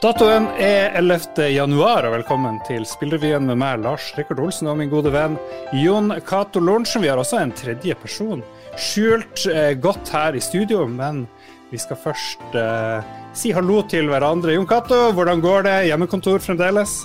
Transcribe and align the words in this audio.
Datoen 0.00 0.46
er 0.56 0.94
11. 0.96 1.50
januar, 1.52 2.06
og 2.08 2.14
velkommen 2.14 2.54
til 2.64 2.86
Spillrevyen 2.88 3.44
med 3.44 3.58
meg, 3.60 3.82
Lars 3.84 4.06
Rikard 4.16 4.38
Olsen, 4.40 4.70
og 4.72 4.78
min 4.80 4.88
gode 4.88 5.10
venn 5.12 5.34
Jon 5.76 6.08
Cato 6.24 6.62
Lorentzen. 6.64 7.02
Vi 7.04 7.10
har 7.12 7.20
også 7.20 7.36
en 7.36 7.52
tredje 7.52 7.92
person 8.00 8.40
skjult 8.80 9.44
eh, 9.52 9.74
godt 9.76 10.08
her 10.16 10.38
i 10.38 10.40
studio, 10.40 10.86
men 10.88 11.26
vi 11.68 11.82
skal 11.84 12.00
først 12.00 12.56
eh, 12.56 13.12
si 13.36 13.52
hallo 13.52 13.82
til 13.92 14.08
hverandre. 14.08 14.54
Jon 14.56 14.70
Cato, 14.70 15.10
hvordan 15.18 15.44
går 15.44 15.68
det? 15.68 15.76
Hjemmekontor 15.90 16.40
fremdeles? 16.48 16.96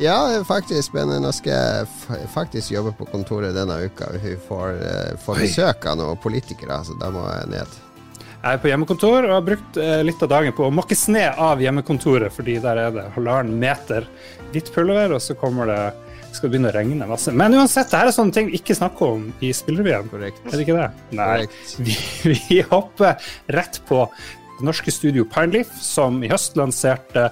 Ja, 0.00 0.16
faktisk, 0.48 0.96
men 0.96 1.12
nå 1.20 1.34
skal 1.36 1.52
jeg 1.52 2.24
faktisk 2.32 2.72
jobbe 2.72 2.96
på 2.96 3.10
kontoret 3.12 3.52
denne 3.52 3.82
uka. 3.84 4.14
Vi 4.16 4.38
får, 4.48 4.80
eh, 4.80 5.12
får 5.20 5.44
besøk 5.44 5.92
av 5.92 6.00
noen 6.00 6.24
politikere, 6.24 6.80
så 6.88 6.96
da 7.04 7.12
må 7.12 7.28
jeg 7.34 7.52
ned. 7.58 7.80
Jeg 8.40 8.56
er 8.56 8.60
på 8.62 8.70
hjemmekontor 8.70 9.26
og 9.26 9.34
har 9.34 9.42
brukt 9.44 9.78
eh, 9.80 9.98
litt 10.00 10.22
av 10.24 10.30
dagen 10.32 10.54
på 10.56 10.64
å 10.64 10.72
måke 10.72 10.96
sne 10.96 11.26
av 11.36 11.60
hjemmekontoret, 11.60 12.32
fordi 12.32 12.54
der 12.64 12.78
er 12.86 12.94
det 12.94 13.02
halvannen 13.12 13.58
meter 13.60 14.06
hvitt 14.54 14.70
pulver, 14.72 15.12
og 15.12 15.20
så 15.20 15.36
kommer 15.36 15.68
det 15.68 15.80
skal 16.30 16.46
det 16.46 16.54
begynne 16.54 16.70
å 16.70 16.74
regne 16.74 17.08
masse. 17.10 17.34
Men 17.36 17.52
uansett, 17.58 17.90
dette 17.90 18.00
er 18.00 18.14
sånne 18.14 18.32
ting 18.32 18.48
vi 18.48 18.56
ikke 18.56 18.76
snakker 18.78 19.16
om 19.18 19.26
i 19.44 19.50
spillrevyen. 19.52 20.08
Er 20.14 20.54
det 20.54 20.62
ikke 20.64 20.76
det? 20.78 20.86
Nei. 21.18 21.42
Vi, 21.84 21.96
vi, 22.30 22.60
hopper 22.70 23.18
rett 23.52 23.80
på 23.90 24.06
det 24.06 24.68
norske 24.70 24.94
studio 24.94 25.26
Pineleaf, 25.28 25.74
som 25.84 26.22
i 26.24 26.30
høst 26.30 26.56
lanserte 26.56 27.26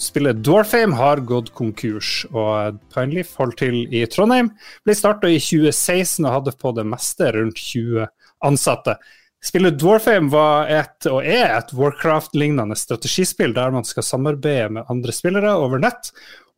spillet 0.00 0.42
Dwarfame 0.44 0.98
har 0.98 1.22
gått 1.28 1.54
konkurs, 1.56 2.26
og 2.34 2.82
Pineleaf 2.92 3.32
holdt 3.40 3.62
til 3.62 3.80
i 3.86 4.04
Trondheim. 4.12 4.52
Ble 4.84 4.98
starta 4.98 5.30
i 5.30 5.40
2016 5.40 6.26
og 6.26 6.36
hadde 6.36 6.56
på 6.60 6.74
det 6.76 6.84
meste 6.90 7.32
rundt 7.38 7.64
20 7.70 8.10
ansatte. 8.50 8.98
Spillet 9.40 9.78
Dwarfame 9.80 10.28
var 10.28 10.68
et, 10.68 11.06
og 11.08 11.24
er 11.24 11.54
et 11.54 11.72
Warcraft-lignende 11.72 12.76
strategispill 12.76 13.54
der 13.56 13.72
man 13.72 13.86
skal 13.88 14.04
samarbeide 14.04 14.68
med 14.76 14.90
andre 14.92 15.14
spillere 15.16 15.54
over 15.56 15.80
nett, 15.80 16.10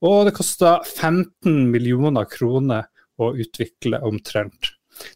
og 0.02 0.26
det 0.26 0.34
kosta 0.34 0.80
15 0.82 1.70
millioner 1.70 2.26
kroner 2.26 2.88
å 3.22 3.30
utvikle 3.38 4.02
omtrent. 4.02 4.72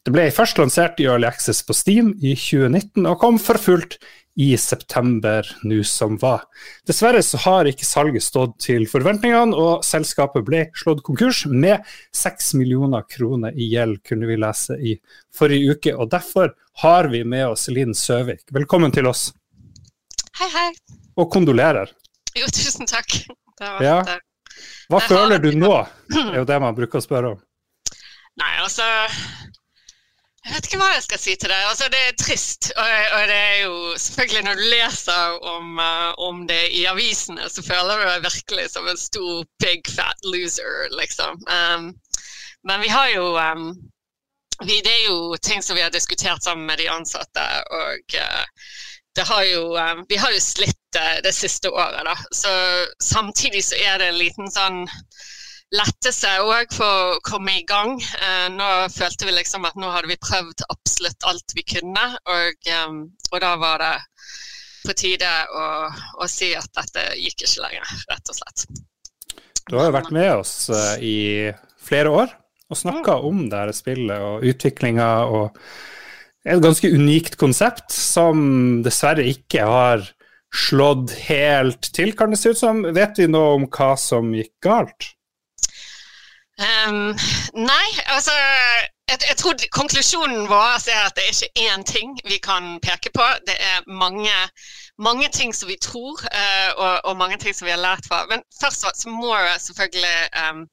Det 0.07 0.13
ble 0.15 0.29
først 0.35 0.61
lansert 0.61 1.01
i 1.03 1.09
Early 1.11 1.27
Access 1.29 1.65
på 1.67 1.75
Steam 1.77 2.15
i 2.23 2.37
2019, 2.39 3.03
og 3.03 3.19
kom 3.23 3.41
for 3.43 3.59
fullt 3.61 3.99
i 4.37 4.57
september 4.61 5.49
nå 5.65 5.79
som 5.85 6.19
var. 6.21 6.43
Dessverre 6.87 7.23
så 7.25 7.41
har 7.47 7.69
ikke 7.71 7.87
salget 7.89 8.25
stått 8.27 8.59
til 8.67 8.85
forventningene, 8.91 9.57
og 9.57 9.85
selskapet 9.87 10.45
ble 10.45 10.67
slått 10.77 11.01
konkurs 11.07 11.47
med 11.49 11.87
6 12.17 12.53
millioner 12.61 13.07
kroner 13.09 13.57
i 13.57 13.71
gjeld, 13.73 14.03
kunne 14.05 14.29
vi 14.29 14.37
lese 14.41 14.77
i 14.77 14.95
forrige 15.35 15.77
uke. 15.77 15.97
og 15.97 16.11
Derfor 16.13 16.53
har 16.83 17.09
vi 17.13 17.25
med 17.25 17.47
oss 17.49 17.69
Linn 17.73 17.97
Søvik. 17.97 18.45
Velkommen 18.53 18.93
til 18.93 19.09
oss. 19.09 19.31
Hei, 20.37 20.51
hei. 20.53 20.69
Og 21.17 21.31
kondolerer. 21.33 21.89
Jo, 22.37 22.49
tusen 22.53 22.85
takk. 22.89 23.23
Ja. 23.81 24.03
Hva 24.93 25.01
føler 25.01 25.41
du 25.41 25.55
nå, 25.57 25.73
er 26.13 26.43
jo 26.43 26.49
det 26.49 26.61
man 26.61 26.77
bruker 26.77 27.01
å 27.01 27.05
spørre 27.05 27.33
om. 27.35 27.41
Nei, 28.37 28.53
altså 28.61 28.85
jeg 30.47 30.55
vet 30.55 30.67
ikke 30.69 30.79
hva 30.79 30.89
jeg 30.93 31.03
skal 31.03 31.19
si 31.19 31.33
til 31.35 31.51
det. 31.51 31.59
Altså, 31.67 31.89
det 31.91 32.01
er 32.07 32.19
trist. 32.23 32.69
Og, 32.79 32.91
og, 33.17 33.23
det 33.31 33.37
er 33.37 33.57
jo 33.65 33.79
selvfølgelig 33.99 34.45
Når 34.47 34.61
du 34.61 34.65
leser 34.71 35.39
om, 35.53 35.73
uh, 35.79 36.13
om, 36.29 36.45
det 36.47 36.61
i 36.71 36.85
avisene, 36.87 37.49
så 37.51 37.65
føler 37.67 37.99
du 37.99 38.07
deg 38.07 38.27
virkelig 38.29 38.69
som 38.71 38.87
en 38.89 39.01
stor 39.01 39.43
big 39.65 39.83
fat 39.97 40.31
loser, 40.31 40.87
liksom. 41.01 41.43
Um, 41.51 41.91
men 42.67 42.83
vi 42.83 42.91
har 42.95 43.09
jo 43.11 43.33
um, 43.35 43.73
vi, 44.63 44.79
Det 44.87 44.93
er 44.93 45.05
jo 45.09 45.37
ting 45.43 45.65
som 45.65 45.77
vi 45.77 45.83
har 45.83 45.91
diskutert 45.91 46.45
sammen 46.45 46.67
med 46.67 46.79
de 46.79 46.91
ansatte. 46.91 47.47
og 47.71 48.19
uh, 48.23 49.27
har 49.27 49.43
jo, 49.51 49.65
um, 49.75 50.05
vi 50.09 50.17
har 50.17 50.31
jo 50.31 50.41
slitt 50.41 50.83
det, 50.95 51.25
det 51.25 51.35
siste 51.35 51.71
året, 51.71 52.07
da. 52.07 52.15
Så 52.31 52.53
samtidig 53.03 53.65
så 53.65 53.83
er 53.83 53.99
det 53.99 54.13
en 54.13 54.23
liten 54.23 54.53
sånn 54.53 54.85
lettelse 55.77 56.33
òg 56.43 56.73
for 56.75 57.13
å 57.17 57.21
komme 57.27 57.59
i 57.61 57.65
gang. 57.69 57.97
Eh, 58.01 58.49
nå 58.55 58.69
følte 58.93 59.29
vi 59.29 59.37
liksom 59.37 59.67
at 59.69 59.79
nå 59.79 59.91
hadde 59.93 60.11
vi 60.11 60.19
prøvd 60.21 60.65
absolutt 60.73 61.29
alt 61.29 61.57
vi 61.57 61.65
kunne, 61.77 62.07
og, 62.25 62.71
um, 62.87 63.01
og 63.33 63.39
da 63.45 63.53
var 63.61 63.83
det 63.83 63.95
på 64.87 64.95
tide 64.97 65.31
å, 65.51 65.67
å, 66.23 66.29
si 66.31 66.53
at 66.55 66.71
dette 66.79 67.09
gikk 67.19 67.43
ikke 67.43 67.65
lenger, 67.65 67.95
rett 68.13 68.33
og 68.33 68.39
slett. 68.39 68.67
Du 69.67 69.77
har 69.79 69.89
jo 69.89 69.97
vært 69.97 70.13
med 70.15 70.31
oss 70.37 70.55
uh, 70.71 70.95
i 71.03 71.51
flere 71.83 72.13
år 72.15 72.35
og 72.67 72.79
snakka 72.79 73.19
om 73.27 73.47
det 73.51 73.59
her 73.61 73.73
spillet 73.75 74.23
og 74.23 74.47
utviklinga 74.47 75.11
og 75.31 75.59
et 76.47 76.63
ganske 76.63 76.91
unikt 76.95 77.35
konsept 77.39 77.91
som 77.95 78.83
dessverre 78.87 79.27
ikke 79.27 79.67
har 79.67 80.07
slått 80.55 81.13
helt 81.27 81.91
til, 81.95 82.15
kan 82.17 82.33
det 82.33 82.39
se 82.41 82.55
ut 82.55 82.61
som. 82.61 82.83
Vet 82.95 83.19
vi 83.19 83.27
noe 83.31 83.57
om 83.59 83.67
hva 83.67 83.95
som 83.99 84.31
gikk 84.35 84.55
galt? 84.65 85.11
Um, 86.57 87.13
nei, 87.53 87.89
altså 88.07 88.33
jeg, 89.11 89.19
jeg, 89.29 89.37
tror 89.37 89.55
konklusjonen 89.71 90.47
vår 90.49 90.89
er 90.89 91.03
at 91.05 91.17
det 91.17 91.25
er 91.27 91.35
ikke 91.35 91.65
én 91.69 91.85
ting 91.85 92.15
vi 92.25 92.39
kan 92.41 92.79
peke 92.81 93.13
på. 93.15 93.27
Det 93.47 93.57
er 93.61 93.85
mange, 93.87 94.33
mange 94.99 95.29
ting 95.29 95.53
som 95.55 95.69
vi 95.69 95.77
tror, 95.83 96.17
uh, 96.25 96.71
og, 96.77 96.95
og, 97.05 97.17
mange 97.17 97.37
ting 97.39 97.57
som 97.57 97.67
vi 97.67 97.75
har 97.75 97.83
lært 97.83 98.09
fra. 98.09 98.25
Men 98.31 98.41
først 98.61 98.87
så 99.03 99.09
må 99.09 99.37
jeg 99.37 99.61
selvfølgelig 99.61 100.17
um, 100.43 100.65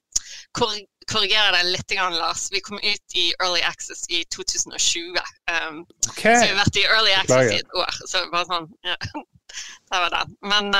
korrigere 1.11 1.51
deg 1.57 1.73
litt, 1.75 1.95
Lars. 2.15 2.47
Vi 2.51 2.63
kom 2.63 2.79
ut 2.79 3.19
i 3.19 3.33
Early 3.43 3.61
Access 3.61 4.07
i 4.09 4.23
2020. 4.31 5.19
Um, 5.51 5.83
okay. 6.09 6.37
Så 6.39 6.47
vi 6.47 6.53
har 6.53 6.61
vært 6.63 6.79
i 6.79 6.87
Early 6.87 7.13
Access 7.19 7.51
i 7.51 7.59
et 7.59 7.75
år. 7.75 8.01
Så 8.07 8.23
bare 8.31 8.47
sånn, 8.47 8.71
ja. 8.87 8.97
Der 9.91 9.99
var 9.99 10.09
den. 10.15 10.31
Men 10.49 10.73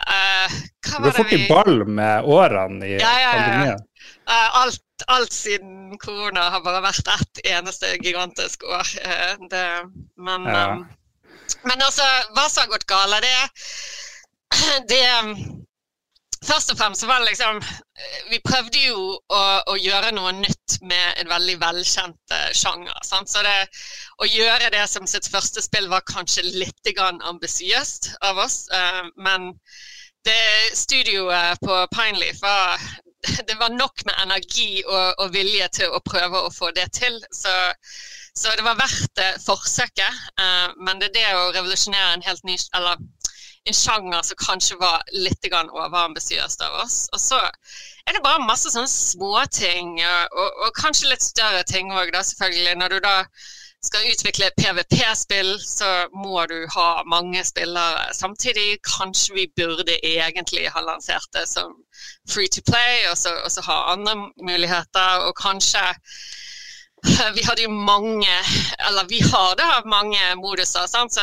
Uh, 0.00 0.54
var 0.98 1.06
det 1.06 1.16
fort 1.16 1.32
i 1.32 1.40
ball 1.48 1.82
med 1.86 2.24
årene 2.24 2.86
i 2.86 2.94
ja, 2.96 3.10
ja, 3.20 3.32
pandemien. 3.36 3.82
Uh, 4.30 4.62
alt, 4.62 5.04
alt, 5.06 5.32
siden 5.32 5.98
korona 6.00 6.48
har 6.54 6.64
bare 6.64 6.80
vært 6.84 7.10
ett 7.14 7.42
eneste 7.52 7.92
gigantisk 8.00 8.64
år. 8.64 8.94
Uh, 9.04 9.34
det, 9.52 9.66
men, 10.16 10.48
um, 10.48 10.86
men 11.68 11.84
altså, 11.84 12.06
hva 12.36 12.46
som 12.48 12.64
har 12.64 12.72
gått 12.72 12.88
galt, 12.88 13.20
det, 13.26 13.36
det 14.92 15.04
Først 16.46 16.70
og 16.72 16.78
fremst 16.80 17.04
var 17.04 17.20
det 17.20 17.28
liksom 17.28 17.58
Vi 18.30 18.38
prøvde 18.44 18.80
jo 18.80 19.00
å, 19.12 19.40
å 19.68 19.74
gjøre 19.76 20.12
noe 20.16 20.32
nytt 20.38 20.78
med 20.88 21.20
en 21.20 21.28
veldig 21.28 21.56
velkjent 21.60 22.34
sjanger. 22.56 22.96
Sant? 23.04 23.28
Så 23.28 23.42
det, 23.44 23.56
å 24.22 24.28
gjøre 24.28 24.70
det 24.72 24.86
som 24.88 25.08
sitt 25.10 25.28
første 25.28 25.60
spill 25.60 25.90
var 25.92 26.06
kanskje 26.08 26.46
litt 26.48 26.92
ambisiøst 26.96 28.14
av 28.24 28.38
oss, 28.40 28.64
men 29.16 29.52
det 30.24 30.76
studioet 30.76 31.60
på 31.60 31.76
Pineleaf 31.92 32.40
var 32.42 32.80
det 33.48 33.56
var 33.60 33.68
nok 33.68 34.04
med 34.06 34.14
energi 34.22 34.82
og, 34.86 35.14
og, 35.18 35.32
vilje 35.32 35.68
til 35.80 35.92
å 35.92 36.00
prøve 36.04 36.40
å 36.46 36.52
få 36.54 36.70
det 36.76 36.88
til. 36.96 37.18
Så, 37.32 37.52
så 38.36 38.54
det 38.56 38.64
var 38.64 38.80
verdt 38.80 39.20
forsøket. 39.44 40.22
Men 40.80 41.02
det 41.02 41.10
er 41.10 41.16
det 41.18 41.26
å 41.36 41.50
revolusjonere 41.52 42.14
en 42.16 42.24
helt 42.24 42.46
ny 42.48 42.56
eller 42.76 43.02
en 43.68 43.76
sjanger 43.76 44.22
som 44.22 44.36
kanskje 44.40 44.76
var 44.80 45.02
litt 45.12 45.46
overambisiøst 45.52 46.62
av 46.64 46.82
oss. 46.84 46.98
Og 47.12 47.20
så 47.20 47.40
er 48.06 48.16
det 48.16 48.24
bare 48.24 48.42
masse 48.44 48.72
sånne 48.72 48.90
småting, 48.90 49.98
og, 50.00 50.36
og, 50.36 50.60
og 50.66 50.76
kanskje 50.78 51.10
litt 51.12 51.24
større 51.24 51.64
ting 51.68 51.92
òg, 51.92 52.14
selvfølgelig. 52.14 52.76
Når 52.80 52.94
du 52.94 53.00
da 53.04 53.16
skal 53.84 54.10
utvikle 54.12 54.50
PVP-spill, 54.60 55.54
så 55.64 55.88
må 56.12 56.44
du 56.50 56.66
ha 56.74 57.02
mange 57.08 57.44
spillere 57.44 58.10
samtidig. 58.16 58.80
Kanskje 58.84 59.36
vi 59.38 59.46
burde 59.56 59.96
egentlig 60.04 60.68
ha 60.74 60.84
lansert 60.84 61.28
det 61.36 61.46
som 61.48 61.72
free 62.28 62.48
to 62.48 62.64
play, 62.66 63.06
og 63.10 63.16
så, 63.16 63.34
og 63.44 63.50
så 63.52 63.64
ha 63.68 63.80
andre 63.94 64.16
muligheter. 64.36 65.26
Og 65.28 65.34
kanskje 65.36 65.84
Vi 67.36 67.42
hadde 67.48 67.62
jo 67.62 67.70
mange, 67.72 68.34
eller 68.86 69.06
vi 69.08 69.22
har 69.24 69.54
da 69.56 69.80
mange 69.88 70.20
moduser, 70.36 70.84
sant? 70.86 71.14
så 71.14 71.22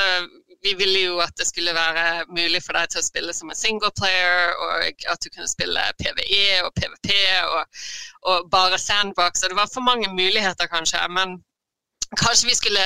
vi 0.64 0.74
ville 0.80 1.02
jo 1.04 1.18
at 1.24 1.34
det 1.38 1.48
skulle 1.48 1.74
være 1.76 2.26
mulig 2.30 2.62
for 2.66 2.78
deg 2.78 2.92
til 2.92 3.02
å 3.02 3.08
spille 3.08 3.34
som 3.36 3.52
en 3.52 3.60
single 3.60 3.92
player, 4.00 4.54
og 4.64 5.04
at 5.12 5.24
du 5.24 5.30
kunne 5.30 5.50
spille 5.50 5.84
PVE 6.02 6.62
og 6.66 6.72
PVP 6.78 7.12
og, 7.44 7.84
og 8.32 8.50
bare 8.52 8.80
sandbox. 8.82 9.44
Og 9.44 9.54
det 9.54 9.60
var 9.60 9.70
for 9.74 9.86
mange 9.86 10.10
muligheter, 10.14 10.70
kanskje. 10.72 11.04
men 11.10 11.40
Kanskje 12.16 12.48
vi 12.48 12.54
skulle 12.56 12.84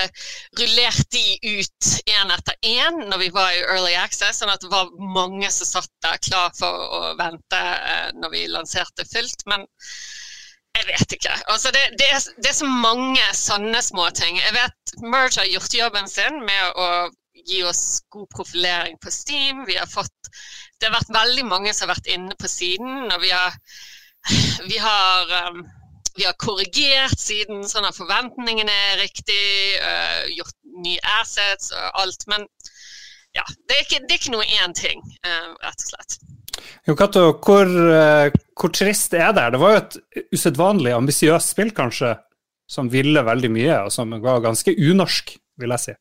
rullert 0.57 1.12
de 1.13 1.21
ut 1.45 1.89
én 2.09 2.31
etter 2.33 2.56
én 2.65 2.95
når 3.06 3.19
vi 3.21 3.27
var 3.29 3.51
i 3.53 3.59
Early 3.62 3.94
Access, 3.94 4.39
sånn 4.41 4.50
at 4.50 4.63
det 4.63 4.71
var 4.71 4.89
mange 4.97 5.51
som 5.53 5.69
satt 5.69 5.91
der 6.01 6.18
klar 6.25 6.50
for 6.57 6.88
å 6.97 7.01
vente 7.19 7.59
eh, 7.62 8.09
når 8.18 8.33
vi 8.33 8.47
lanserte 8.50 9.06
fullt. 9.06 9.45
Men 9.45 9.68
jeg 10.73 10.88
vet 10.88 11.15
ikke. 11.19 11.35
Altså 11.53 11.69
det, 11.75 11.83
det, 12.00 12.07
er, 12.09 12.25
det, 12.41 12.50
er, 12.50 12.57
så 12.63 12.65
mange 12.65 13.23
sånne 13.38 13.81
småting. 13.85 14.41
Jeg 14.41 14.56
vet 14.57 14.95
Merge 15.03 15.44
har 15.44 15.50
gjort 15.51 15.77
jobben 15.83 16.09
sin 16.09 16.41
med 16.47 16.79
å 16.79 16.88
gi 17.48 17.62
oss 17.68 18.02
god 18.14 18.30
profilering 18.34 18.98
på 19.02 19.12
Steam. 19.14 19.66
Vi 19.68 19.78
har 19.80 19.90
fått, 19.90 20.32
det 20.80 20.90
har 20.90 20.98
vært 21.00 21.14
veldig 21.16 21.46
mange 21.50 21.74
som 21.74 21.88
har 21.88 21.96
vært 21.96 22.12
inne 22.14 22.38
på 22.40 22.50
siden. 22.52 23.12
og 23.12 23.22
vi 23.22 23.32
har, 23.34 23.56
vi 24.72 24.82
har 24.82 25.38
um, 25.52 25.64
vi 26.16 26.26
har 26.28 26.36
korrigert 26.40 27.20
siden 27.20 27.64
sånn 27.70 27.88
at 27.88 27.98
forventningene 27.98 28.74
er 28.92 29.00
riktig, 29.02 29.42
uh, 29.80 30.28
gjort 30.36 30.58
nye 30.84 31.00
assets 31.22 31.72
og 31.76 32.02
alt. 32.04 32.28
Men 32.32 32.46
ja, 33.38 33.46
det 33.68 33.78
er, 33.78 33.86
ikke, 33.86 34.02
det 34.04 34.16
er 34.16 34.20
ikke 34.20 34.36
noe 34.36 34.48
én 34.60 34.76
ting, 34.78 35.04
uh, 35.24 35.54
rett 35.64 35.86
og 35.86 35.94
slett. 35.94 36.20
Jo, 36.88 36.98
Kato, 37.00 37.24
hvor, 37.40 37.70
uh, 37.70 38.28
hvor, 38.60 38.74
trist 38.76 39.16
er 39.16 39.32
det? 39.38 39.48
Det 39.54 39.62
var 39.62 39.74
jo 39.74 39.82
et 39.82 39.98
usedvanlig 40.36 40.94
ambisiøst 40.98 41.56
spill, 41.56 41.72
kanskje, 41.76 42.16
som 42.72 42.92
ville 42.92 43.24
veldig 43.28 43.52
mye, 43.52 43.80
og 43.88 43.94
som 43.96 44.12
var 44.24 44.44
ganske 44.44 44.76
unorsk, 44.76 45.36
vil 45.62 45.76
jeg 45.76 45.86
si. 45.86 45.96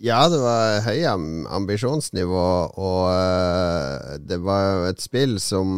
Ja, 0.00 0.22
det 0.32 0.38
var 0.40 0.78
høy 0.86 1.02
ambisjonsnivå, 1.04 2.44
og 2.80 3.02
uh, 3.12 4.14
det 4.24 4.38
var 4.40 4.86
et 4.88 5.02
spill 5.04 5.34
som, 5.44 5.68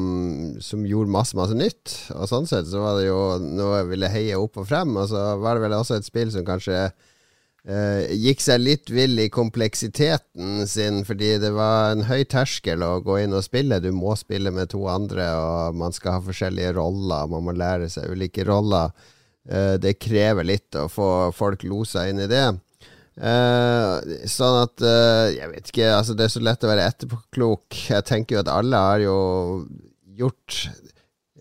som, 0.62 0.84
gjorde 0.86 1.10
masse, 1.10 1.34
masse 1.34 1.56
nytt. 1.58 1.96
Og 2.14 2.28
sånn 2.30 2.46
sett 2.46 2.68
så 2.70 2.84
var 2.84 3.00
det 3.00 3.08
jo 3.08 3.18
noe 3.42 3.80
jeg 3.80 3.88
ville 3.90 4.12
heie 4.12 4.38
opp 4.38 4.62
og 4.62 4.68
frem. 4.70 4.94
Og 4.94 5.10
så 5.10 5.24
var 5.42 5.58
det 5.58 5.66
vel 5.66 5.74
også 5.80 5.98
et 5.98 6.06
spill 6.06 6.30
som 6.30 6.46
kanskje 6.46 6.84
eh, 6.86 8.14
gikk 8.14 8.46
seg 8.46 8.62
litt 8.62 8.94
vill 8.94 9.18
i 9.24 9.26
kompleksiteten 9.26 10.68
sin, 10.70 11.02
fordi 11.08 11.34
det 11.42 11.50
var 11.58 11.90
en 11.90 12.06
høy 12.06 12.22
terskel 12.22 12.86
å 12.86 13.00
gå 13.02 13.24
inn 13.24 13.34
og 13.34 13.42
spille. 13.42 13.82
Du 13.82 13.90
må 13.90 14.14
spille 14.14 14.54
med 14.54 14.70
to 14.70 14.86
andre, 14.86 15.32
og 15.34 15.82
man 15.82 15.98
skal 15.98 16.20
ha 16.20 16.26
forskjellige 16.30 16.76
roller. 16.78 17.26
Man 17.26 17.50
må 17.50 17.58
lære 17.58 17.90
seg 17.90 18.14
ulike 18.14 18.46
roller. 18.46 18.94
Eh, 19.50 19.80
det 19.82 19.98
krever 19.98 20.46
litt 20.46 20.78
å 20.78 20.86
få 20.86 21.32
folk 21.34 21.66
losa 21.66 22.06
inn 22.06 22.22
i 22.22 22.30
det. 22.30 22.52
Uh, 23.12 24.00
sånn 24.24 24.62
at 24.62 24.80
uh, 24.80 25.28
Jeg 25.28 25.50
vet 25.50 25.66
ikke, 25.68 25.88
altså 25.92 26.14
det 26.16 26.24
er 26.24 26.30
så 26.32 26.40
lett 26.40 26.64
å 26.64 26.70
være 26.70 26.86
etterpåklok. 26.88 27.66
Jeg 27.92 28.06
tenker 28.08 28.38
jo 28.38 28.42
at 28.44 28.52
alle 28.52 28.80
har 28.80 29.02
jo 29.04 29.16
gjort 30.16 30.62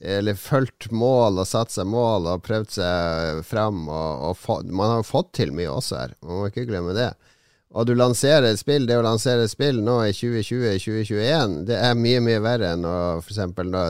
Eller 0.01 0.35
fulgt 0.35 0.89
mål 0.91 1.39
og 1.39 1.47
satt 1.47 1.71
seg 1.71 1.88
mål 1.88 2.27
og 2.33 2.44
prøvd 2.44 2.75
seg 2.75 3.44
fram. 3.47 3.85
Og, 3.88 4.27
og 4.29 4.39
få, 4.39 4.59
man 4.68 4.91
har 4.91 5.03
jo 5.03 5.12
fått 5.13 5.31
til 5.39 5.56
mye 5.56 5.71
også 5.71 6.00
her, 6.01 6.18
man 6.25 6.41
må 6.41 6.50
ikke 6.51 6.68
glemme 6.68 6.97
det. 6.97 7.13
Og 7.71 7.88
du 7.88 7.94
lanserer 7.95 8.50
et 8.50 8.59
spill, 8.59 8.83
det 8.83 8.97
å 9.00 9.06
lansere 9.06 9.45
et 9.45 9.53
spill 9.53 9.77
nå 9.79 9.94
i 10.03 10.12
2020-2021, 10.12 11.53
det 11.69 11.77
er 11.79 11.95
mye, 11.95 12.19
mye 12.25 12.41
verre 12.44 12.73
enn 12.75 12.83
f.eks. 13.21 13.39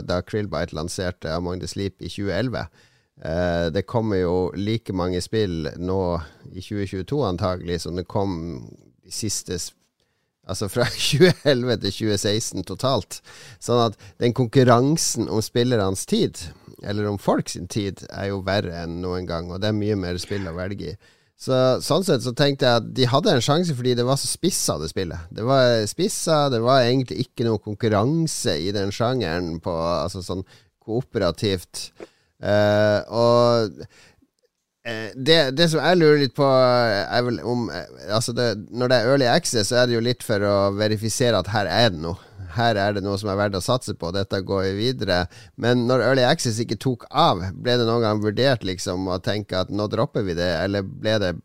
da 0.05 0.19
Krillbite 0.21 0.77
lanserte 0.77 1.31
Among 1.33 1.63
the 1.63 1.69
Sleep 1.71 1.97
i 1.97 2.11
2011. 2.11 2.67
Uh, 3.21 3.69
det 3.69 3.85
kommer 3.85 4.17
jo 4.17 4.35
like 4.57 4.93
mange 4.97 5.21
spill 5.21 5.67
nå 5.77 6.01
i 6.49 6.63
2022 6.63 7.19
antagelig 7.27 7.83
som 7.83 7.99
det 7.99 8.07
kom 8.09 8.33
de 9.05 9.13
siste 9.13 9.59
Altså 10.49 10.65
fra 10.73 10.87
2011 10.89 11.75
til 11.83 11.93
2016 11.93 12.65
totalt. 12.65 13.19
Sånn 13.61 13.83
at 13.83 13.97
den 14.19 14.33
konkurransen 14.35 15.29
om 15.29 15.37
spillernes 15.45 16.07
tid, 16.09 16.39
eller 16.81 17.05
om 17.07 17.19
folk 17.21 17.51
sin 17.53 17.69
tid, 17.71 18.01
er 18.09 18.31
jo 18.31 18.41
verre 18.47 18.73
enn 18.81 18.97
noen 19.03 19.29
gang, 19.29 19.51
og 19.53 19.61
det 19.61 19.69
er 19.69 19.77
mye 19.77 19.97
mer 20.01 20.17
spill 20.19 20.49
å 20.49 20.55
velge 20.57 20.95
i. 20.95 20.95
Så, 21.41 21.55
sånn 21.81 22.03
sett 22.05 22.21
så 22.21 22.35
tenkte 22.37 22.67
jeg 22.67 22.81
at 22.81 22.89
de 22.97 23.07
hadde 23.09 23.31
en 23.33 23.41
sjanse 23.41 23.73
fordi 23.73 23.95
det 23.97 24.05
var 24.05 24.19
så 24.21 24.27
spissa, 24.29 24.75
det 24.77 24.91
spillet. 24.91 25.29
Det 25.33 25.45
var 25.45 25.79
spissa, 25.89 26.43
det 26.53 26.59
var 26.61 26.83
egentlig 26.83 27.23
ikke 27.23 27.47
noe 27.47 27.61
konkurranse 27.61 28.59
i 28.61 28.69
den 28.75 28.93
sjangeren 28.93 29.55
på 29.63 29.73
altså 29.73 30.21
sånn 30.25 30.43
kooperativt. 30.81 31.87
Uh, 32.41 32.99
og 33.13 33.83
uh, 34.87 35.09
det, 35.13 35.51
det, 35.53 35.67
som 35.69 35.83
jeg 35.83 35.99
lurer 35.99 36.23
litt 36.23 36.33
på, 36.33 36.47
er 36.47 37.21
vel 37.27 37.37
om 37.45 37.67
uh, 37.69 37.83
Altså 38.09 38.33
det, 38.33 38.47
Når 38.73 38.89
det 38.89 38.97
er 38.97 39.09
Early 39.11 39.27
Access, 39.29 39.69
så 39.69 39.83
er 39.83 39.89
det 39.89 39.93
jo 39.99 40.01
litt 40.01 40.25
for 40.25 40.41
å 40.41 40.55
verifisere 40.73 41.37
at 41.37 41.51
her 41.53 41.69
er 41.69 41.93
det 41.93 42.01
noe. 42.01 42.17
Her 42.51 42.75
er 42.81 42.97
det 42.97 43.03
noe 43.05 43.19
som 43.21 43.29
er 43.31 43.37
verdt 43.39 43.59
å 43.59 43.63
satse 43.63 43.93
på, 43.95 44.09
dette 44.11 44.41
går 44.43 44.65
jo 44.71 44.79
videre. 44.79 45.21
Men 45.61 45.85
når 45.87 46.03
Early 46.07 46.25
Access 46.27 46.59
ikke 46.59 46.79
tok 46.81 47.05
av, 47.07 47.45
ble 47.53 47.77
det 47.79 47.85
noen 47.87 48.03
gang 48.03 48.23
vurdert 48.25 48.65
liksom 48.67 49.05
å 49.07 49.21
tenke 49.23 49.61
at 49.61 49.71
nå 49.71 49.85
dropper 49.91 50.25
vi 50.27 50.35
det, 50.35 50.49
eller 50.65 50.83
ble 50.83 51.13
det 51.21 51.35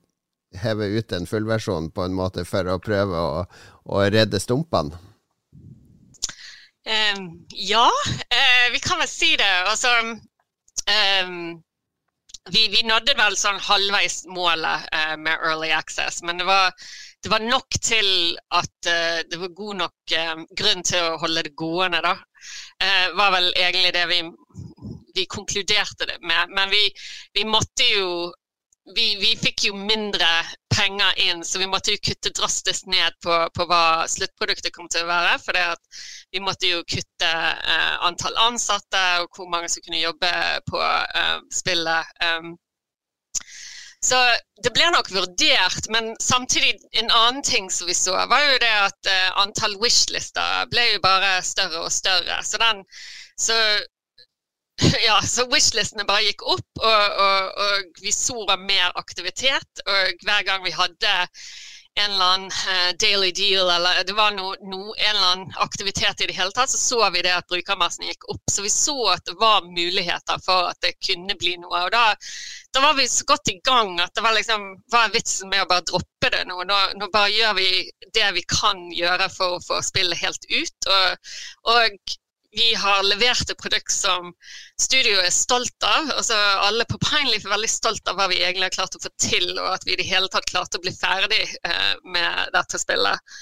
hevet 0.56 0.96
ut 0.96 1.12
en 1.12 1.28
fullversjon 1.28 1.90
på 1.94 2.06
en 2.06 2.16
måte 2.16 2.46
for 2.48 2.66
å 2.72 2.81
prøve 2.82 3.20
å, 3.20 3.44
å 3.93 4.06
redde 4.10 4.40
stumpene? 4.43 4.96
Um, 6.87 7.44
ja, 7.50 7.87
vi 8.72 8.81
kan 8.82 8.98
vel 9.02 9.10
si 9.10 9.34
det. 9.38 9.52
Altså 9.66 9.93
Um, 10.86 11.62
vi, 12.50 12.68
vi, 12.70 12.82
nådde 12.86 13.16
vel 13.18 13.34
sånn 13.38 13.58
halvveis 13.58 14.20
målet 14.30 14.86
uh, 14.94 15.16
med 15.18 15.34
Early 15.34 15.72
Access, 15.74 16.20
men 16.22 16.38
det 16.38 16.46
var, 16.46 16.70
det 17.22 17.32
var 17.32 17.42
nok 17.42 17.78
til 17.82 18.36
at 18.54 18.90
uh, 18.90 19.18
det 19.26 19.40
var 19.40 19.54
god 19.58 19.80
nok 19.82 20.14
uh, 20.14 20.44
grunn 20.60 20.86
til 20.86 21.08
å 21.08 21.18
holde 21.24 21.42
det 21.48 21.56
gående. 21.58 22.02
da. 22.06 22.16
var 23.18 23.32
vel 23.34 23.48
egentlig 23.56 23.92
det 23.96 24.04
vi, 24.06 24.20
vi 25.16 25.26
konkluderte 25.26 26.06
det 26.06 26.20
med. 26.22 26.52
Men 26.54 26.70
vi, 26.70 26.84
vi 27.34 27.46
måtte 27.48 27.88
jo 27.90 28.10
vi, 28.94 29.16
vi, 29.16 29.32
fikk 29.36 29.64
jo 29.66 29.74
mindre 29.74 30.28
penger 30.76 31.18
inn, 31.24 31.44
så 31.44 31.58
vi 31.58 31.66
måtte 31.66 31.94
jo 31.94 32.02
kutte 32.02 32.30
drastisk 32.36 32.86
ned 32.90 33.16
på, 33.24 33.38
på 33.54 33.66
hva 33.66 34.06
sluttproduktet 34.10 34.74
kom 34.74 34.90
til 34.92 35.06
å 35.06 35.10
være. 35.10 35.38
For 35.42 35.58
vi 36.34 36.42
måtte 36.44 36.70
jo 36.70 36.84
kutte 36.86 37.32
eh, 37.32 37.96
antall 38.06 38.36
ansatte 38.46 39.02
og 39.22 39.32
hvor 39.34 39.50
mange 39.50 39.70
som 39.72 39.82
kunne 39.82 40.04
jobbe 40.04 40.30
på 40.70 40.82
eh, 40.82 41.38
spillet. 41.52 42.14
Um, 42.22 42.54
så 44.06 44.20
det 44.62 44.70
ble 44.76 44.86
nok 44.94 45.08
vurdert, 45.10 45.88
men 45.90 46.12
samtidig 46.22 46.76
en 47.00 47.10
annen 47.10 47.42
ting 47.42 47.70
som 47.72 47.88
vi 47.90 47.96
så, 47.96 48.14
var 48.30 48.44
jo 48.44 48.58
det 48.62 48.74
at 48.84 49.10
eh, 49.10 49.30
antall 49.42 49.74
wishlister 49.82 50.68
ble 50.70 50.92
jo 50.92 51.02
bare 51.02 51.40
større 51.42 51.82
og 51.88 51.92
større. 51.94 52.38
Så 52.46 52.60
den 52.62 52.84
så 53.40 53.56
ja, 55.06 55.20
så 55.23 55.46
wishlistene 55.52 56.05
bare 56.08 56.26
gikk 56.26 56.44
opp, 56.44 56.82
og, 56.82 57.20
og, 57.26 57.62
og 57.64 58.02
vi 58.02 58.12
så 58.12 58.44
mer 58.61 58.93
aktivitet. 58.94 59.84
Og 59.87 60.26
hver 60.26 60.44
gang 60.49 60.64
vi 60.67 60.75
hadde 60.76 61.17
en 61.96 62.11
eller 62.11 62.25
annen 62.25 62.50
uh, 62.52 62.90
daily 63.00 63.31
deal 63.32 63.70
eller 63.70 64.05
det 64.05 64.12
var 64.12 64.31
no, 64.31 64.50
no, 64.61 64.94
en 64.99 65.17
eller 65.17 65.31
annen 65.31 65.52
aktivitet 65.56 66.20
i 66.20 66.26
det 66.28 66.37
hele 66.37 66.52
tatt, 66.52 66.70
så 66.70 66.78
så 66.78 67.11
vi 67.11 67.23
det 67.25 67.32
at 67.32 67.49
brukermassen 67.49 68.05
gikk 68.05 68.28
opp. 68.34 68.43
Så 68.52 68.62
vi 68.67 68.70
så 68.70 68.96
at 69.14 69.25
det 69.25 69.38
var 69.40 69.64
muligheter 69.64 70.43
for 70.44 70.69
at 70.73 70.81
det 70.84 70.99
kunne 71.00 71.38
bli 71.40 71.55
noe. 71.62 71.87
Og 71.87 71.94
da, 71.94 72.11
da 72.76 72.84
var 72.84 72.99
vi 73.00 73.08
så 73.08 73.25
godt 73.25 73.49
i 73.49 73.56
gang 73.64 73.96
at 74.05 74.12
det 74.12 74.26
var 74.26 74.37
liksom 74.37 74.69
Hva 74.93 75.06
er 75.06 75.17
vitsen 75.17 75.49
med 75.49 75.64
å 75.64 75.70
bare 75.72 75.87
droppe 75.88 76.32
det 76.37 76.44
nå? 76.50 76.61
Nå, 76.69 76.82
nå 77.00 77.08
bare 77.14 77.32
gjør 77.32 77.56
vi 77.62 77.70
det 78.12 78.29
vi 78.37 78.44
kan 78.52 78.84
gjøre 78.93 79.32
for 79.32 79.56
å 79.56 79.64
få 79.64 79.81
spillet 79.88 80.20
helt 80.20 80.49
ut. 80.52 80.93
og, 80.93 81.34
og 81.72 82.17
vi 82.52 82.75
har 82.75 83.02
levert 83.02 83.50
et 83.50 83.58
produkt 83.58 83.93
som 83.93 84.32
studioet 84.81 85.26
er 85.26 85.34
stolt 85.34 85.87
av. 85.87 86.10
Altså, 86.16 86.38
alle 86.66 86.87
på 86.88 86.98
Pineleaf 87.02 87.46
er 87.46 87.54
veldig 87.56 87.70
stolt 87.70 88.08
av 88.10 88.19
hva 88.19 88.28
vi 88.32 88.40
egentlig 88.43 88.69
har 88.69 88.76
klart 88.78 88.98
å 88.98 89.02
få 89.02 89.12
til, 89.22 89.52
og 89.58 89.70
at 89.75 89.87
vi 89.87 89.94
i 89.96 90.00
det 90.00 90.08
hele 90.08 90.31
tatt 90.32 90.48
klarte 90.50 90.81
å 90.81 90.84
bli 90.84 90.94
ferdig 90.94 91.44
uh, 91.66 91.94
med 92.04 92.52
dette 92.56 92.81
spillet. 92.82 93.37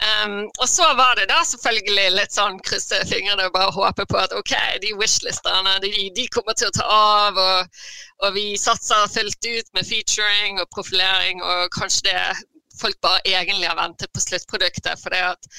Um, 0.00 0.46
og 0.56 0.68
så 0.68 0.86
var 0.96 1.18
det 1.18 1.26
da 1.28 1.42
selvfølgelig 1.44 2.06
litt 2.14 2.32
sånn 2.32 2.56
krysse 2.64 3.02
fingrene 3.10 3.50
og 3.50 3.52
bare 3.52 3.74
håpe 3.74 4.06
på 4.08 4.16
at 4.16 4.32
ok, 4.32 4.54
de 4.80 4.94
wishlistene 4.96 5.74
de, 5.84 5.90
de 6.16 6.24
kommer 6.32 6.56
til 6.56 6.70
å 6.70 6.76
ta 6.78 6.86
av, 6.88 7.36
og, 7.36 7.82
og 8.24 8.32
vi 8.38 8.46
satser 8.60 9.10
fullt 9.12 9.44
ut 9.44 9.68
med 9.76 9.84
featuring 9.84 10.62
og 10.62 10.70
profilering, 10.72 11.44
og 11.44 11.68
kanskje 11.76 12.08
det 12.08 12.22
folk 12.80 12.96
bare 13.04 13.20
egentlig 13.28 13.68
har 13.68 13.76
ventet 13.76 14.12
på 14.14 14.24
sluttproduktet. 14.24 14.96
for 15.02 15.12
det 15.12 15.20
at 15.34 15.50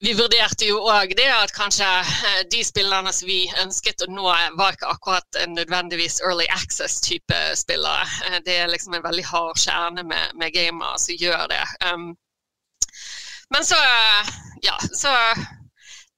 vi 0.00 0.12
vurderte 0.14 0.68
jo 0.68 0.78
òg 0.86 1.12
det 1.18 1.26
at 1.32 1.52
kanskje 1.54 1.86
eh, 1.86 2.42
de 2.52 2.62
spillerne 2.66 3.10
som 3.14 3.26
vi 3.26 3.40
ønsket 3.62 4.04
å 4.06 4.10
nå, 4.12 4.28
var 4.58 4.76
ikke 4.76 4.92
akkurat 4.92 5.38
nødvendigvis 5.50 6.20
early 6.22 6.46
access-type 6.54 7.38
spillere. 7.58 8.06
Eh, 8.28 8.38
det 8.46 8.60
er 8.62 8.70
liksom 8.70 8.94
en 8.94 9.06
veldig 9.06 9.26
hard 9.26 9.58
kjerne 9.58 10.06
med, 10.06 10.36
med 10.38 10.54
gamere 10.54 11.00
som 11.02 11.18
gjør 11.18 11.48
det. 11.50 11.64
Um, 11.90 12.12
men 13.54 13.66
så, 13.66 13.78
ja, 14.62 14.76
så 14.92 15.14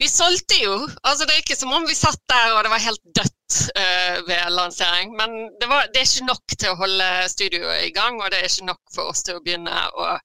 Vi 0.01 0.09
solgte 0.09 0.57
jo. 0.57 0.89
altså 1.05 1.27
Det 1.29 1.35
er 1.35 1.43
ikke 1.43 1.57
som 1.61 1.73
om 1.77 1.85
vi 1.85 1.95
satt 1.95 2.23
der 2.33 2.55
og 2.55 2.63
det 2.65 2.71
var 2.73 2.81
helt 2.81 3.03
dødt 3.17 3.59
uh, 3.77 4.17
ved 4.29 4.55
lansering. 4.57 5.13
Men 5.17 5.35
det, 5.61 5.69
var, 5.69 5.89
det 5.93 6.01
er 6.01 6.09
ikke 6.09 6.29
nok 6.29 6.57
til 6.57 6.73
å 6.73 6.79
holde 6.81 7.09
studioet 7.29 7.85
i 7.85 7.93
gang, 7.93 8.17
og 8.21 8.33
det 8.33 8.41
er 8.41 8.49
ikke 8.49 8.71
nok 8.71 8.81
for 8.95 9.13
oss 9.13 9.25
til 9.25 9.37
å 9.37 9.45
begynne 9.45 9.77
å 9.93 10.17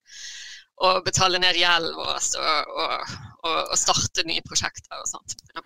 og 0.83 1.05
betale 1.05 1.39
ned 1.39 1.55
gjeld 1.55 1.93
og, 1.95 2.17
og, 2.83 3.11
og, 3.45 3.61
og, 3.69 3.77
starte 3.79 4.25
nye 4.27 4.43
prosjekter 4.45 4.99
og 4.99 5.07
sånt. 5.09 5.37
Ja. 5.55 5.63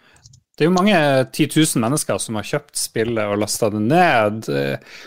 Det 0.60 0.66
er 0.66 0.68
jo 0.68 0.76
mange 0.76 1.00
titusen 1.32 1.80
mennesker 1.80 2.18
som 2.20 2.36
har 2.36 2.48
kjøpt 2.48 2.76
spillet 2.76 3.32
og 3.32 3.40
lasta 3.40 3.70
det 3.72 3.80
ned. 3.80 4.50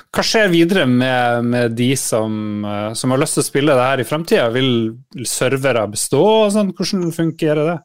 Hva 0.08 0.24
skjer 0.24 0.48
videre 0.48 0.86
med, 0.88 1.44
med 1.44 1.74
de 1.76 1.90
som, 2.00 2.64
som, 2.96 3.12
har 3.12 3.20
lyst 3.20 3.36
til 3.36 3.44
å 3.44 3.48
spille 3.50 3.74
det 3.76 3.84
her 3.84 4.00
i 4.00 4.06
fremtida? 4.08 4.46
Vil 4.54 4.72
servere 5.28 5.84
bestå? 5.92 6.22
og 6.46 6.54
sånn? 6.54 6.72
Hvordan 6.72 7.12
fungerer 7.12 7.68
det? 7.68 7.76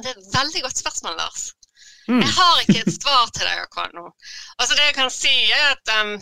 Det 0.00 0.10
er 0.10 0.18
et 0.18 0.34
veldig 0.34 0.64
godt 0.66 0.82
spørsmål, 0.82 1.14
Lars. 1.20 1.44
Mm. 2.08 2.20
Jeg 2.20 2.34
har 2.36 2.64
ikke 2.64 2.82
et 2.82 2.96
svar 2.98 3.30
til 3.32 3.46
deg 3.46 3.62
akkurat 3.62 3.94
nå. 3.96 4.08
Altså 4.58 4.74
Det 4.74 4.88
jeg 4.88 4.96
kan 4.98 5.14
si, 5.14 5.34
er 5.54 5.70
at 5.70 5.94
um, 6.00 6.16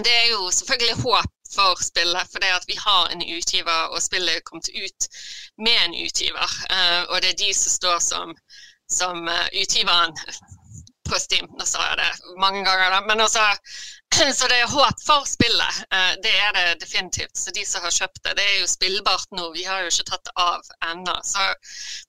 det 0.00 0.14
er 0.22 0.26
jo 0.32 0.48
selvfølgelig 0.56 1.02
håp 1.04 1.30
for 1.54 1.82
spillet. 1.82 2.30
For 2.32 2.42
det 2.42 2.54
at 2.56 2.68
vi 2.70 2.78
har 2.78 3.12
en 3.12 3.22
utgiver, 3.36 3.80
og 3.92 4.02
spillet 4.02 4.36
er 4.36 4.46
kommet 4.48 4.72
ut 4.72 5.08
med 5.58 5.76
en 5.84 5.94
utgiver. 6.06 6.58
Uh, 6.72 7.02
og 7.10 7.22
det 7.22 7.32
er 7.32 7.42
de 7.44 7.52
som 7.54 7.76
står 7.78 7.98
som, 8.10 8.34
som 9.00 9.28
uh, 9.28 9.46
utgiveren 9.62 10.16
på 11.08 11.18
Steam. 11.18 11.46
Nå 11.58 11.66
sa 11.66 11.82
jeg 11.90 11.98
det 12.00 12.38
mange 12.40 12.62
ganger, 12.64 12.90
da. 12.94 13.00
Men 13.08 13.20
også, 13.24 13.42
så 14.38 14.48
det 14.50 14.58
er 14.60 14.70
håp 14.70 15.02
for 15.06 15.26
spillet. 15.28 15.82
Eh, 15.94 16.14
det 16.24 16.32
er 16.46 16.54
det 16.56 16.80
definitivt. 16.84 17.36
Så 17.38 17.54
de 17.54 17.64
som 17.68 17.84
har 17.84 17.94
kjøpt 17.94 18.22
det, 18.24 18.36
det 18.38 18.46
er 18.48 18.60
jo 18.60 18.70
spillbart 18.70 19.28
nå. 19.36 19.50
Vi 19.56 19.66
har 19.68 19.82
jo 19.82 19.92
ikke 19.92 20.08
tatt 20.12 20.24
det 20.28 20.34
av 20.44 20.72
ennå. 20.90 21.16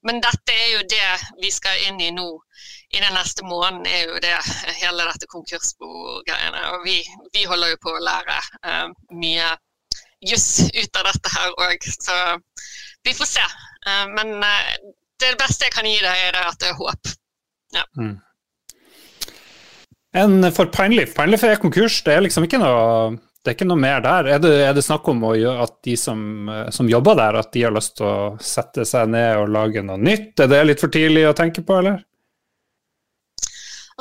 Men 0.08 0.22
dette 0.24 0.56
er 0.56 0.70
jo 0.78 0.86
det 0.96 1.12
vi 1.42 1.52
skal 1.52 1.88
inn 1.90 2.02
i 2.02 2.12
nå. 2.16 2.30
I 2.94 3.00
den 3.02 3.16
neste 3.18 3.46
måneden 3.46 3.88
er 3.90 4.04
jo 4.06 4.20
det 4.22 4.34
hele 4.78 5.06
dette 5.10 5.26
konkursbo-greiene. 5.32 6.60
Og 6.76 6.84
vi, 6.86 7.00
vi, 7.34 7.46
holder 7.50 7.74
jo 7.74 7.80
på 7.82 7.94
å 7.96 8.04
lære 8.06 8.36
uh, 8.68 8.92
mye 9.18 9.48
juss 10.22 10.68
ut 10.70 11.00
av 11.00 11.10
dette 11.10 11.32
her 11.34 11.56
òg. 11.66 11.88
Så 11.90 12.18
vi 13.04 13.16
får 13.18 13.32
se. 13.32 13.48
Uh, 13.88 14.06
men 14.14 14.36
uh, 14.46 14.94
det 15.24 15.34
beste 15.42 15.66
jeg 15.66 15.74
kan 15.74 15.90
gi 15.90 15.98
deg, 16.04 16.22
er 16.30 16.40
at 16.44 16.62
det 16.62 16.70
er 16.70 16.78
håp. 16.78 17.12
Ja. 17.74 17.88
Mm. 17.98 18.14
En 20.14 20.52
for 20.54 20.70
Pineleaf. 20.70 21.18
Pineleaf 21.18 21.50
er 21.50 21.62
konkurs. 21.66 21.98
Det 22.06 22.14
er 22.14 22.22
liksom 22.28 22.46
ikke 22.46 22.62
noe, 22.62 23.18
det 23.42 23.56
er 23.56 23.58
ikke 23.58 23.72
noe 23.74 23.82
mer 23.82 24.06
der. 24.06 24.36
Er 24.36 24.46
det, 24.46 24.56
er 24.70 24.78
det 24.78 24.86
snakk 24.86 25.10
om 25.10 25.26
at 25.34 25.80
de 25.90 25.98
som, 25.98 26.22
som, 26.70 26.94
jobber 26.94 27.18
der, 27.18 27.42
at 27.42 27.50
de 27.58 27.66
har 27.66 27.74
lyst 27.74 27.98
til 27.98 28.06
å 28.06 28.18
sette 28.38 28.86
seg 28.86 29.10
ned 29.18 29.42
og 29.42 29.54
lage 29.58 29.82
noe 29.82 29.98
nytt? 29.98 30.38
Er 30.46 30.54
det 30.54 30.66
litt 30.70 30.86
for 30.86 30.94
tidlig 30.94 31.26
å 31.26 31.38
tenke 31.38 31.66
på, 31.66 31.82
eller? 31.82 32.04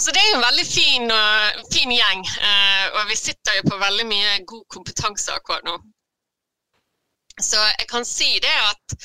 Altså, 0.02 0.12
det 0.16 0.22
er 0.22 0.30
jo 0.30 0.38
en 0.38 0.48
veldig 0.50 0.66
fin, 0.66 1.04
uh, 1.14 1.58
fin 1.70 1.92
gjeng, 1.94 2.22
uh, 2.26 2.86
og 2.98 3.02
vi 3.10 3.16
sitter 3.20 3.54
jo 3.54 3.68
på 3.68 3.76
veldig 3.78 4.06
mye 4.10 4.30
god 4.50 4.64
kompetanse 4.74 5.30
akkurat 5.30 5.62
nå. 5.62 5.76
Så 7.38 7.60
jeg 7.78 7.86
kan 7.92 8.02
si 8.08 8.32
det 8.42 8.54
at 8.64 8.96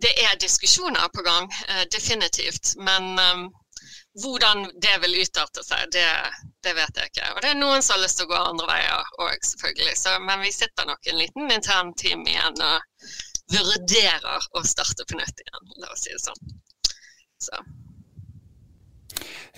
det 0.00 0.14
er 0.22 0.38
diskusjoner 0.40 1.10
på 1.12 1.24
gang, 1.26 1.50
uh, 1.68 1.82
definitivt. 1.92 2.70
Men 2.88 3.10
um, 3.20 3.42
hvordan 4.22 4.64
det 4.86 4.94
vil 5.02 5.18
utarte 5.20 5.66
seg, 5.66 5.92
det, 5.92 6.06
det, 6.64 6.72
vet 6.80 6.96
jeg 6.96 7.12
ikke. 7.12 7.28
Og 7.34 7.44
det 7.44 7.50
er 7.50 7.60
noen 7.60 7.84
som 7.84 7.98
har 7.98 8.06
lyst 8.06 8.22
til 8.22 8.30
å 8.30 8.32
gå 8.32 8.38
andre 8.40 8.70
veier 8.70 9.12
òg, 9.26 9.44
selvfølgelig. 9.50 9.98
Så, 10.00 10.14
men 10.30 10.46
vi 10.46 10.54
sitter 10.56 10.88
nok 10.88 11.12
en 11.12 11.20
liten 11.20 11.52
intern 11.58 11.92
team 12.00 12.24
igjen 12.24 12.56
og 12.70 13.12
vurderer 13.52 14.48
å 14.56 14.64
starte 14.64 15.04
på 15.12 15.20
nytt 15.20 15.44
igjen, 15.44 15.76
la 15.84 15.92
oss 15.92 16.08
si 16.08 16.16
det 16.16 16.24
sånn. 16.24 16.56
Så. 17.50 17.60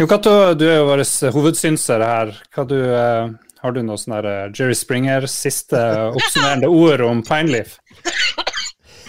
Jo, 0.01 0.07
Kato, 0.09 0.55
du 0.57 0.65
er 0.69 0.81
jo 0.81 0.89
vår 0.89 1.05
hovedsynser 1.35 2.05
her. 2.05 2.35
Du, 2.71 2.77
uh, 2.77 3.33
har 3.61 3.75
du 3.77 3.83
noe 3.85 4.01
sånn 4.01 4.17
uh, 4.17 4.49
Jerry 4.49 4.77
Springer 4.79 5.27
siste 5.29 5.81
oppsummerende 6.15 6.71
ord 6.87 7.05
om 7.05 7.21
Pineleaf? 7.27 7.79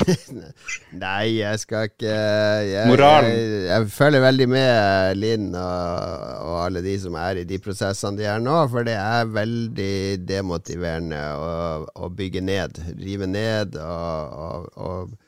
Nei, 1.03 1.38
jeg 1.38 1.62
skal 1.62 1.88
ikke 1.91 2.12
jeg, 2.12 2.86
Moralen. 2.89 3.29
Jeg, 3.31 3.63
jeg, 3.70 3.88
følger 3.93 4.24
veldig 4.25 4.48
med 4.50 5.20
Linn 5.22 5.50
og, 5.53 6.05
og, 6.41 6.55
alle 6.65 6.84
de 6.86 6.96
som 7.00 7.15
er 7.22 7.41
i 7.41 7.48
de 7.48 7.60
prosessene 7.62 8.17
de 8.20 8.27
er 8.27 8.41
nå, 8.43 8.58
for 8.74 8.88
det 8.88 8.98
er 8.98 9.31
veldig 9.31 9.96
demotiverende 10.27 11.22
å, 11.38 11.51
å 12.01 12.12
bygge 12.17 12.43
ned. 12.46 12.81
Rive 13.00 13.29
ned 13.29 13.77
og, 13.79 14.39
og, 14.48 14.72
og 14.75 15.20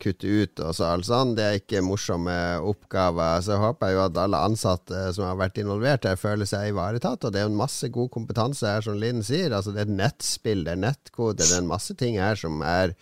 kutte 0.00 0.28
ut 0.28 0.60
og 0.60 0.74
så 0.76 0.90
alt 0.92 1.08
sånt. 1.08 1.36
Det 1.38 1.44
er 1.44 1.58
ikke 1.60 1.84
morsomme 1.84 2.34
oppgaver. 2.60 3.42
Så 3.44 3.54
jeg 3.54 3.64
håper 3.64 3.94
jo 3.94 4.02
at 4.04 4.22
alle 4.22 4.42
ansatte 4.50 5.04
som 5.16 5.28
har 5.28 5.38
vært 5.40 5.60
involvert 5.62 6.08
her, 6.08 6.20
føler 6.20 6.48
seg 6.48 6.72
ivaretatt. 6.72 7.24
Og 7.24 7.32
det 7.32 7.40
er 7.40 7.46
jo 7.48 7.52
en 7.54 7.62
masse 7.62 7.92
god 7.94 8.10
kompetanse 8.14 8.68
her, 8.68 8.84
som 8.84 8.98
Linn 9.00 9.24
sier. 9.26 9.54
Altså, 9.54 9.74
det 9.74 9.84
er 9.84 9.88
et 9.88 10.00
nettspill, 10.02 10.66
det 10.66 10.76
er 10.76 10.82
nettkode, 10.88 11.38
det 11.40 11.52
er 11.52 11.62
en 11.62 11.70
masse 11.70 11.96
ting 11.98 12.20
her 12.20 12.38
som 12.38 12.60
er 12.66 12.96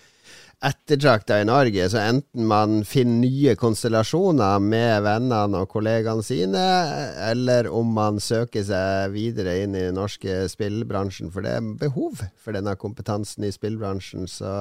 ettertrakta 0.65 1.37
i 1.43 1.47
Norge. 1.47 1.89
Så 1.93 2.01
enten 2.01 2.47
man 2.49 2.79
finner 2.89 3.21
nye 3.27 3.57
konstellasjoner 3.61 4.63
med 4.63 5.05
vennene 5.05 5.63
og 5.63 5.71
kollegaene 5.75 6.25
sine, 6.25 6.63
eller 7.29 7.69
om 7.69 7.91
man 7.97 8.21
søker 8.23 8.65
seg 8.67 9.13
videre 9.15 9.59
inn 9.65 9.77
i 9.77 9.85
den 9.89 9.99
norske 10.01 10.45
spillbransjen. 10.53 11.33
For 11.35 11.45
det 11.45 11.59
er 11.59 11.75
behov 11.83 12.23
for 12.41 12.57
denne 12.57 12.77
kompetansen 12.81 13.47
i 13.47 13.53
spillbransjen. 13.55 14.31
Så 14.31 14.53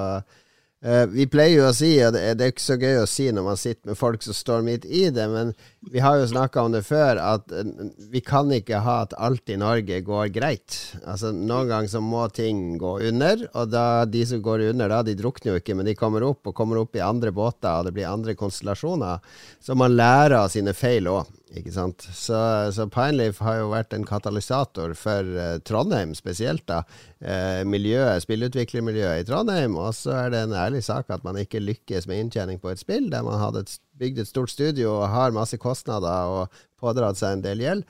Uh, 0.85 1.07
vi 1.09 1.25
pleier 1.25 1.63
jo 1.63 1.69
å 1.71 1.73
si, 1.73 1.95
og 2.05 2.11
det 2.13 2.21
er, 2.35 2.51
ikke 2.51 2.61
så 2.61 2.75
gøy 2.77 2.99
å 3.01 3.07
si 3.09 3.23
når 3.33 3.45
man 3.47 3.57
sitter 3.57 3.89
med 3.89 3.97
folk 3.97 4.21
som 4.21 4.35
står 4.37 4.65
midt 4.67 4.83
i 4.85 5.07
det, 5.09 5.23
men 5.31 5.55
vi 5.89 6.03
har 6.03 6.19
jo 6.19 6.27
snakka 6.29 6.61
om 6.61 6.75
det 6.75 6.83
før, 6.85 7.17
at 7.17 7.49
uh, 7.49 7.87
vi 8.11 8.21
kan 8.21 8.51
ikke 8.53 8.83
ha 8.85 8.99
at 9.07 9.15
alt 9.17 9.49
i 9.49 9.57
Norge 9.57 9.97
går 10.05 10.29
greit. 10.35 10.77
Altså 11.01 11.31
Noen 11.33 11.71
ganger 11.71 11.89
så 11.89 12.03
må 12.05 12.27
ting 12.29 12.75
gå 12.77 12.99
under, 13.09 13.47
og 13.57 13.73
da 13.73 14.05
de 14.05 14.21
som 14.29 14.43
går 14.45 14.67
under, 14.67 14.93
da, 14.93 15.01
de 15.07 15.17
drukner 15.17 15.55
jo 15.55 15.63
ikke, 15.63 15.73
men 15.79 15.89
de 15.89 15.97
kommer 15.97 16.27
opp, 16.27 16.45
og 16.45 16.57
kommer 16.57 16.83
opp 16.83 16.93
i 16.99 17.01
andre 17.01 17.33
båter, 17.33 17.71
og 17.71 17.89
det 17.89 17.95
blir 17.97 18.11
andre 18.11 18.37
konstellasjoner. 18.37 19.25
Så 19.65 19.73
man 19.73 19.97
lærer 19.97 20.37
av 20.43 20.53
sine 20.53 20.77
feil 20.77 21.09
òg. 21.09 21.33
Ikke 21.53 21.69
sant? 21.69 22.01
Så, 22.17 22.37
så 22.73 22.87
Pineleaf 22.89 23.37
har 23.45 23.59
jo 23.59 23.67
vært 23.69 23.93
en 23.93 24.05
katalysator 24.07 24.95
for 24.97 25.27
uh, 25.37 25.57
Trondheim 25.61 26.15
spesielt. 26.17 26.65
da 26.65 26.81
uh, 26.81 27.61
miljøet, 27.69 28.23
Spillutviklermiljøet 28.25 29.21
i 29.21 29.27
Trondheim. 29.29 29.77
Og 29.77 29.93
så 29.93 30.15
er 30.23 30.33
det 30.33 30.41
en 30.45 30.55
ærlig 30.57 30.81
sak 30.87 31.11
at 31.13 31.23
man 31.27 31.37
ikke 31.37 31.61
lykkes 31.61 32.09
med 32.09 32.23
inntjening 32.23 32.59
på 32.61 32.73
et 32.73 32.81
spill 32.81 33.11
der 33.13 33.25
man 33.25 33.37
hadde 33.39 33.61
et, 33.65 33.77
bygd 34.01 34.23
et 34.23 34.31
stort 34.31 34.51
studio 34.51 34.97
og 34.97 35.09
har 35.13 35.35
masse 35.35 35.59
kostnader 35.61 36.33
og 36.33 36.61
pådratt 36.81 37.21
seg 37.21 37.37
en 37.37 37.45
del 37.45 37.61
gjeld. 37.61 37.85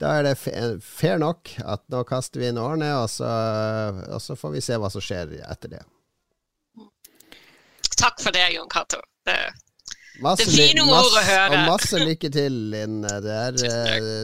Da 0.00 0.14
er 0.16 0.30
det 0.30 0.36
fair 0.40 1.18
nok 1.20 1.50
at 1.60 1.82
nå 1.92 2.04
kaster 2.08 2.40
vi 2.40 2.48
inn 2.48 2.60
årene, 2.60 2.88
og 3.02 3.10
så, 3.12 3.28
og 4.08 4.22
så 4.24 4.36
får 4.38 4.54
vi 4.54 4.62
se 4.64 4.78
hva 4.80 4.88
som 4.88 5.04
skjer 5.04 5.34
etter 5.44 5.74
det. 5.74 5.82
Takk 8.00 8.22
for 8.22 8.32
det, 8.32 8.46
Jon 8.54 8.70
Cato. 8.72 9.02
Det 9.28 9.36
Masse, 10.20 10.46
det 10.46 10.56
fine 10.56 10.84
ord 10.84 11.14
å 11.16 11.22
høre. 11.24 11.50
Og 11.56 11.70
masse 11.70 12.00
lykke 12.00 12.30
til, 12.34 12.56
Linn. 12.72 13.00
Det, 13.02 13.36
er, 13.36 13.60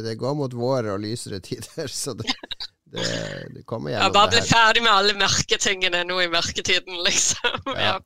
det, 0.04 0.16
går 0.20 0.34
mot 0.38 0.56
vår 0.56 0.90
og 0.94 1.00
lysere 1.04 1.40
tider, 1.44 1.88
så 2.02 2.16
det, 2.18 2.34
det, 2.92 3.06
det 3.54 3.64
kommer 3.68 3.94
gjennom. 3.94 4.10
Ja, 4.10 4.12
bare 4.14 4.34
bli 4.34 4.42
ferdig 4.46 4.84
med 4.84 4.92
alle 4.92 5.16
mørketingene 5.20 6.04
nå 6.08 6.20
i 6.24 6.28
mørketiden, 6.32 7.00
liksom. 7.06 7.72
Ja. 7.72 7.96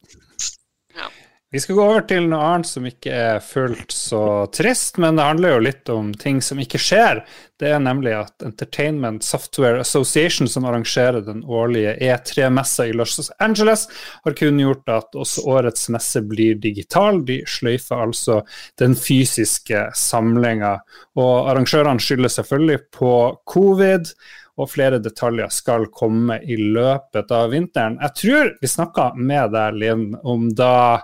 ja. 0.99 1.11
Vi 1.53 1.61
skal 1.61 1.75
gå 1.75 1.83
over 1.83 2.05
til 2.07 2.29
noe 2.31 2.47
annet 2.47 2.69
som 2.71 2.85
ikke 2.87 3.11
er 3.11 3.41
fullt 3.43 3.91
så 3.91 4.47
trist, 4.55 5.01
men 5.03 5.17
det 5.19 5.25
handler 5.27 5.57
jo 5.57 5.63
litt 5.65 5.91
om 5.91 6.13
ting 6.15 6.39
som 6.47 6.61
ikke 6.63 6.79
skjer. 6.79 7.25
Det 7.59 7.73
er 7.75 7.83
nemlig 7.83 8.13
at 8.15 8.45
Entertainment 8.47 9.27
Software 9.27 9.81
Association, 9.83 10.47
som 10.47 10.69
arrangerer 10.71 11.19
den 11.27 11.43
årlige 11.43 11.97
E3-messa 12.07 12.87
i 12.87 12.95
Los 12.95 13.33
Angeles, 13.43 13.89
har 14.23 14.39
kunngjort 14.39 14.95
at 14.95 15.19
også 15.19 15.43
årets 15.51 15.91
messe 15.91 16.23
blir 16.23 16.55
digital. 16.63 17.19
De 17.27 17.41
sløyfer 17.43 18.07
altså 18.07 18.45
den 18.79 18.95
fysiske 18.95 19.89
samlinga. 19.99 20.77
Og 21.19 21.51
arrangørene 21.51 21.99
skylder 21.99 22.31
selvfølgelig 22.31 22.85
på 22.95 23.17
covid 23.51 24.15
og 24.59 24.71
flere 24.73 25.01
detaljer 25.03 25.51
skal 25.55 25.87
komme 25.95 26.41
i 26.43 26.57
løpet 26.59 27.31
av 27.35 27.51
vinteren. 27.55 27.99
Jeg 28.03 28.17
tror 28.23 28.53
vi 28.61 28.71
snakka 28.71 29.11
med 29.19 29.55
deg, 29.55 29.79
Linn, 29.81 30.07
om 30.23 30.49
da 30.55 31.01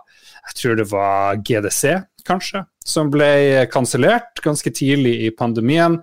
jeg 0.46 0.58
tror 0.60 0.78
det 0.78 0.86
var 0.90 1.42
GDC, 1.42 1.96
kanskje, 2.26 2.64
som 2.86 3.10
ble 3.10 3.66
kansellert 3.72 4.42
ganske 4.44 4.70
tidlig 4.74 5.16
i 5.26 5.30
pandemien. 5.34 6.00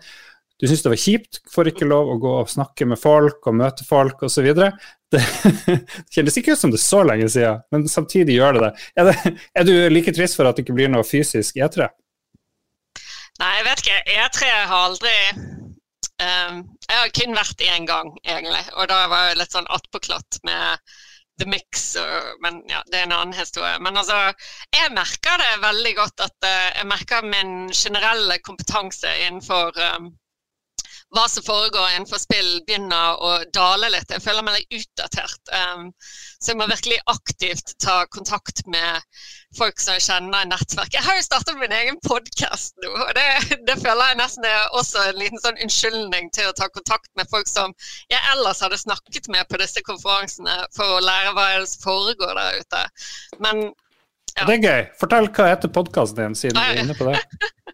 Du 0.60 0.68
syns 0.68 0.84
det 0.84 0.92
var 0.94 1.00
kjipt, 1.00 1.42
får 1.52 1.72
ikke 1.74 1.88
lov 1.90 2.12
å 2.14 2.20
gå 2.22 2.34
og 2.42 2.52
snakke 2.52 2.88
med 2.88 3.00
folk 3.00 3.48
og 3.50 3.58
møte 3.60 3.88
folk 3.88 4.22
osv. 4.28 4.46
Det, 4.56 4.70
det 5.12 5.24
kjennes 6.14 6.38
ikke 6.40 6.56
ut 6.56 6.62
som 6.62 6.72
det 6.72 6.80
er 6.80 6.86
så 6.86 7.02
lenge 7.08 7.28
siden, 7.32 7.64
men 7.74 7.88
samtidig 7.92 8.38
gjør 8.38 8.58
det 8.58 8.64
det. 8.68 8.72
Er, 8.96 9.10
det. 9.10 9.34
er 9.60 9.68
du 9.68 9.74
like 9.92 10.14
trist 10.16 10.40
for 10.40 10.48
at 10.48 10.56
det 10.56 10.68
ikke 10.68 10.78
blir 10.78 10.92
noe 10.94 11.08
fysisk 11.08 11.60
E3? 11.60 11.90
Nei, 13.42 13.52
jeg 13.58 13.68
vet 13.68 13.84
ikke. 13.84 14.00
E3 14.14 14.54
har 14.54 14.88
aldri 14.88 15.14
Jeg 16.22 16.98
har 17.00 17.10
kun 17.18 17.34
vært 17.36 17.64
én 17.66 17.88
gang, 17.90 18.14
egentlig. 18.24 18.62
Og 18.78 18.88
da 18.92 19.00
var 19.12 19.30
jeg 19.30 19.40
litt 19.40 19.56
sånn 19.56 19.70
attpåklatt 19.74 20.40
med 20.48 20.94
The 21.42 21.48
Mix, 21.50 21.96
men 22.46 22.60
ja, 22.70 22.84
det 22.92 23.00
er 23.00 23.08
en 23.08 23.16
annen 23.16 23.34
historie. 23.34 23.80
Men 23.82 23.98
altså, 23.98 24.20
jeg 24.76 24.94
merker 24.94 25.42
det 25.42 25.64
veldig 25.64 25.94
godt 25.98 26.26
at 26.28 26.46
uh, 26.46 26.68
jeg 26.78 26.90
merker 26.92 27.26
min 27.26 27.56
generelle 27.74 28.38
kompetanse 28.46 29.10
innenfor 29.26 29.74
um, 29.98 30.12
hva 31.14 31.28
som 31.30 31.46
foregår 31.46 31.92
innenfor 31.94 32.22
spill, 32.22 32.50
begynner 32.68 33.20
å 33.22 33.32
dale 33.54 33.92
litt. 33.94 34.10
Jeg 34.10 34.24
føler 34.24 34.46
meg 34.46 34.58
litt 34.58 34.80
utdatert. 34.82 35.52
Um, 35.54 35.92
så 36.42 36.52
jeg 36.52 36.60
må 36.60 36.68
virkelig 36.72 36.98
aktivt 37.12 37.76
ta 37.84 38.00
kontakt 38.14 38.64
med 38.66 39.04
folk 39.58 39.78
som 39.82 39.98
jeg 39.98 40.06
kjenner 40.08 40.46
i 40.46 40.50
nettverket. 40.50 40.98
Jeg 40.98 41.06
har 41.06 41.20
jo 41.20 41.26
startet 41.28 41.60
min 41.62 41.76
egen 41.78 42.00
podkast 42.06 42.74
nå, 42.82 42.90
og 43.06 43.14
det, 43.18 43.28
det, 43.68 43.78
føler 43.84 44.10
jeg 44.10 44.20
nesten 44.24 44.50
er 44.50 44.74
også 44.80 45.06
en 45.12 45.22
liten 45.22 45.44
sånn 45.44 45.62
unnskyldning 45.62 46.32
til 46.34 46.50
å 46.50 46.58
ta 46.58 46.70
kontakt 46.74 47.12
med 47.20 47.30
folk 47.30 47.50
som 47.52 47.78
jeg 48.10 48.22
ellers 48.34 48.64
hadde 48.66 48.82
snakket 48.82 49.30
med 49.34 49.46
på 49.52 49.62
disse 49.62 49.86
konferansene, 49.86 50.64
for 50.76 50.98
å 50.98 51.04
lære 51.04 51.38
hva 51.38 51.48
som 51.70 51.86
foregår 51.86 52.34
der 52.42 52.62
ute. 52.64 52.84
Men 53.44 53.68
ja. 54.34 54.48
Det 54.50 54.54
er 54.56 54.64
gøy. 54.66 54.86
Fortell 54.98 55.28
hva 55.30 55.52
heter 55.52 55.70
podkasten 55.70 56.24
din, 56.24 56.36
siden 56.38 56.58
du 56.58 56.64
er 56.64 56.80
inne 56.82 56.98
på 56.98 57.06
det. 57.12 57.20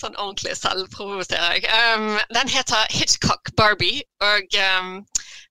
sånn 0.00 0.16
ordentlig 0.16 0.56
selvprovosering. 0.58 1.66
Um, 1.68 2.08
den 2.34 2.50
heter 2.50 2.88
Hitchcock 2.92 3.52
Barbie. 3.56 4.02
Og 4.24 4.56
um, 4.80 4.94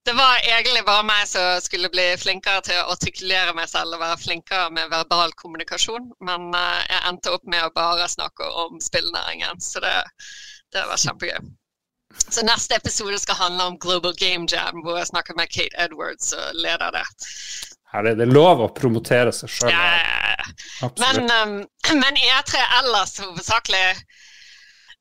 det 0.08 0.14
var 0.16 0.40
egentlig 0.42 0.84
bare 0.86 1.06
meg 1.06 1.26
som 1.28 1.60
skulle 1.62 1.90
bli 1.92 2.06
flinkere 2.20 2.64
til 2.66 2.80
å 2.80 2.90
artikulere 2.94 3.54
meg 3.56 3.68
selv 3.70 3.96
og 3.96 4.02
være 4.02 4.20
flinkere 4.22 4.70
med 4.74 4.92
verbal 4.92 5.34
kommunikasjon, 5.40 6.10
men 6.24 6.50
uh, 6.56 6.80
jeg 6.88 7.02
endte 7.10 7.34
opp 7.36 7.44
med 7.50 7.66
å 7.66 7.74
bare 7.76 8.08
snakke 8.10 8.48
om 8.64 8.80
spillnæringen, 8.82 9.60
så 9.60 9.82
det, 9.84 9.96
det 10.74 10.86
var 10.88 11.02
kjempegøy. 11.04 11.50
Så 12.26 12.42
neste 12.46 12.74
episode 12.74 13.18
skal 13.22 13.38
handle 13.38 13.68
om 13.70 13.76
Global 13.78 14.16
Game 14.18 14.48
Jam, 14.50 14.80
hvor 14.82 14.98
jeg 14.98 15.10
snakker 15.12 15.36
med 15.38 15.52
Kate 15.52 15.76
Edwards 15.78 16.32
og 16.34 16.56
leder 16.58 16.96
det. 16.96 17.04
Her 17.90 18.06
er 18.06 18.18
det 18.18 18.26
lov 18.30 18.62
å 18.62 18.70
promotere 18.74 19.32
seg 19.34 19.50
sjøl. 19.50 19.70
Ja, 19.74 19.84
ja, 19.98 20.34
ja. 20.38 20.90
Men, 21.02 21.30
um, 21.30 21.54
men 22.02 22.18
E3 22.18 22.64
ellers 22.80 23.16
hovedsakelig 23.22 23.84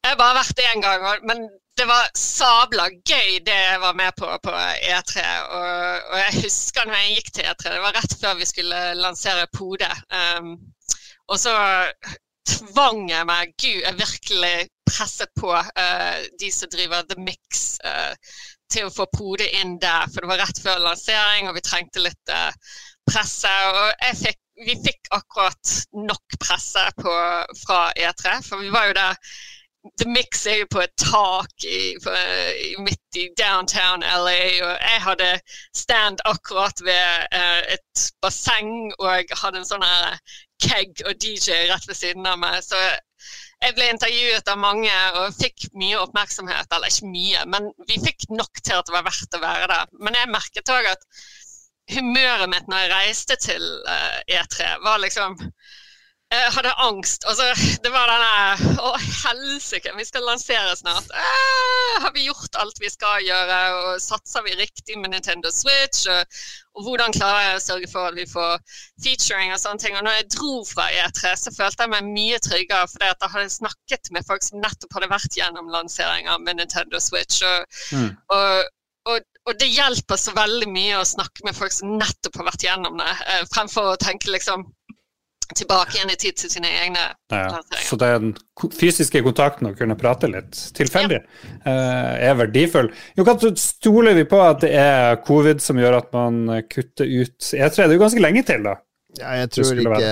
Jeg 0.04 0.14
har 0.14 0.20
bare 0.20 0.38
vært 0.40 0.56
det 0.58 0.68
én 0.70 0.84
gang, 0.84 1.02
men 1.28 1.42
det 1.80 1.86
var 1.88 2.08
sabla 2.18 2.88
gøy 2.92 3.40
det 3.44 3.56
jeg 3.56 3.80
var 3.84 3.96
med 4.00 4.16
på 4.20 4.30
på 4.44 4.52
E3. 4.54 5.24
Og, 5.58 6.08
og, 6.12 6.18
jeg 6.20 6.44
husker 6.46 6.88
når 6.88 7.02
jeg 7.02 7.18
gikk 7.18 7.32
til 7.36 7.50
E3, 7.52 7.74
det 7.76 7.84
var 7.84 7.96
rett 7.96 8.16
før 8.22 8.38
vi 8.40 8.48
skulle 8.48 8.80
lansere 9.00 9.48
Pode. 9.56 9.90
Um, 10.12 10.54
og 11.30 11.40
så 11.40 11.54
tvang 12.50 13.04
jeg 13.12 13.28
meg 13.30 13.54
Gud, 13.62 13.82
jeg 13.86 14.00
virkelig 14.00 14.54
presset 14.90 15.32
på 15.40 15.52
uh, 15.56 16.18
de 16.42 16.52
som 16.52 16.72
driver 16.72 17.06
The 17.08 17.20
Mix, 17.22 17.78
uh, 17.86 18.16
til 18.72 18.88
å 18.88 18.94
få 18.94 19.08
Pode 19.14 19.48
inn 19.62 19.78
der. 19.84 20.08
For 20.10 20.24
det 20.24 20.32
var 20.32 20.44
rett 20.46 20.64
før 20.64 20.84
lansering, 20.88 21.48
og 21.48 21.60
vi 21.60 21.66
trengte 21.68 22.04
litt 22.04 22.34
uh, 22.34 22.50
presse. 23.08 23.52
Og 23.76 24.10
fikk, 24.24 24.42
vi 24.66 24.80
fikk 24.84 25.14
akkurat 25.16 25.78
nok 26.08 26.40
presse 26.42 26.90
på, 27.00 27.16
fra 27.64 27.86
E3, 27.96 28.40
for 28.48 28.64
vi 28.64 28.74
var 28.74 28.90
jo 28.90 29.00
der 29.00 29.24
The 30.00 30.06
Mix 30.12 30.46
er 30.46 30.58
jo 30.60 30.68
på 30.72 30.82
et 30.84 30.96
tak 31.00 31.64
i, 31.64 31.96
på, 32.04 32.14
midt 32.84 33.20
i 33.20 33.30
downtown 33.40 34.04
LA, 34.04 34.42
og 34.66 34.74
jeg 34.76 35.02
hadde 35.06 35.30
stand 35.76 36.20
akkurat 36.28 36.84
ved 36.84 37.28
uh, 37.36 37.62
et 37.76 38.04
basseng 38.22 38.92
og 39.00 39.32
hadde 39.42 39.62
en 39.62 39.70
sånn 39.70 39.86
her 39.88 40.20
keg 40.60 41.00
og 41.08 41.16
DJ 41.24 41.70
rett 41.72 41.88
ved 41.88 41.96
siden 41.96 42.28
av 42.28 42.42
meg. 42.42 42.60
Så 42.66 42.80
jeg 43.64 43.76
ble 43.76 43.90
intervjuet 43.92 44.52
av 44.52 44.60
mange 44.60 44.94
og 45.22 45.36
fikk 45.40 45.70
mye 45.80 46.00
oppmerksomhet. 46.04 46.68
Eller 46.76 46.92
ikke 46.92 47.14
mye, 47.16 47.46
men 47.56 47.72
vi 47.88 48.00
fikk 48.04 48.28
nok 48.36 48.60
til 48.64 48.80
at 48.80 48.88
det 48.88 48.96
var 48.98 49.08
verdt 49.08 49.40
å 49.40 49.44
være 49.44 49.70
der. 49.72 49.94
Men 50.00 50.20
jeg 50.20 50.34
merket 50.36 50.76
òg 50.76 50.92
at 50.92 51.08
humøret 51.96 52.52
mitt 52.52 52.68
når 52.70 52.84
jeg 52.84 52.94
reiste 52.94 53.40
til 53.48 53.64
uh, 53.88 54.20
E3, 54.28 54.76
var 54.84 55.00
liksom 55.04 55.40
jeg 56.32 56.52
hadde 56.54 56.72
angst. 56.78 57.26
Altså, 57.30 57.46
det 57.84 57.90
var 57.94 58.10
denne 58.12 58.76
Å, 58.86 58.92
helsike, 59.24 59.94
vi 59.98 60.06
skal 60.06 60.28
lansere 60.28 60.76
snart. 60.78 61.10
Eh, 61.10 61.96
har 62.04 62.14
vi 62.14 62.28
gjort 62.28 62.60
alt 62.62 62.78
vi 62.82 62.92
skal 62.94 63.24
gjøre? 63.26 63.58
Og 63.80 64.04
satser 64.04 64.46
vi 64.46 64.54
riktig 64.60 65.00
med 65.02 65.16
Nintendo 65.16 65.50
Switch? 65.54 66.06
Og, 66.06 66.40
og, 66.78 66.84
hvordan 66.86 67.16
klarer 67.18 67.48
jeg 67.48 67.58
å 67.58 67.66
sørge 67.66 67.92
for 67.92 68.12
at 68.12 68.20
vi 68.20 68.28
får 68.30 68.62
featuring 69.02 69.56
og 69.56 69.62
sånne 69.64 69.82
ting? 69.82 69.98
Og 69.98 70.06
når 70.06 70.20
jeg 70.20 70.30
dro 70.38 70.54
fra 70.70 70.90
E3, 71.02 71.34
så 71.44 71.56
følte 71.58 71.88
jeg 71.88 71.96
meg 71.96 72.14
mye 72.14 72.42
tryggere, 72.46 72.92
fordi 72.94 73.10
at 73.10 73.26
jeg 73.26 73.36
hadde 73.36 73.58
snakket 73.58 74.14
med 74.14 74.30
folk 74.30 74.46
som 74.46 74.62
nettopp 74.62 75.00
hadde 75.00 75.14
vært 75.16 75.40
gjennom 75.42 75.74
lanseringa 75.74 76.38
med 76.46 76.62
Nintendo 76.62 77.02
Switch. 77.02 77.42
Og, 77.42 77.80
mm. 77.96 78.12
og 78.36 78.76
og, 79.10 79.24
og, 79.48 79.54
det 79.58 79.70
hjelper 79.72 80.20
så 80.20 80.34
veldig 80.36 80.68
mye 80.70 80.98
å 81.00 81.06
snakke 81.08 81.46
med 81.48 81.56
folk 81.58 81.74
som 81.74 81.96
nettopp 81.98 82.36
har 82.38 82.50
vært 82.52 82.66
gjennom 82.68 83.00
det, 83.00 83.08
eh, 83.32 83.46
fremfor 83.50 83.94
å 83.94 83.98
tenke 83.98 84.30
liksom 84.30 84.68
tilbake 85.56 85.98
igjen 85.98 86.12
i 86.14 86.18
tid 86.20 86.38
til 86.38 86.52
sine 86.52 86.70
egne 86.84 87.06
ja, 87.34 87.62
Så 87.86 87.98
den 88.00 88.34
fysiske 88.76 89.22
kontakten, 89.26 89.72
å 89.72 89.78
kunne 89.78 89.98
prate 90.00 90.30
litt 90.30 90.58
tilfeldig, 90.78 91.22
ja. 91.22 91.48
uh, 91.66 92.14
er 92.30 92.38
verdifull. 92.40 92.92
Jo, 93.18 93.26
Stoler 93.60 94.18
vi 94.18 94.28
på 94.30 94.42
at 94.44 94.62
det 94.66 94.74
er 94.78 95.18
covid 95.26 95.64
som 95.64 95.80
gjør 95.82 96.02
at 96.04 96.14
man 96.16 96.62
kutter 96.70 97.10
ut 97.10 97.40
E3? 97.40 97.74
Det 97.74 97.90
er 97.90 97.98
jo 97.98 98.04
ganske 98.04 98.24
lenge 98.24 98.46
til, 98.48 98.68
da. 98.68 98.78
Ja, 99.18 99.32
jeg 99.40 99.50
tror 99.56 99.80
ikke 99.82 100.12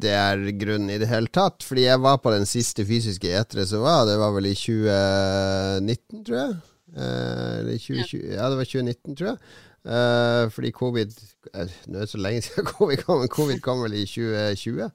det 0.00 0.12
er 0.16 0.44
grunnen 0.56 0.88
i 0.94 0.96
det 1.00 1.08
hele 1.10 1.28
tatt. 1.28 1.66
Fordi 1.66 1.84
jeg 1.84 2.00
var 2.02 2.16
på 2.24 2.32
den 2.32 2.48
siste 2.48 2.86
fysiske 2.88 3.28
E3 3.28 3.66
som 3.68 3.84
var, 3.84 4.06
det 4.08 4.16
var 4.20 4.32
vel 4.36 4.48
i 4.50 4.56
2019, 4.56 6.24
tror 6.24 6.40
jeg. 6.40 6.56
Uh, 6.96 7.60
eller 7.60 7.76
2020, 7.82 8.20
ja, 8.32 8.48
det 8.48 8.56
var 8.60 8.70
2019, 8.72 9.16
tror 9.18 9.28
jeg. 9.28 9.38
Uh, 9.86 10.48
fordi 10.50 10.72
covid 10.74 11.12
uh, 11.54 11.60
Nå 11.86 12.00
er 12.00 12.00
det 12.02 12.10
så 12.10 12.18
lenge 12.18 12.42
siden 12.46 12.66
covid 12.66 13.04
kom, 13.06 13.20
men 13.22 13.30
covid 13.30 13.60
kom 13.62 13.84
vel 13.84 13.94
i 13.94 14.02
2020. 14.08 14.90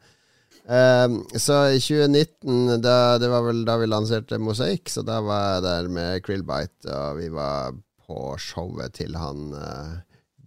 Uh, 0.62 0.76
eh, 0.76 1.40
så 1.40 1.62
i 1.72 1.80
2019, 1.80 2.82
da, 2.84 2.98
det 3.22 3.32
var 3.32 3.48
vel 3.48 3.64
da 3.66 3.78
vi 3.80 3.88
lanserte 3.88 4.40
Mosaikk, 4.42 4.92
så 4.92 5.06
da 5.08 5.22
var 5.26 5.48
jeg 5.56 5.66
der 5.66 5.90
med 5.96 6.22
Krillbite, 6.28 6.92
og 6.92 7.22
vi 7.22 7.32
var 7.34 7.74
på 8.06 8.36
showet 8.38 9.00
til 9.00 9.16
han 9.16 9.56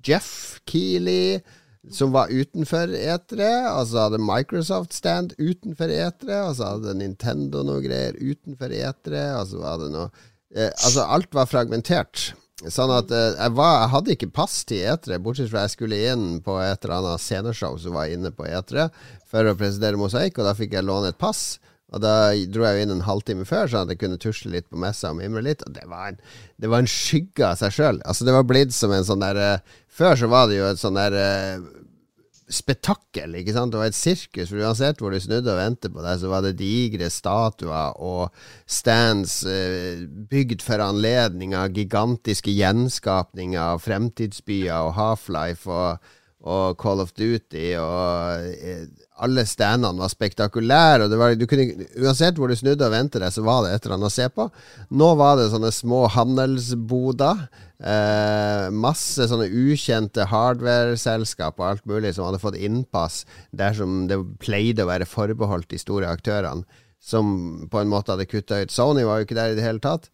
Jeff 0.05 0.61
Keeley 0.69 1.41
som 1.91 2.13
var 2.13 2.31
utenfor 2.33 2.93
E3. 2.97 3.49
så 3.89 4.07
hadde 4.07 4.21
Microsoft 4.23 4.95
stand 4.95 5.35
utenfor 5.39 5.91
E3, 5.91 6.39
og 6.49 6.55
så 6.57 6.71
hadde 6.75 6.95
Nintendo 7.01 7.65
noe 7.67 7.83
greier 7.85 8.17
utenfor 8.21 8.73
E3. 8.73 9.27
så 9.51 9.61
var 9.61 9.83
det 9.83 9.91
noe, 9.93 10.09
uh, 10.57 10.71
altså 10.71 11.09
alt 11.09 11.35
var 11.35 11.51
fragmentert. 11.51 12.33
Sånn 12.73 12.93
at 12.95 13.11
eh, 13.13 13.35
jeg, 13.35 13.53
var, 13.59 13.75
jeg, 13.83 13.91
hadde 13.93 14.15
ikke 14.15 14.31
pass 14.39 14.57
til 14.69 14.87
E3, 14.89 15.19
bortsett 15.23 15.51
fra 15.53 15.67
jeg 15.67 15.75
skulle 15.75 16.01
inn 16.13 16.41
på 16.45 16.57
et 16.63 16.87
eller 16.87 16.97
annet 17.01 17.25
sceneshow 17.25 17.77
som 17.81 17.99
var 17.99 18.13
inne 18.13 18.33
på 18.33 18.47
E3 18.49 18.89
for 19.29 19.51
å 19.51 19.57
presentere 19.59 20.01
Mosaikk, 20.01 20.41
og 20.41 20.49
da 20.49 20.57
fikk 20.57 20.77
jeg 20.79 20.87
låne 20.87 21.13
et 21.13 21.21
pass. 21.21 21.59
Og 21.95 22.01
da 22.03 22.33
dro 22.51 22.65
jeg 22.67 22.81
jo 22.81 22.87
inn 22.87 22.95
en 22.97 23.05
halvtime 23.07 23.45
før, 23.47 23.69
sånn 23.71 23.85
at 23.85 23.93
jeg 23.93 24.01
kunne 24.01 24.19
tusle 24.19 24.51
litt 24.51 24.67
på 24.67 24.81
messa 24.81 25.13
og 25.13 25.21
mimre 25.21 25.45
litt. 25.47 25.63
Og 25.67 25.77
det 25.77 25.85
var 25.91 26.11
en, 26.11 26.19
det 26.59 26.71
var 26.73 26.83
en 26.83 26.91
skygge 26.91 27.45
av 27.47 27.61
seg 27.61 27.77
sjøl. 27.77 28.01
Altså, 28.03 28.27
det 28.27 28.35
var 28.35 28.49
blitt 28.49 28.75
som 28.75 28.95
en 28.95 29.07
sånn 29.07 29.23
der 29.23 29.39
uh, 29.39 29.75
Før 29.95 30.19
så 30.19 30.27
var 30.27 30.49
det 30.51 30.57
jo 30.57 30.67
et 30.67 30.81
sånn 30.81 30.99
der 30.99 31.15
uh, 31.15 31.69
spetakkel. 32.51 33.35
ikke 33.39 33.55
sant? 33.55 33.73
Det 33.73 33.81
var 33.81 33.91
et 33.91 33.97
sirkus. 33.97 34.51
for 34.51 34.61
Uansett 34.61 35.01
hvor 35.01 35.15
du 35.15 35.21
snudde 35.21 35.53
og 35.53 35.61
ventet 35.61 35.95
på 35.95 36.03
deg, 36.05 36.19
så 36.21 36.33
var 36.33 36.45
det 36.45 36.57
digre 36.59 37.09
statuer 37.13 37.97
og 38.03 38.35
stands 38.67 39.43
eh, 39.49 40.05
bygd 40.31 40.65
for 40.65 40.83
anledninger, 40.85 41.73
gigantiske 41.75 42.53
gjenskapninger 42.53 43.61
av 43.61 43.83
fremtidsbyer 43.85 44.91
og 44.91 44.95
Half-Life 44.99 45.71
og, 45.71 46.13
og, 46.45 46.77
Call 46.81 47.01
of 47.03 47.11
Duty. 47.17 47.67
og 47.81 48.49
eh, 48.53 48.87
Alle 49.25 49.47
standene 49.49 50.01
var 50.01 50.13
spektakulære. 50.13 51.07
og 51.09 51.19
var, 51.19 51.37
kunne, 51.49 51.89
Uansett 51.99 52.37
hvor 52.39 52.53
du 52.53 52.57
snudde 52.59 52.85
og 52.85 52.95
ventet 52.95 53.25
deg, 53.25 53.33
så 53.33 53.45
var 53.47 53.65
det 53.65 53.75
et 53.75 53.87
eller 53.87 53.99
annet 53.99 54.13
å 54.13 54.17
se 54.17 54.29
på. 54.29 54.49
Nå 54.93 55.13
var 55.21 55.39
det 55.41 55.51
sånne 55.55 55.73
små 55.73 56.05
handelsboder 56.13 57.47
Eh, 57.85 58.69
masse 58.73 59.27
sånne 59.29 59.49
ukjente 59.51 60.25
hardware-selskap 60.31 61.59
og 61.59 61.67
alt 61.67 61.89
mulig 61.91 62.15
som 62.17 62.29
hadde 62.29 62.41
fått 62.41 62.57
innpass 62.57 63.25
dersom 63.53 64.07
det 64.09 64.17
pleide 64.41 64.87
å 64.87 64.89
være 64.89 65.09
forbeholdt 65.11 65.69
de 65.75 65.81
store 65.83 66.09
aktørene, 66.09 66.65
som 67.03 67.67
på 67.69 67.83
en 67.83 67.91
måte 67.91 68.15
hadde 68.15 68.29
kutta 68.31 68.63
ut. 68.63 68.73
Sony 68.73 69.05
var 69.05 69.21
jo 69.21 69.29
ikke 69.29 69.37
der 69.37 69.53
i 69.53 69.59
det 69.59 69.67
hele 69.67 69.83
tatt. 69.85 70.09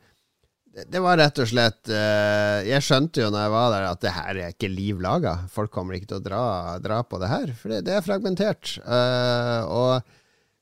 Det, 0.70 1.00
var 1.02 1.18
rett 1.18 1.38
og 1.42 1.48
slett 1.50 1.90
eh, 1.90 2.61
Jeg 2.68 2.85
skjønte 2.87 3.24
jo 3.24 3.30
når 3.33 3.42
jeg 3.42 3.52
var 3.56 3.72
der, 3.74 3.87
at 3.90 4.04
det 4.04 4.14
her 4.14 4.38
er 4.38 4.54
ikke 4.54 4.70
liv 4.70 5.00
laga. 5.02 5.35
Folk 5.50 5.72
kommer 5.74 5.96
ikke 5.96 6.12
til 6.12 6.20
å 6.20 6.24
dra, 6.24 6.44
dra 6.83 7.02
på 7.02 7.18
det 7.18 7.30
her, 7.33 7.52
for 7.59 7.74
det, 7.74 7.83
det 7.88 7.96
er 7.98 8.06
fragmentert. 8.06 8.76
Eh, 8.85 9.66
og 9.66 10.16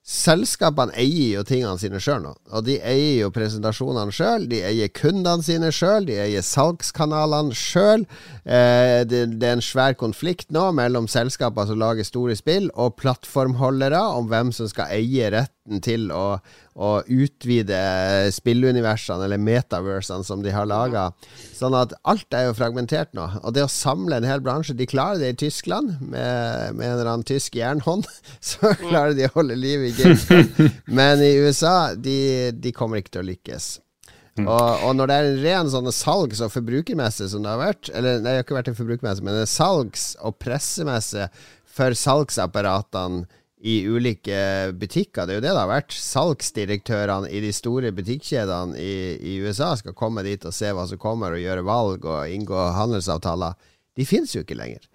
Selskapene 0.09 0.95
eier 0.97 1.35
jo 1.35 1.43
tingene 1.45 1.77
sine 1.77 1.99
sjøl 2.01 2.23
nå. 2.25 2.31
Og 2.57 2.63
de 2.65 2.79
eier 2.81 3.27
jo 3.27 3.33
presentasjonene 3.35 4.15
sjøl. 4.17 4.47
De 4.49 4.63
eier 4.65 4.89
kundene 4.89 5.45
sine 5.45 5.69
sjøl. 5.69 6.07
De 6.09 6.17
eier 6.17 6.45
salgskanalene 6.47 7.53
sjøl. 7.53 8.07
Eh, 8.49 9.05
det, 9.05 9.27
det, 9.35 9.45
er 9.45 9.59
en 9.59 9.65
svær 9.65 9.99
konflikt 10.01 10.49
nå 10.55 10.65
mellom 10.79 11.11
selskaper 11.13 11.69
som 11.69 11.83
lager 11.83 12.09
store 12.09 12.39
spill, 12.41 12.71
og 12.73 12.97
plattformholdere 13.03 14.01
om 14.17 14.33
hvem 14.33 14.55
som 14.57 14.71
skal 14.73 14.89
eie 14.97 15.29
retten 15.69 15.83
til 15.85 16.11
å, 16.13 16.39
å 16.75 17.03
utvide 17.07 18.31
spilluniversene, 18.33 19.25
eller 19.25 19.39
metaversene, 19.39 20.25
som 20.25 20.43
de 20.43 20.51
har 20.51 20.67
laga. 20.67 21.13
Sånn 21.55 21.75
at 21.75 21.95
alt 22.05 22.33
er 22.35 22.49
jo 22.49 22.57
fragmentert 22.57 23.13
nå. 23.15 23.27
Og 23.43 23.55
det 23.55 23.65
å 23.65 23.69
samle 23.69 24.19
en 24.19 24.29
hel 24.29 24.41
bransje 24.41 24.75
De 24.75 24.87
klarer 24.87 25.19
det 25.21 25.33
i 25.35 25.39
Tyskland, 25.47 25.99
med, 26.01 26.75
med 26.75 26.87
en 26.87 26.95
eller 26.95 27.13
annen 27.13 27.27
tysk 27.27 27.57
jernhånd. 27.57 28.07
Så 28.41 28.75
klarer 28.81 29.15
de 29.15 29.29
å 29.29 29.35
holde 29.37 29.59
liv 29.59 29.85
i 29.89 29.93
GameStop. 29.93 30.65
Men 30.87 31.21
i 31.23 31.37
USA, 31.39 31.95
de, 31.95 32.53
de 32.53 32.73
kommer 32.73 32.99
ikke 33.01 33.19
til 33.19 33.25
å 33.25 33.31
lykkes. 33.33 33.77
Mm. 34.39 34.47
Og, 34.47 34.85
og, 34.87 34.93
når 34.95 35.11
det 35.11 35.15
er 35.17 35.29
en 35.29 35.41
ren 35.43 35.71
sånn 35.73 35.91
salgs- 35.91 36.41
og 36.45 36.53
forbrukermesse 36.55 37.27
som 37.33 37.43
det 37.43 37.51
har 37.51 37.59
vært 37.59 37.89
Eller 37.91 38.21
nei, 38.21 38.37
det 38.37 38.37
har 38.37 38.45
ikke 38.45 38.55
vært 38.55 38.69
en 38.71 38.77
forbrukermesse, 38.79 39.25
men 39.27 39.41
en 39.41 39.51
salgs- 39.51 40.13
og 40.23 40.37
pressemesse 40.39 41.27
for 41.79 41.95
salgsapparatene 41.99 43.27
i 43.61 43.89
ulike 43.89 44.73
butikker. 44.79 45.27
Det 45.27 45.35
er 45.35 45.41
jo 45.41 45.45
det 45.45 45.51
det 45.51 45.63
har 45.63 45.71
vært. 45.71 45.95
Salgsdirektørene 45.95 47.31
i 47.35 47.41
de 47.43 47.51
store 47.55 47.91
butikkjedene 47.95 48.79
i, 48.79 48.93
i, 49.19 49.35
USA 49.43 49.73
skal 49.79 49.97
komme 49.99 50.23
dit 50.27 50.45
og 50.47 50.55
se 50.55 50.71
hva 50.75 50.87
som 50.89 51.01
kommer, 51.03 51.35
og 51.35 51.43
gjøre 51.43 51.67
valg 51.67 52.07
og 52.07 52.31
inngå 52.35 52.69
handelsavtaler. 52.77 53.59
De 53.99 54.07
finnes 54.07 54.35
jo 54.35 54.45
ikke 54.45 54.59
lenger. 54.59 54.87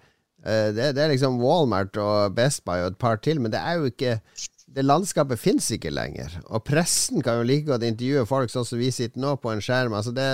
Uh, 0.44 0.72
det, 0.76 0.94
det, 0.96 1.04
er 1.04 1.12
liksom 1.12 1.38
Walmart 1.40 1.96
og 2.00 2.34
Best 2.36 2.64
Buy 2.64 2.82
og 2.82 2.94
et 2.94 3.00
par 3.00 3.20
til, 3.24 3.40
men 3.40 3.52
det 3.52 3.60
er 3.60 3.80
jo 3.80 3.92
ikke 3.92 4.18
Det 4.74 4.82
landskapet 4.82 5.38
finnes 5.38 5.68
ikke 5.70 5.92
lenger. 5.92 6.32
Og 6.50 6.64
pressen 6.66 7.22
kan 7.22 7.38
jo 7.38 7.46
like 7.46 7.68
godt 7.68 7.84
intervjue 7.86 8.24
folk 8.26 8.50
sånn 8.50 8.66
som 8.66 8.80
vi 8.80 8.88
sitter 8.90 9.22
nå 9.22 9.36
på 9.38 9.52
en 9.52 9.62
skjerm. 9.62 9.94
Altså 9.94 10.10
det, 10.10 10.26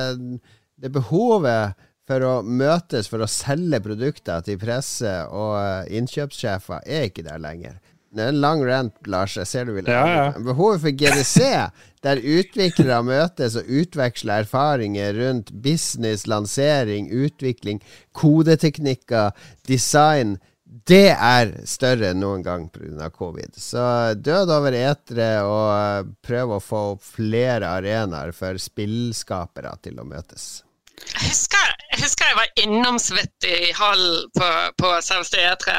det 0.81 0.88
behovet 0.95 1.77
for 2.09 2.25
å 2.25 2.31
møtes 2.40 3.11
for 3.11 3.21
å 3.21 3.29
selge 3.29 3.83
produkter 3.85 4.40
til 4.47 4.57
presse 4.59 5.12
og 5.29 5.93
innkjøpssjefer 5.93 6.88
er 6.88 7.11
ikke 7.11 7.27
der 7.27 7.43
lenger. 7.43 7.77
Det 8.11 8.25
er 8.25 8.33
en 8.33 8.40
lang 8.42 8.62
rant, 8.66 8.94
Lars. 9.07 9.37
Jeg 9.38 9.46
ser 9.46 9.68
du 9.68 9.77
vil 9.77 9.87
Ja, 9.87 10.03
ja. 10.11 10.27
Behovet 10.42 10.83
for 10.83 10.90
GDC, 10.90 11.51
der 12.05 12.23
utviklere 12.23 13.03
møtes 13.07 13.57
og 13.61 13.70
utveksler 13.70 14.46
erfaringer 14.46 15.14
rundt 15.14 15.53
business, 15.62 16.27
lansering, 16.27 17.11
utvikling, 17.12 17.83
kodeteknikker, 18.16 19.31
design, 19.68 20.38
det 20.87 21.11
er 21.12 21.53
større 21.66 22.12
enn 22.12 22.23
noen 22.23 22.42
gang 22.46 22.68
pga. 22.70 23.11
covid. 23.14 23.59
Så 23.59 24.14
død 24.14 24.51
over 24.55 24.75
etere 24.77 25.31
og 25.46 26.11
prøv 26.23 26.57
å 26.57 26.62
få 26.62 26.83
opp 26.94 27.05
flere 27.05 27.70
arenaer 27.79 28.33
for 28.35 28.59
spillskapere 28.59 29.75
til 29.83 29.99
å 30.01 30.07
møtes. 30.07 30.62
Jeg 31.11 31.29
husker, 31.31 31.71
jeg 31.93 32.03
husker 32.05 32.29
jeg 32.31 32.37
var 32.39 32.51
innom 32.63 32.99
så 33.03 33.17
vidt 33.17 33.47
i 33.49 33.73
hallen 33.77 34.29
på, 34.37 34.49
på 34.79 34.91
selveste 35.03 35.41
E3, 35.43 35.79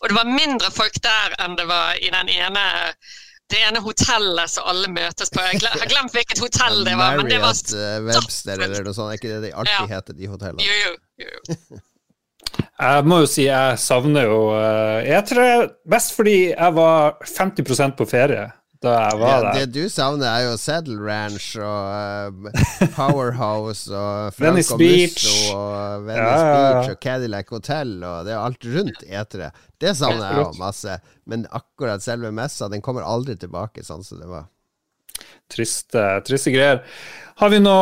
og 0.00 0.08
det 0.08 0.16
var 0.16 0.30
mindre 0.30 0.70
folk 0.72 0.96
der 1.04 1.34
enn 1.44 1.56
det 1.58 1.66
var 1.68 1.98
i 2.00 2.10
den 2.14 2.30
ene 2.32 2.64
det 3.50 3.58
ene 3.66 3.80
hotellet 3.82 4.46
som 4.52 4.68
alle 4.70 4.86
møtes 4.94 5.32
på. 5.34 5.42
Jeg 5.42 5.58
har 5.66 5.88
glemt 5.90 6.12
hvilket 6.14 6.38
hotell 6.38 6.84
det 6.86 6.92
var. 6.94 7.16
men 7.18 7.26
det 7.26 7.40
var 7.42 7.50
Marriott, 7.50 7.72
eh, 7.74 7.96
Webster 8.06 8.60
eller 8.62 8.84
noe 8.86 8.94
sånt. 8.94 9.10
Er 9.10 9.18
ikke 9.18 9.32
det 9.32 9.40
de 9.48 9.50
alltid 9.58 9.74
Ja. 9.74 9.86
heter, 9.96 10.14
de 10.20 10.28
hotellene? 10.30 10.62
Jo, 10.62 10.92
jo, 11.18 11.26
jo. 11.26 11.80
Jeg 12.80 13.04
må 13.10 13.18
jo 13.20 13.26
si 13.30 13.44
jeg 13.44 13.76
savner 13.78 14.24
jo 14.30 14.38
eh, 14.56 15.10
E3 15.18 15.42
best 15.92 16.14
fordi 16.16 16.36
jeg 16.48 16.74
var 16.78 17.18
50% 17.28 17.94
på 17.98 18.06
ferie 18.08 18.38
jeg 18.40 18.54
Ja, 18.82 19.52
det 19.52 19.66
du 19.74 19.82
savner, 19.92 20.24
er 20.30 20.46
jo 20.46 20.54
Saddle 20.56 20.96
Ranch 21.04 21.50
og 21.60 22.46
uh, 22.46 22.68
Powerhouse 22.96 23.90
og 23.92 24.32
Franco 24.38 24.78
Beach. 24.80 25.20
Musso 25.26 25.56
og 25.56 26.06
Venice 26.06 26.38
Ja. 26.38 26.54
Beach 26.54 26.94
og 26.94 27.02
Cadillac 27.04 27.52
Hotel 27.52 27.92
og 28.00 28.24
det 28.24 28.32
er 28.32 28.40
alt 28.40 28.64
rundt 28.64 29.04
etere. 29.04 29.50
Det 29.80 29.92
savner 29.98 30.30
jeg 30.30 30.40
jo 30.40 30.46
masse. 30.60 30.96
Men 31.28 31.44
akkurat 31.52 32.02
selve 32.04 32.32
messa, 32.32 32.70
den 32.72 32.80
kommer 32.84 33.04
aldri 33.04 33.36
tilbake 33.36 33.84
sånn 33.84 34.04
som 34.06 34.22
det 34.22 34.30
var. 34.30 34.48
Triste, 35.50 36.02
triste 36.24 36.52
greier. 36.54 36.80
Har 37.40 37.50
vi 37.52 37.58
nå 37.60 37.76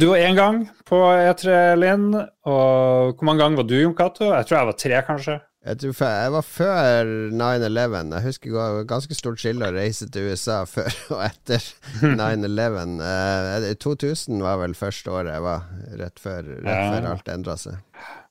Du 0.00 0.08
var 0.10 0.20
én 0.24 0.36
gang 0.36 0.62
på 0.88 0.98
E3, 1.14 1.76
Linn. 1.80 2.08
Og 2.16 3.14
hvor 3.16 3.28
mange 3.28 3.44
ganger 3.44 3.62
var 3.62 3.68
du, 3.68 3.76
Jon 3.80 3.94
Cato? 3.96 4.28
Jeg 4.32 4.48
tror 4.48 4.58
jeg 4.58 4.68
var 4.70 4.78
tre, 4.82 5.02
kanskje. 5.06 5.36
Jeg, 5.66 5.78
tror, 5.82 5.94
jeg 6.06 6.30
var 6.30 6.44
før 6.46 7.08
9-11. 7.34 8.12
Jeg 8.14 8.26
husker 8.28 8.52
det 8.52 8.58
var 8.58 8.84
ganske 8.92 9.16
stort 9.18 9.40
skille 9.42 9.66
å 9.66 9.74
reise 9.74 10.06
til 10.14 10.28
USA 10.30 10.60
før 10.76 10.94
og 11.16 11.24
etter 11.26 11.64
9-11. 12.04 13.00
Eh, 13.08 13.72
2000 13.82 14.44
var 14.46 14.60
vel 14.62 14.76
første 14.78 15.10
året 15.10 15.34
jeg 15.34 15.46
var, 15.48 15.66
rett 16.02 16.22
før, 16.22 16.54
rett 16.62 16.94
før 16.94 17.10
alt 17.10 17.34
endra 17.34 17.58
seg. 17.58 17.82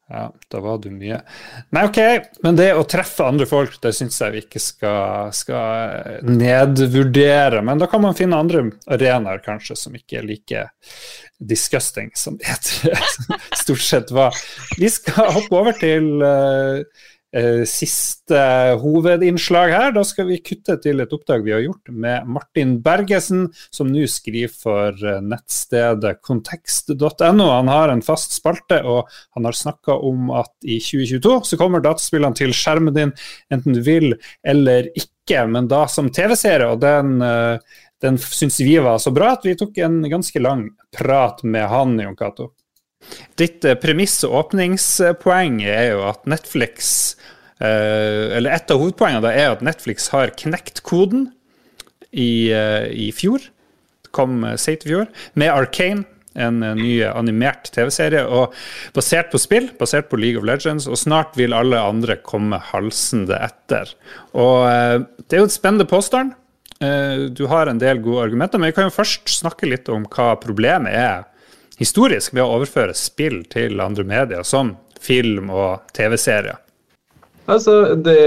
Ja, 0.06 0.28
da 0.54 0.60
var 0.62 0.78
du 0.78 0.91
mye. 0.93 1.17
Nei, 1.74 1.82
OK, 1.88 1.98
men 2.45 2.58
det 2.60 2.67
å 2.78 2.84
treffe 2.86 3.26
andre 3.26 3.48
folk, 3.50 3.80
det 3.82 3.89
syns 3.98 4.19
jeg 4.21 4.36
vi 4.36 4.43
ikke 4.43 4.62
skal, 4.62 5.32
skal 5.34 6.21
nedvurdere. 6.30 7.63
Men 7.65 7.82
da 7.82 7.89
kan 7.89 8.04
man 8.04 8.13
finne 8.17 8.38
andre 8.38 8.67
arenaer, 8.86 9.41
kanskje, 9.43 9.76
som 9.82 9.98
ikke 9.98 10.19
er 10.21 10.28
like 10.30 10.67
disgusting 11.41 12.13
som 12.15 12.38
det 12.38 12.54
stort 13.63 13.82
sett 13.82 14.13
var. 14.13 14.38
Vi 14.78 14.93
skal 14.93 15.34
hoppe 15.39 15.58
over 15.58 15.76
til 15.82 16.21
eh, 16.21 16.86
eh, 16.86 17.10
siste 17.67 18.39
hovedinnslag 18.82 19.74
her. 19.74 19.93
Da 19.95 20.04
skal 20.08 20.30
vi 20.30 20.39
kutte 20.43 20.78
til 20.84 21.04
et 21.04 21.13
oppdrag 21.15 21.43
vi 21.45 21.54
har 21.56 21.63
gjort 21.65 21.91
med 21.91 22.30
Martin 22.32 22.78
Bergesen, 22.86 23.50
som 23.74 23.91
nå 23.91 24.06
skriver 24.12 24.54
for 24.54 24.95
eh, 24.95 25.21
nettstedet 25.24 26.19
kontekst.no. 26.26 27.48
Han 27.50 27.71
har 27.71 27.91
en 27.91 28.06
fast 28.06 28.38
spalte, 28.38 28.82
og 28.84 29.12
han 29.38 29.48
har 29.50 29.58
snakka 29.58 29.98
om 29.98 30.32
at 30.36 30.54
i 30.63 30.80
2022 30.80 31.36
så 31.52 31.60
kommer 31.60 31.84
dataspillene 31.84 32.38
til 32.38 32.56
skjermen 32.56 32.95
din, 32.95 33.15
enten 33.54 33.76
du 33.76 33.84
vil 33.86 34.13
eller 34.45 34.89
ikke, 34.95 35.43
men 35.50 35.67
da 35.71 35.86
som 35.91 36.12
TV-serie. 36.13 36.71
og 36.71 36.82
den 36.84 37.19
eh, 37.26 37.82
den 38.02 38.17
syns 38.19 38.60
vi 38.60 38.78
var 38.78 39.00
så 39.02 39.12
bra 39.15 39.32
at 39.34 39.45
vi 39.48 39.56
tok 39.58 39.78
en 39.82 40.04
ganske 40.10 40.39
lang 40.43 40.67
prat 40.93 41.41
med 41.43 41.67
han, 41.71 41.98
Jon 42.00 42.17
Cato. 42.19 42.52
Ditt 43.39 43.65
eh, 43.68 43.78
premiss 43.80 44.22
og 44.28 44.38
åpningspoeng 44.46 45.62
er 45.68 45.91
jo 45.94 46.04
at 46.08 46.24
Netflix 46.30 46.89
eh, 47.60 48.32
Eller 48.38 48.56
et 48.56 48.72
av 48.72 48.82
hovedpoengene 48.82 49.32
er 49.32 49.52
at 49.54 49.63
Netflix 49.65 50.10
har 50.13 50.34
knekt 50.39 50.84
koden 50.88 51.30
i, 52.12 52.52
eh, 52.56 52.88
i 52.91 53.10
fjor. 53.15 53.44
Det 54.06 54.13
kom 54.15 54.44
sent 54.62 54.86
i 54.86 54.94
fjor. 54.94 55.10
Med 55.36 55.52
Arcane, 55.52 56.06
en 56.36 56.62
ny 56.80 57.02
animert 57.08 57.68
TV-serie. 57.76 58.24
Og 58.28 58.56
basert 58.96 59.34
på 59.34 59.39
spill, 59.41 59.70
basert 59.80 60.08
på 60.12 60.20
League 60.20 60.39
of 60.39 60.48
Legends, 60.48 60.88
og 60.88 61.00
snart 61.00 61.36
vil 61.39 61.56
alle 61.56 61.80
andre 61.80 62.15
komme 62.24 62.60
halsende 62.72 63.36
etter. 63.44 63.91
Og 64.32 64.63
det 65.20 65.36
er 65.36 65.44
jo 65.44 65.50
et 65.50 65.56
spennende 65.56 65.88
påstand. 65.88 66.36
Du 67.36 67.46
har 67.52 67.72
en 67.72 67.80
del 67.80 68.02
gode 68.04 68.28
argumenter, 68.28 68.60
men 68.60 68.72
vi 68.72 68.76
kan 68.76 68.89
jo 68.89 68.96
først 68.96 69.32
snakke 69.32 69.68
litt 69.68 69.91
om 69.91 70.08
hva 70.12 70.34
problemet 70.39 70.96
er 70.96 71.24
historisk 71.80 72.34
ved 72.36 72.44
å 72.44 72.58
overføre 72.58 72.96
spill 72.98 73.44
til 73.52 73.82
andre 73.84 74.06
medier, 74.08 74.44
som 74.48 74.76
film 75.02 75.52
og 75.54 75.86
TV-serier. 75.96 76.60
Altså, 77.46 77.94
det, 77.96 78.18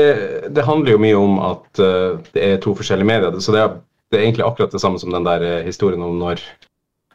det 0.55 0.67
handler 0.67 0.95
jo 0.95 1.03
mye 1.03 1.19
om 1.19 1.39
at 1.43 1.83
uh, 1.83 2.19
det 2.35 2.45
er 2.45 2.61
to 2.63 2.75
forskjellige 2.79 3.09
medier. 3.09 3.39
Så 3.43 3.55
det 3.55 3.65
er, 3.65 3.79
det 4.13 4.19
er 4.19 4.27
egentlig 4.29 4.47
akkurat 4.47 4.75
det 4.75 4.83
samme 4.83 5.01
som 5.03 5.15
den 5.15 5.27
der 5.27 5.43
eh, 5.45 5.65
historien 5.67 6.05
om 6.07 6.21
når 6.21 6.43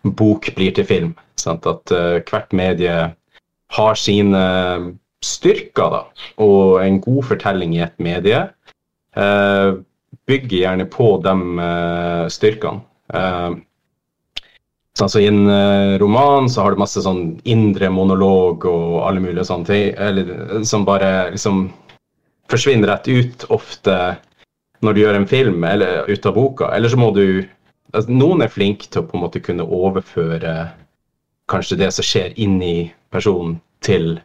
bok 0.03 0.49
blir 0.57 0.73
til 0.75 0.87
film. 0.87 1.13
Sant? 1.39 1.67
At 1.69 1.93
uh, 1.95 2.19
hvert 2.27 2.51
medie 2.55 2.97
har 3.73 3.97
sine 3.97 4.43
styrker, 5.23 5.95
da. 5.95 6.27
Og 6.43 6.83
en 6.83 6.99
god 7.01 7.23
fortelling 7.31 7.77
i 7.77 7.85
et 7.85 7.95
medie 8.03 8.43
bygger 10.27 10.57
gjerne 10.57 10.85
på 10.89 11.07
de 11.23 11.33
styrkene. 12.33 12.81
Eh, 14.93 14.97
så 14.97 15.03
altså 15.03 15.19
I 15.19 15.27
en 15.27 15.49
eh, 15.49 15.99
roman 15.99 16.49
så 16.49 16.61
har 16.61 16.71
du 16.71 16.77
masse 16.77 17.01
sånn 17.01 17.39
indre 17.45 17.89
monolog 17.89 18.65
og 18.65 19.07
alle 19.07 19.19
mulige 19.19 19.45
sånne 19.45 19.65
ting, 19.65 19.95
eller, 19.97 20.63
som 20.63 20.85
bare 20.85 21.31
liksom 21.31 21.71
forsvinner 22.49 22.87
rett 22.87 23.07
ut 23.07 23.45
ofte 23.49 24.17
når 24.83 24.93
du 24.93 24.99
gjør 25.01 25.15
en 25.15 25.27
film 25.27 25.63
eller 25.63 26.09
ut 26.09 26.25
av 26.25 26.33
boka. 26.35 26.69
Eller 26.75 26.89
så 26.89 26.97
må 26.97 27.11
du 27.11 27.43
altså, 27.93 28.11
Noen 28.11 28.43
er 28.43 28.51
flinke 28.51 28.87
til 28.87 29.01
å 29.01 29.07
på 29.07 29.17
en 29.17 29.23
måte 29.23 29.41
kunne 29.41 29.63
overføre 29.63 30.69
kanskje 31.49 31.79
det 31.79 31.91
som 31.91 32.03
skjer 32.05 32.33
inni 32.37 32.91
personen, 33.11 33.59
til 33.83 34.19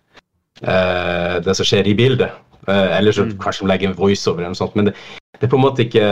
eh, 0.63 1.39
det 1.43 1.55
som 1.57 1.67
skjer 1.67 1.89
i 1.89 1.95
bildet. 1.95 2.31
Eh, 2.69 2.99
eller 2.99 3.13
så 3.13 3.25
kanskje 3.41 3.65
de 3.65 3.71
legger 3.73 3.89
en 3.89 3.97
voiceover 3.97 4.45
eller 4.45 4.53
noe 4.53 4.61
sånt. 4.61 4.77
Men 4.77 4.91
det, 4.91 4.95
det 5.39 5.49
er 5.49 5.51
på 5.51 5.59
en 5.59 5.65
måte 5.65 5.87
ikke 5.87 6.11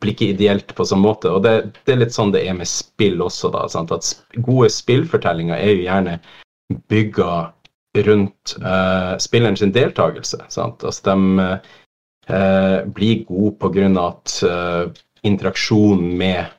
blir 0.00 0.14
ikke 0.14 0.32
ideelt 0.34 0.74
på 0.76 0.86
sånn 0.86 1.02
måte. 1.02 1.30
Og 1.34 1.42
det, 1.46 1.54
det 1.86 1.94
er 1.94 2.02
litt 2.04 2.14
sånn 2.14 2.32
det 2.34 2.44
er 2.46 2.56
med 2.58 2.70
spill 2.70 3.22
også, 3.24 3.50
da. 3.54 3.64
Sant? 3.72 3.94
At 3.94 4.12
gode 4.46 4.70
spillfortellinger 4.72 5.58
er 5.58 5.72
jo 5.72 5.86
gjerne 5.86 6.18
bygga 6.92 7.32
rundt 8.06 8.54
uh, 8.62 9.16
spilleren 9.18 9.58
sin 9.58 9.74
deltakelse. 9.74 10.40
Sant? 10.52 10.84
Altså 10.86 11.08
de 11.08 11.46
uh, 12.28 12.80
blir 12.94 13.24
gode 13.26 13.56
på 13.62 13.72
grunn 13.74 13.98
av 13.98 14.18
at 14.18 14.36
uh, 14.46 15.00
interaksjonen 15.26 16.12
med 16.20 16.52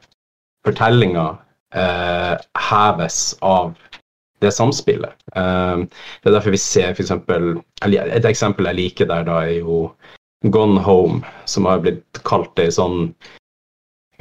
fortellinga 0.68 1.30
uh, 1.78 2.36
heves 2.70 3.22
av 3.46 3.78
det 4.40 4.52
samspillet. 4.56 5.16
Eh, 5.36 5.78
det 6.24 6.30
er 6.30 6.36
derfor 6.36 6.54
vi 6.56 6.62
ser 6.62 6.94
f.eks. 6.94 7.12
Et 7.12 8.28
eksempel 8.30 8.70
jeg 8.70 8.78
liker 8.78 9.10
der, 9.10 9.26
da, 9.28 9.42
er 9.44 9.60
jo 9.60 9.90
Gone 10.48 10.80
Home, 10.86 11.26
som 11.46 11.68
har 11.68 11.82
blitt 11.84 12.22
kalt 12.28 12.60
ei 12.62 12.72
sånn 12.72 13.10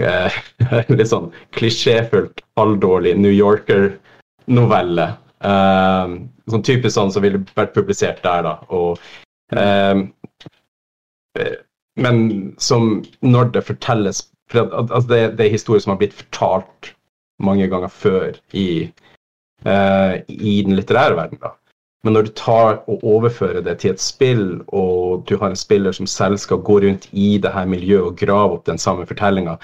eh, 0.03 0.35
litt 0.97 1.11
sånn 1.11 1.31
klisjéfullt, 1.57 2.43
halvdårlig 2.59 3.15
New 3.19 3.35
Yorker-novelle. 3.35 5.09
Eh, 5.47 6.17
sånn 6.51 6.67
typisk 6.67 6.97
sånn 6.97 7.15
som 7.15 7.25
ville 7.27 7.45
vært 7.55 7.77
publisert 7.77 8.23
der, 8.25 8.43
da. 8.47 8.57
Og, 8.75 8.99
eh, 9.55 10.03
men 11.99 12.21
som 12.63 12.99
når 13.23 13.55
det 13.55 13.67
fortelles 13.69 14.25
for 14.51 14.65
at, 14.65 14.75
at, 14.75 14.93
at 14.97 15.09
det, 15.11 15.21
det 15.39 15.47
er 15.47 15.55
historier 15.55 15.85
som 15.85 15.95
har 15.95 16.01
blitt 16.01 16.17
fortalt 16.17 16.93
mange 17.45 17.69
ganger 17.71 17.93
før 17.93 18.39
i, 18.57 18.89
eh, 19.65 20.15
i 20.29 20.55
den 20.67 20.77
litterære 20.79 21.19
verden. 21.19 21.39
da. 21.43 21.55
Men 22.07 22.15
når 22.15 22.29
du 22.29 22.33
tar 22.39 22.79
og 22.87 23.03
overfører 23.03 23.65
det 23.67 23.81
til 23.83 23.91
et 23.91 24.03
spill, 24.03 24.61
og 24.69 25.25
du 25.27 25.37
har 25.41 25.51
en 25.51 25.59
spiller 25.59 25.93
som 25.93 26.07
selv 26.07 26.39
skal 26.39 26.63
gå 26.63 26.79
rundt 26.85 27.09
i 27.13 27.39
det 27.43 27.51
her 27.53 27.67
miljøet 27.67 28.13
og 28.13 28.19
grave 28.21 28.59
opp 28.59 28.67
den 28.69 28.79
samme 28.79 29.07
fortellinga, 29.07 29.57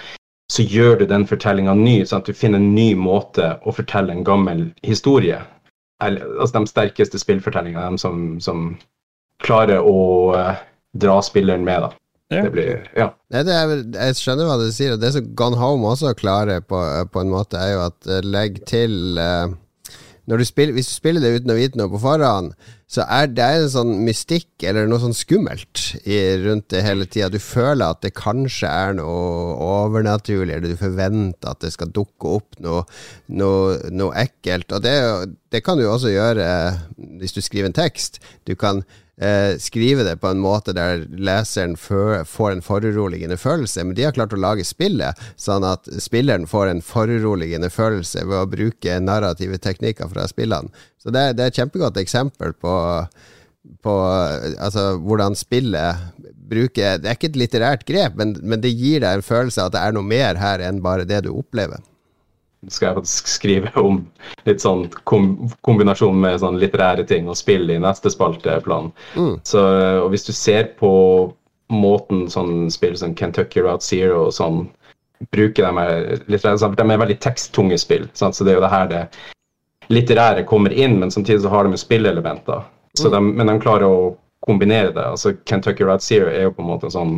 så 0.52 0.62
gjør 0.62 0.98
du 0.98 1.06
den 1.08 1.26
fortellinga 1.26 1.74
ny. 1.78 2.04
sånn 2.04 2.22
at 2.22 2.26
Du 2.26 2.34
finner 2.34 2.58
en 2.58 2.74
ny 2.74 2.94
måte 2.94 3.54
å 3.64 3.72
fortelle 3.72 4.12
en 4.12 4.24
gammel 4.24 4.66
historie. 4.82 5.40
Altså 6.02 6.58
De 6.58 6.66
sterkeste 6.66 7.18
spillfortellingene, 7.18 7.90
de 7.90 7.98
som, 8.02 8.40
som 8.40 8.76
klarer 9.42 9.80
å 9.80 10.34
eh, 10.36 10.56
dra 10.98 11.20
spilleren 11.22 11.64
med. 11.64 11.86
da. 11.86 11.92
Det 12.34 12.50
blir, 12.50 12.86
ja. 12.96 13.12
Nei, 13.30 13.42
det 13.46 13.54
er, 13.54 13.72
jeg 13.94 14.18
skjønner 14.18 14.48
hva 14.48 14.56
du 14.58 14.70
sier, 14.72 14.94
og 14.96 15.02
det 15.02 15.12
som 15.14 15.26
Gone 15.38 15.58
Home 15.60 15.90
også 15.92 16.14
klarer 16.18 16.64
på, 16.64 16.80
på 17.12 17.22
en 17.22 17.30
måte, 17.30 17.60
er 17.60 17.76
jo 17.76 17.82
at 17.86 18.08
eh, 18.10 18.24
legg 18.26 18.62
til 18.68 19.20
eh, 19.20 19.52
du 20.24 20.44
spiller, 20.48 20.72
hvis 20.72 20.88
du 20.88 20.94
spiller 20.94 21.20
det 21.20 21.34
uten 21.36 21.52
å 21.52 21.56
vite 21.58 21.78
noe 21.78 21.90
på 21.92 22.00
forhånd, 22.00 22.54
så 22.88 23.04
er 23.12 23.28
det 23.32 23.44
en 23.44 23.70
sånn 23.72 23.92
mystikk 24.06 24.64
eller 24.64 24.88
noe 24.88 25.02
sånn 25.02 25.16
skummelt 25.16 25.82
i, 26.04 26.16
rundt 26.44 26.70
det 26.72 26.84
hele 26.86 27.04
tida. 27.10 27.28
Du 27.32 27.40
føler 27.42 27.84
at 27.90 28.00
det 28.04 28.14
kanskje 28.16 28.70
er 28.70 28.96
noe 28.96 29.56
overnaturlig, 29.66 30.56
eller 30.56 30.72
du 30.72 30.80
forventer 30.80 31.52
at 31.52 31.60
det 31.64 31.74
skal 31.74 31.92
dukke 31.92 32.36
opp 32.38 32.60
noe, 32.64 32.84
noe, 33.36 33.78
noe 33.92 34.16
ekkelt. 34.24 34.72
Og 34.72 34.84
det, 34.84 34.96
det 35.52 35.64
kan 35.66 35.80
du 35.80 35.84
også 35.88 36.12
gjøre 36.14 36.46
hvis 37.20 37.36
du 37.36 37.42
skriver 37.44 37.68
en 37.68 37.76
tekst. 37.76 38.22
Du 38.48 38.54
kan 38.56 38.84
eh, 39.16 39.56
skrive 39.58 40.04
det 40.06 40.16
på 40.22 40.30
en 40.30 40.42
måte 40.42 40.74
der 40.76 41.04
leseren 41.10 41.76
får 41.76 42.50
en 42.50 42.64
foruroligende 42.64 43.36
følelse. 43.36 43.84
Men 43.84 43.96
de 43.96 44.06
har 44.06 44.16
klart 44.16 44.34
å 44.34 44.40
lage 44.40 44.66
spillet 44.66 45.20
sånn 45.36 45.66
at 45.66 45.88
spilleren 46.02 46.48
får 46.50 46.72
en 46.72 46.82
foruroligende 46.84 47.70
følelse 47.70 48.26
ved 48.26 48.40
å 48.40 48.50
bruke 48.50 48.98
narrative 49.00 49.60
teknikker 49.62 50.10
fra 50.12 50.26
spillene. 50.30 50.72
Så 51.02 51.12
det, 51.14 51.34
det 51.38 51.46
er 51.46 51.52
et 51.52 51.62
kjempegodt 51.62 52.00
eksempel 52.00 52.54
på, 52.56 52.74
på 53.84 53.96
altså, 54.04 54.94
hvordan 55.04 55.36
spillet 55.36 56.12
bruker 56.44 56.98
Det 57.00 57.08
er 57.08 57.16
ikke 57.16 57.30
et 57.30 57.38
litterært 57.40 57.84
grep, 57.88 58.18
men, 58.20 58.34
men 58.44 58.60
det 58.60 58.74
gir 58.76 59.00
deg 59.00 59.16
en 59.16 59.24
følelse 59.24 59.62
av 59.62 59.70
at 59.70 59.76
det 59.76 59.82
er 59.82 59.94
noe 59.96 60.04
mer 60.04 60.36
her 60.36 60.60
enn 60.60 60.82
bare 60.84 61.06
det 61.08 61.22
du 61.24 61.30
opplever 61.32 61.80
skal 62.72 62.88
jeg 62.88 62.98
faktisk 62.98 63.30
skrive 63.30 63.72
om 63.80 64.00
litt 64.48 64.62
sånn 64.64 64.86
kom 65.08 65.50
kombinasjon 65.66 66.18
med 66.20 66.40
sånn 66.42 66.60
litterære 66.62 67.06
ting 67.08 67.28
og 67.30 67.38
spill 67.38 67.70
i 67.70 67.80
neste 67.82 68.12
spalteplan. 68.12 68.92
Mm. 69.16 69.34
Så, 69.46 69.62
og 70.04 70.10
hvis 70.14 70.26
du 70.28 70.32
ser 70.36 70.72
på 70.78 70.92
måten 71.72 72.26
sånn 72.30 72.70
spill 72.72 72.96
som 73.00 73.14
Kentucky 73.18 73.64
Route 73.64 73.84
Zero 73.84 74.26
og 74.28 74.34
sånn 74.36 74.64
bruker 75.32 75.64
de 75.64 76.18
litterære, 76.28 76.58
sånn, 76.60 76.74
De 76.76 76.84
er 76.84 77.00
veldig 77.00 77.20
teksttunge 77.22 77.78
spill, 77.80 78.08
sant? 78.12 78.36
så 78.36 78.44
det 78.44 78.52
er 78.52 78.60
jo 78.60 78.66
det 78.66 78.74
her 78.74 78.90
det 78.90 79.04
litterære 79.92 80.44
kommer 80.48 80.72
inn, 80.72 80.98
men 81.00 81.10
samtidig 81.10 81.42
så 81.44 81.52
har 81.52 81.64
de 81.64 81.76
jo 81.76 81.80
spillelementer. 81.80 82.64
Så 82.98 83.10
mm. 83.10 83.32
men 83.36 83.50
de 83.50 83.58
klarer 83.60 83.88
å 83.88 84.14
kombinere 84.44 84.92
det. 84.92 85.04
altså 85.04 85.34
Kentucky 85.44 85.84
Route 85.84 86.04
Zero 86.04 86.28
er 86.28 86.48
jo 86.48 86.54
på 86.56 86.62
en 86.62 86.68
måte 86.68 86.88
en 86.88 86.94
sånn 86.94 87.14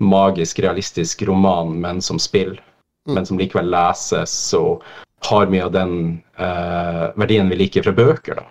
magisk, 0.00 0.60
realistisk 0.60 1.22
roman, 1.28 1.76
men 1.80 2.02
som 2.04 2.18
spill 2.20 2.56
mm. 2.56 2.65
Men 3.06 3.26
som 3.28 3.38
likevel 3.40 3.70
leses 3.72 4.34
og 4.58 4.84
har 5.26 5.48
mye 5.50 5.64
av 5.66 5.72
den 5.74 5.96
uh, 6.38 7.08
verdien 7.18 7.48
vi 7.50 7.58
liker 7.62 7.86
fra 7.86 7.94
bøker. 7.96 8.40
da. 8.40 8.46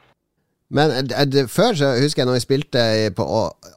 Men 0.76 1.12
uh, 1.14 1.46
før 1.52 1.78
så 1.78 1.92
husker 2.00 2.24
jeg 2.24 2.30
når 2.30 2.40
jeg 2.40 2.46
spilte 2.48 2.86
på 3.18 3.28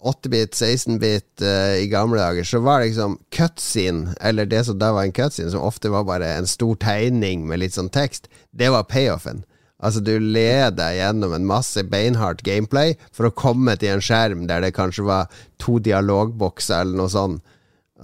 8-bit, 0.09 0.57
16-bit 0.57 1.45
uh, 1.45 1.77
i 1.79 1.91
gamle 1.93 2.21
dager, 2.21 2.49
så 2.49 2.63
var 2.65 2.81
det 2.81 2.93
liksom 2.93 3.19
cutscene, 3.35 4.17
eller 4.21 4.49
det 4.49 4.65
som 4.67 4.81
da 4.81 4.95
var 4.97 5.07
en 5.07 5.15
cutscene, 5.15 5.53
som 5.53 5.67
ofte 5.67 5.93
var 5.93 6.09
bare 6.09 6.33
en 6.39 6.49
stor 6.49 6.79
tegning 6.81 7.47
med 7.49 7.63
litt 7.63 7.77
sånn 7.77 7.93
tekst, 7.93 8.31
det 8.57 8.73
var 8.75 8.89
payoffen. 8.91 9.45
Altså, 9.79 10.01
du 10.03 10.17
led 10.19 10.75
deg 10.81 10.97
gjennom 10.99 11.37
en 11.37 11.47
masse 11.47 11.85
beinhardt 11.87 12.43
gameplay 12.47 12.97
for 13.15 13.29
å 13.29 13.37
komme 13.37 13.77
til 13.79 13.95
en 13.95 14.03
skjerm 14.03 14.49
der 14.51 14.65
det 14.65 14.75
kanskje 14.75 15.07
var 15.07 15.31
to 15.63 15.77
dialogbokser 15.79 16.83
eller 16.83 16.99
noe 17.05 17.13
sånt 17.13 17.55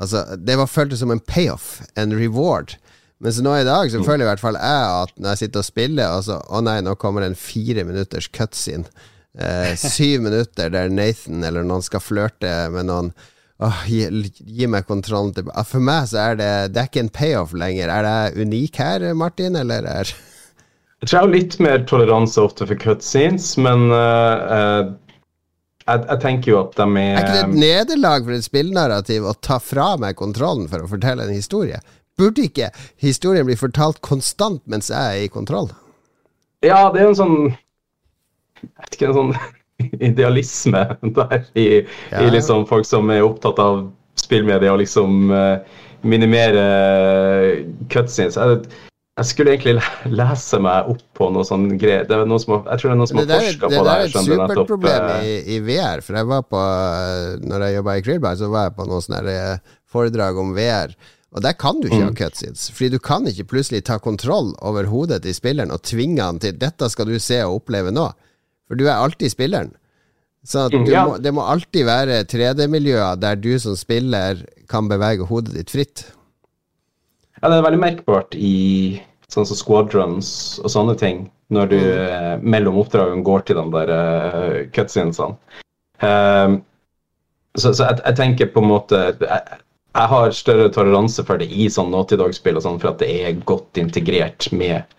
Altså, 0.00 0.24
det 0.36 0.56
var 0.58 0.70
føltes 0.70 1.02
som 1.04 1.12
en 1.14 1.22
payoff, 1.22 1.78
en 1.98 2.14
reward. 2.16 2.76
Mens 3.22 3.38
nå 3.40 3.52
i 3.56 3.66
dag 3.66 3.90
så 3.92 4.02
mm. 4.02 4.06
føler 4.06 4.26
i 4.26 4.28
hvert 4.28 4.42
fall 4.42 4.58
jeg 4.58 4.86
at 5.04 5.12
når 5.16 5.32
jeg 5.32 5.44
sitter 5.44 5.62
og 5.62 5.68
spiller, 5.68 6.16
og 6.16 6.24
så 6.26 6.40
Å 6.44 6.62
nei, 6.64 6.80
nå 6.84 6.96
kommer 7.00 7.22
det 7.22 7.32
en 7.32 7.38
fire 7.38 7.86
minutters 7.86 8.28
cutscene. 8.34 8.90
Eh, 9.38 9.72
syv 9.78 10.22
minutter 10.26 10.70
der 10.70 10.92
Nathan 10.92 11.46
eller 11.46 11.66
noen 11.66 11.84
skal 11.84 12.02
flørte 12.04 12.52
med 12.74 12.90
noen. 12.90 13.14
Åh, 13.62 13.84
gi, 13.86 14.02
gi, 14.42 14.66
meg 14.66 14.86
kontrollen 14.88 15.30
til 15.34 15.46
For 15.68 15.82
meg 15.82 16.08
så 16.10 16.18
er 16.24 16.38
det 16.40 16.48
Det 16.74 16.80
er 16.80 16.88
ikke 16.90 17.04
en 17.04 17.12
payoff 17.14 17.52
lenger. 17.54 17.92
Er 17.94 18.06
det 18.06 18.42
unik 18.42 18.80
her, 18.82 19.06
Martin, 19.14 19.54
eller 19.56 19.86
er 19.86 20.10
Jeg 20.10 21.06
tror 21.06 21.14
jeg 21.14 21.22
har 21.22 21.32
litt 21.36 21.56
mer 21.62 21.86
toleranse 21.86 22.42
ofte 22.42 22.66
for 22.66 22.80
cutscenes, 22.82 23.52
men 23.60 23.86
uh, 23.94 24.90
jeg, 25.84 26.00
jeg, 26.08 26.20
tenker 26.22 26.50
jo 26.50 26.60
at 26.62 26.78
de 26.78 26.86
er 26.96 27.02
Er 27.02 27.18
ikke 27.20 27.34
det 27.34 27.42
et 27.44 27.58
nederlag 27.60 28.24
for 28.24 28.36
et 28.36 28.46
spillnarrativ 28.46 29.26
å 29.28 29.34
ta 29.44 29.58
fra 29.60 29.90
meg 30.00 30.16
kontrollen 30.16 30.70
for 30.70 30.84
å 30.84 30.88
fortelle 30.90 31.26
en 31.26 31.34
historie? 31.34 31.80
Burde 32.18 32.46
ikke 32.46 32.70
historien 33.02 33.46
bli 33.48 33.56
fortalt 33.58 34.00
konstant 34.04 34.62
mens 34.70 34.90
jeg 34.92 35.18
er 35.18 35.26
i 35.26 35.32
kontroll? 35.32 35.68
Ja, 36.64 36.88
det 36.94 37.02
er 37.02 37.10
en 37.10 37.18
sånn 37.18 37.36
Jeg 38.62 38.70
vet 38.80 38.96
ikke, 38.96 39.10
en 39.10 39.18
sånn 39.18 39.34
idealisme 40.08 40.86
der 41.18 41.44
i, 41.58 41.66
ja. 42.12 42.22
i 42.22 42.32
liksom 42.32 42.64
folk 42.70 42.88
som 42.88 43.10
er 43.12 43.26
opptatt 43.26 43.60
av 43.60 43.84
spillmedia 44.20 44.72
og 44.72 44.80
liksom 44.80 45.32
uh, 45.34 45.58
minimere 46.06 46.64
cutscenes. 47.92 48.38
Jeg, 48.38 48.62
jeg 49.14 49.30
skulle 49.30 49.52
egentlig 49.54 49.76
lese 50.10 50.58
meg 50.62 50.88
opp 50.90 51.02
på 51.14 51.28
noe 51.30 51.46
sånn 51.46 51.68
greier. 51.78 52.02
Det 52.08 52.16
er 52.16 52.24
noen 52.26 52.42
som, 52.42 52.56
jeg 52.66 52.80
tror 52.80 52.90
det 52.90 52.94
er 52.94 52.98
noen 52.98 53.10
som 53.10 53.20
har 53.20 53.28
forska 53.30 53.68
på 53.68 53.74
det. 53.74 53.82
Det 53.86 53.92
er 53.94 54.06
et 54.08 54.28
superproblem 54.28 55.04
eh, 55.12 55.26
i, 55.28 55.34
i, 55.54 55.58
VR. 55.62 56.02
For 56.02 56.18
jeg 56.18 56.28
var 56.32 56.46
på 56.50 56.62
eh, 56.62 57.36
Når 57.44 57.64
jeg 57.64 57.76
jobba 57.76 57.94
i 57.94 58.02
Krillberg, 58.08 58.40
så 58.40 58.48
var 58.50 58.66
jeg 58.66 58.74
på 58.80 58.88
noen 58.90 59.04
sånn 59.06 59.28
eh, 59.30 59.76
foredrag 59.94 60.40
om 60.42 60.50
VR. 60.56 60.96
Og 61.34 61.44
der 61.46 61.54
kan 61.58 61.78
du 61.78 61.86
ikke 61.86 62.00
mm. 62.00 62.08
ha 62.08 62.16
cutscenes. 62.24 62.66
Fordi 62.74 62.90
du 62.96 62.98
kan 63.02 63.30
ikke 63.30 63.46
plutselig 63.54 63.84
ta 63.86 64.00
kontroll 64.02 64.50
over 64.66 64.90
hodet 64.90 65.20
til 65.22 65.38
spilleren 65.38 65.74
og 65.74 65.86
tvinge 65.86 66.22
han 66.22 66.42
til 66.42 66.58
'dette 66.58 66.90
skal 66.90 67.06
du 67.10 67.14
se 67.22 67.38
og 67.46 67.62
oppleve 67.62 67.94
nå'. 67.94 68.10
For 68.66 68.78
du 68.78 68.86
er 68.88 68.98
alltid 68.98 69.30
spilleren. 69.30 69.74
Så 70.42 70.66
mm, 70.74 70.90
ja. 70.90 71.06
må, 71.06 71.16
det 71.22 71.30
må 71.32 71.46
alltid 71.46 71.86
være 71.86 72.24
3D-miljøer 72.28 73.14
der 73.22 73.38
du 73.38 73.54
som 73.62 73.78
spiller 73.78 74.42
kan 74.68 74.90
bevege 74.90 75.30
hodet 75.30 75.54
ditt 75.54 75.70
fritt. 75.70 76.08
Ja, 77.40 77.50
det 77.50 77.56
er 77.58 77.66
veldig 77.66 77.82
merkbart 77.82 78.36
i 78.38 78.54
sånn 79.32 79.46
som 79.48 79.58
squadrons 79.58 80.28
og 80.62 80.70
sånne 80.72 80.94
ting, 81.00 81.24
når 81.54 81.72
du 81.72 81.78
mm. 81.80 81.90
eh, 82.04 82.44
mellom 82.54 82.78
oppdragene 82.82 83.26
går 83.26 83.44
til 83.48 83.58
de 83.58 83.64
der 83.74 83.92
uh, 83.92 84.60
cutscenesene. 84.74 85.36
Um, 86.04 86.60
så, 87.54 87.70
så 87.70 87.86
jeg, 87.86 88.00
jeg, 88.02 88.16
tenker 88.18 88.50
på 88.50 88.60
en 88.60 88.70
måte 88.72 88.98
jeg, 88.98 89.18
jeg, 89.22 90.06
har 90.10 90.34
større 90.34 90.70
toleranse 90.74 91.22
for 91.26 91.38
det 91.40 91.46
i 91.54 91.68
sånn 91.70 91.92
Naughty 91.94 92.18
Dog-spill, 92.18 92.58
sånn, 92.62 92.80
for 92.82 92.92
at 92.92 93.02
det 93.02 93.10
er 93.14 93.42
godt 93.46 93.78
integrert 93.80 94.48
med, 94.52 94.96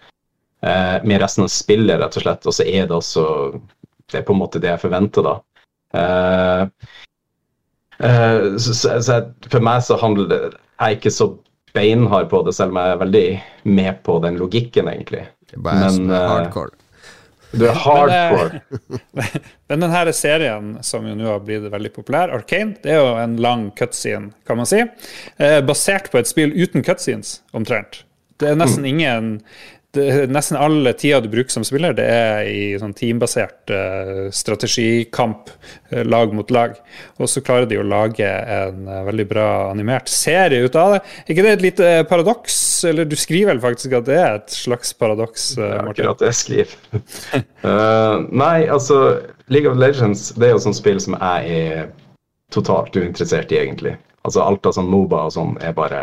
uh, 0.65 0.98
med 1.04 1.24
resten 1.24 1.48
av 1.48 1.52
spillet, 1.54 2.00
rett 2.02 2.19
og 2.19 2.28
slett. 2.28 2.48
Og 2.48 2.58
så 2.60 2.67
er 2.67 2.89
det 2.89 3.00
også 3.00 3.26
Det 4.12 4.19
er 4.19 4.28
på 4.28 4.36
en 4.36 4.43
måte 4.43 4.62
det 4.62 4.69
jeg 4.69 4.84
forventer, 4.84 5.26
da. 5.26 5.36
Uh, 5.95 6.91
uh, 8.04 8.56
så, 8.60 8.76
så, 8.76 9.00
så, 9.02 9.21
for 9.48 9.63
meg 9.63 9.84
så 9.86 9.95
handler 10.02 10.28
det 10.28 10.39
Jeg 10.50 10.84
er 10.84 10.98
ikke 10.98 11.13
så 11.13 11.30
beinhard 11.75 12.31
på 12.31 12.41
det, 12.47 12.55
selv 12.57 12.73
om 12.73 12.81
jeg 12.81 12.95
er 12.95 13.03
veldig 13.03 13.27
med 13.75 14.01
på 14.07 14.17
den 14.23 14.39
logikken, 14.41 14.89
egentlig. 14.91 15.27
Men 15.55 16.09
uh, 16.09 16.17
hardcore. 16.31 16.73
Du 17.55 17.67
er 17.69 17.77
hardcore. 17.85 18.61
Men, 19.15 19.45
men 19.67 19.83
denne 19.85 20.13
serien, 20.15 20.73
som 20.83 21.07
jo 21.07 21.15
nå 21.15 21.29
har 21.29 21.43
blitt 21.45 21.67
veldig 21.71 21.93
populær, 21.95 22.33
Arcane, 22.35 22.75
det 22.83 22.95
er 22.95 22.99
jo 22.99 23.13
en 23.21 23.38
lang 23.41 23.69
cutscene, 23.77 24.33
kan 24.47 24.59
man 24.59 24.69
si. 24.69 24.81
Eh, 25.38 25.61
basert 25.65 26.11
på 26.11 26.19
et 26.19 26.31
spill 26.31 26.55
uten 26.55 26.83
cutscenes, 26.83 27.39
omtrent. 27.55 28.03
Det 28.41 28.49
er 28.51 28.57
nesten 28.59 28.83
mm. 28.83 28.89
ingen 28.89 29.27
det, 29.95 30.05
nesten 30.31 30.58
alle 30.60 30.93
tida 30.97 31.21
du 31.23 31.29
bruker 31.31 31.53
som 31.53 31.65
spiller, 31.65 31.95
det 31.97 32.05
er 32.05 32.49
i 32.51 32.63
sånn 32.79 32.93
teambasert 32.97 33.71
uh, 33.73 34.27
strategikamp, 34.36 35.49
uh, 35.93 36.03
lag 36.05 36.36
mot 36.36 36.51
lag. 36.53 36.75
Og 37.19 37.31
så 37.31 37.43
klarer 37.45 37.69
de 37.69 37.79
å 37.81 37.88
lage 37.88 38.27
en 38.27 38.86
uh, 38.89 39.01
veldig 39.08 39.27
bra 39.29 39.47
animert 39.71 40.12
serie 40.12 40.62
ut 40.65 40.77
av 40.79 40.95
det. 40.95 41.01
Er 41.23 41.34
ikke 41.36 41.47
det 41.47 41.55
et 41.55 41.65
lite 41.65 41.91
paradoks? 42.12 42.60
Eller 42.91 43.10
du 43.10 43.17
skriver 43.19 43.53
vel 43.53 43.63
faktisk 43.63 43.97
at 43.97 44.08
det 44.10 44.19
er 44.21 44.39
et 44.41 44.58
slags 44.60 44.93
paradoks? 44.99 45.53
Uh, 45.58 45.63
det 45.63 45.71
er 45.79 45.91
akkurat 45.95 46.23
det 46.23 46.31
jeg 46.31 46.41
skriver. 46.43 47.45
nei, 48.45 48.58
altså 48.69 48.99
League 49.49 49.69
of 49.69 49.79
Legends 49.81 50.29
det 50.38 50.49
er 50.49 50.55
jo 50.55 50.63
sånn 50.67 50.77
spill 50.77 51.01
som 51.01 51.17
jeg 51.17 51.60
er 51.65 51.88
totalt 52.53 52.95
uinteressert 52.95 53.51
i, 53.53 53.60
egentlig. 53.63 53.95
Altså 54.25 54.43
Alt 54.45 54.65
av 54.65 54.75
sånn 54.77 54.89
Moba 54.89 55.25
og 55.27 55.36
sånn 55.36 55.55
er 55.62 55.75
bare 55.77 56.01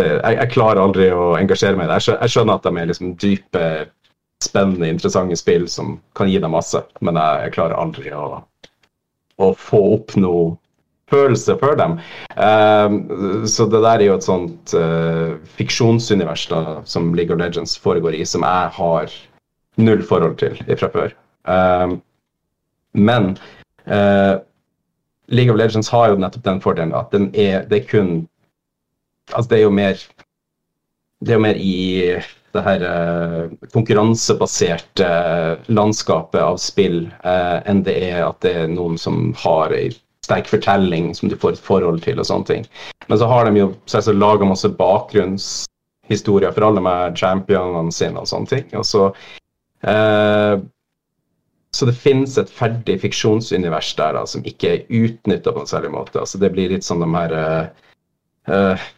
jeg, 0.00 0.36
jeg, 0.36 0.50
klarer 0.52 0.80
aldri 0.82 1.10
å 1.12 1.32
engasjere 1.38 1.76
meg 1.76 1.88
i 1.88 1.92
det. 1.92 2.00
Jeg 2.14 2.32
skjønner 2.32 2.56
at 2.56 2.66
de 2.66 2.72
er 2.80 2.88
liksom 2.88 3.12
dype, 3.20 3.66
spennende, 4.42 4.88
interessante 4.90 5.36
spill 5.38 5.68
som 5.70 5.96
kan 6.18 6.30
gi 6.30 6.40
dem 6.42 6.54
masse, 6.56 6.80
men 7.00 7.18
jeg, 7.20 7.46
jeg 7.46 7.54
klarer 7.58 7.78
aldri 7.78 8.12
å, 8.16 8.42
å, 9.38 9.52
få 9.58 9.82
opp 9.98 10.16
noe 10.20 10.56
følelse 11.12 11.58
for 11.60 11.76
dem. 11.76 11.98
Uh, 12.38 13.44
så 13.48 13.68
det 13.68 13.82
der 13.84 14.00
er 14.00 14.06
jo 14.08 14.16
et 14.16 14.26
sånt 14.26 14.74
uh, 14.78 15.36
fiksjonsunivers 15.58 16.46
da, 16.50 16.62
som 16.88 17.12
League 17.18 17.34
of 17.34 17.40
Legends 17.42 17.76
foregår 17.78 18.16
i, 18.16 18.24
som 18.28 18.46
jeg 18.46 18.72
har 18.78 19.12
null 19.80 20.02
forhold 20.08 20.38
til 20.40 20.56
fra 20.80 20.88
før. 20.92 21.14
Uh, 21.48 21.98
men 22.92 23.34
League 25.32 25.50
of 25.50 25.56
Legends 25.56 25.88
har 25.90 26.10
jo 26.12 26.18
nettopp 26.20 26.44
den 26.44 26.60
fordelen 26.62 26.92
at 26.94 27.08
den 27.10 27.30
er, 27.32 27.64
det 27.66 27.78
er 27.80 27.86
kun 27.88 28.10
Altså, 29.32 29.48
det 29.50 29.58
er 29.58 29.64
jo 29.66 29.74
mer 29.74 30.06
Det 31.22 31.32
er 31.32 31.38
jo 31.38 31.44
mer 31.44 31.58
i 31.58 31.76
det 32.52 32.62
her 32.66 32.82
eh, 32.84 33.52
konkurransebaserte 33.72 35.06
uh, 35.08 35.68
landskapet 35.72 36.42
av 36.42 36.58
spill 36.60 37.06
eh, 37.24 37.58
enn 37.70 37.80
det 37.86 37.94
er 38.10 38.26
at 38.26 38.42
det 38.44 38.52
er 38.52 38.66
noen 38.68 38.98
som 39.00 39.30
har 39.40 39.72
ei 39.72 39.86
sterk 40.26 40.50
fortelling 40.50 41.14
som 41.16 41.30
du 41.30 41.36
får 41.40 41.56
et 41.56 41.62
forhold 41.64 42.02
til 42.04 42.20
og 42.20 42.28
sånne 42.28 42.50
ting. 42.50 42.66
Men 43.08 43.22
så 43.22 43.30
har 43.30 43.48
de 43.48 43.62
jo 43.62 43.70
selvsagt 43.88 44.20
laga 44.20 44.50
masse 44.50 44.68
bakgrunnshistorier 44.76 46.52
for 46.52 46.68
alle 46.68 46.84
med 46.84 47.16
championene 47.18 47.94
sine 47.94 48.20
og 48.20 48.28
sånne 48.28 48.52
ting. 48.52 48.68
Og 48.76 48.84
så 48.84 49.08
eh, 49.88 50.60
så 51.72 51.88
det 51.88 51.96
finnes 51.96 52.36
et 52.36 52.50
ferdig 52.52 52.98
fiksjonsunivers 53.00 53.94
der 53.96 54.18
da, 54.18 54.26
som 54.28 54.44
ikke 54.44 54.74
er 54.74 54.82
utnytta 54.92 55.54
på 55.54 55.62
en 55.62 55.70
særlig 55.70 55.94
måte. 55.94 56.20
Altså, 56.20 56.36
det 56.38 56.52
blir 56.52 56.68
litt 56.74 56.84
som 56.84 57.00
de 57.00 57.08
her 57.14 57.32
uh, 57.32 57.86
uh, 58.52 58.90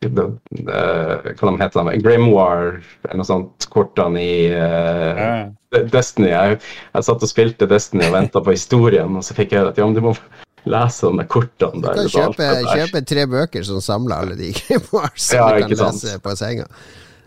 Hva 0.00 1.50
de 1.50 1.56
heter 1.60 1.84
de? 1.84 1.96
Grimoire 2.00 2.78
eller 3.04 3.18
noe 3.20 3.28
sånt, 3.28 3.66
kortene 3.68 4.22
i 4.22 4.36
uh, 4.48 5.50
Destiny. 5.92 6.30
Jeg, 6.32 6.60
jeg, 6.94 7.04
satt 7.04 7.26
og 7.26 7.28
spilte 7.28 7.68
Destiny 7.68 8.06
og 8.08 8.14
venta 8.16 8.40
på 8.44 8.54
historien, 8.54 9.18
og 9.20 9.26
så 9.26 9.36
fikk 9.36 9.52
jeg 9.52 9.60
høre 9.60 9.74
at 9.74 9.82
ja, 9.82 9.88
men 9.88 9.98
du 9.98 10.06
må 10.08 10.14
lese 10.64 11.12
de 11.12 11.28
kortene 11.28 11.84
der. 11.84 12.00
Du 12.00 12.08
kan 12.08 12.32
kjøpe, 12.32 12.48
kjøpe, 12.70 13.04
tre 13.12 13.28
bøker 13.28 13.68
som 13.68 13.84
samler 13.84 14.24
alle 14.24 14.40
de 14.40 14.54
Grimoires 14.62 15.28
som 15.28 15.42
ja, 15.42 15.52
du 15.60 15.76
kan 15.76 15.92
lese 15.92 16.16
på 16.24 16.36
senga. 16.40 16.66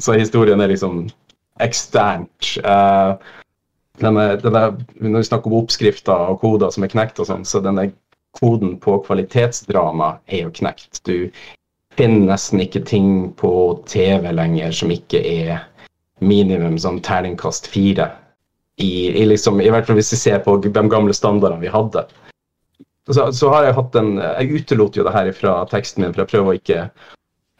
Så 0.01 0.17
historien 0.17 0.65
er 0.65 0.73
liksom 0.73 1.03
eksternt. 1.61 2.55
Uh, 2.65 3.13
denne, 4.01 4.31
denne, 4.41 4.67
når 4.97 5.21
vi 5.21 5.27
snakker 5.29 5.51
om 5.51 5.59
oppskrifter 5.61 6.29
og 6.33 6.39
koder 6.41 6.73
som 6.73 6.85
er 6.85 6.89
knekt, 6.89 7.21
og 7.21 7.29
sånn, 7.29 7.45
så 7.45 7.61
denne 7.61 7.91
koden 8.33 8.79
på 8.81 8.97
kvalitetsdrama 9.05 10.15
er 10.25 10.47
jo 10.47 10.55
knekt. 10.57 11.03
Du 11.05 11.29
finner 11.97 12.33
nesten 12.33 12.63
ikke 12.63 12.83
ting 12.87 13.31
på 13.39 13.53
TV 13.89 14.31
lenger 14.33 14.73
som 14.75 14.91
ikke 14.93 15.21
er 15.21 15.63
minimum 16.23 16.77
sånn 16.79 17.01
terningkast 17.03 17.67
fire. 17.71 18.09
I, 18.81 19.21
i, 19.21 19.25
liksom, 19.29 19.61
I 19.61 19.69
hvert 19.69 19.85
fall 19.87 19.99
hvis 19.99 20.13
vi 20.15 20.21
ser 20.23 20.43
på 20.45 20.57
de 20.63 20.71
gamle 20.73 21.13
standardene 21.13 21.61
vi 21.61 21.71
hadde. 21.73 22.05
Så, 23.11 23.27
så, 23.35 23.49
har 23.51 23.65
jeg 23.67 23.75
hatt 23.75 23.95
en 23.99 24.13
Jeg 24.15 24.61
utelot 24.63 24.95
jo 24.95 25.03
det 25.03 25.11
her 25.11 25.29
fra 25.35 25.57
teksten 25.69 26.05
min, 26.05 26.13
for 26.13 26.23
jeg 26.23 26.31
prøver 26.31 26.53
å 26.53 26.59
ikke 26.61 26.85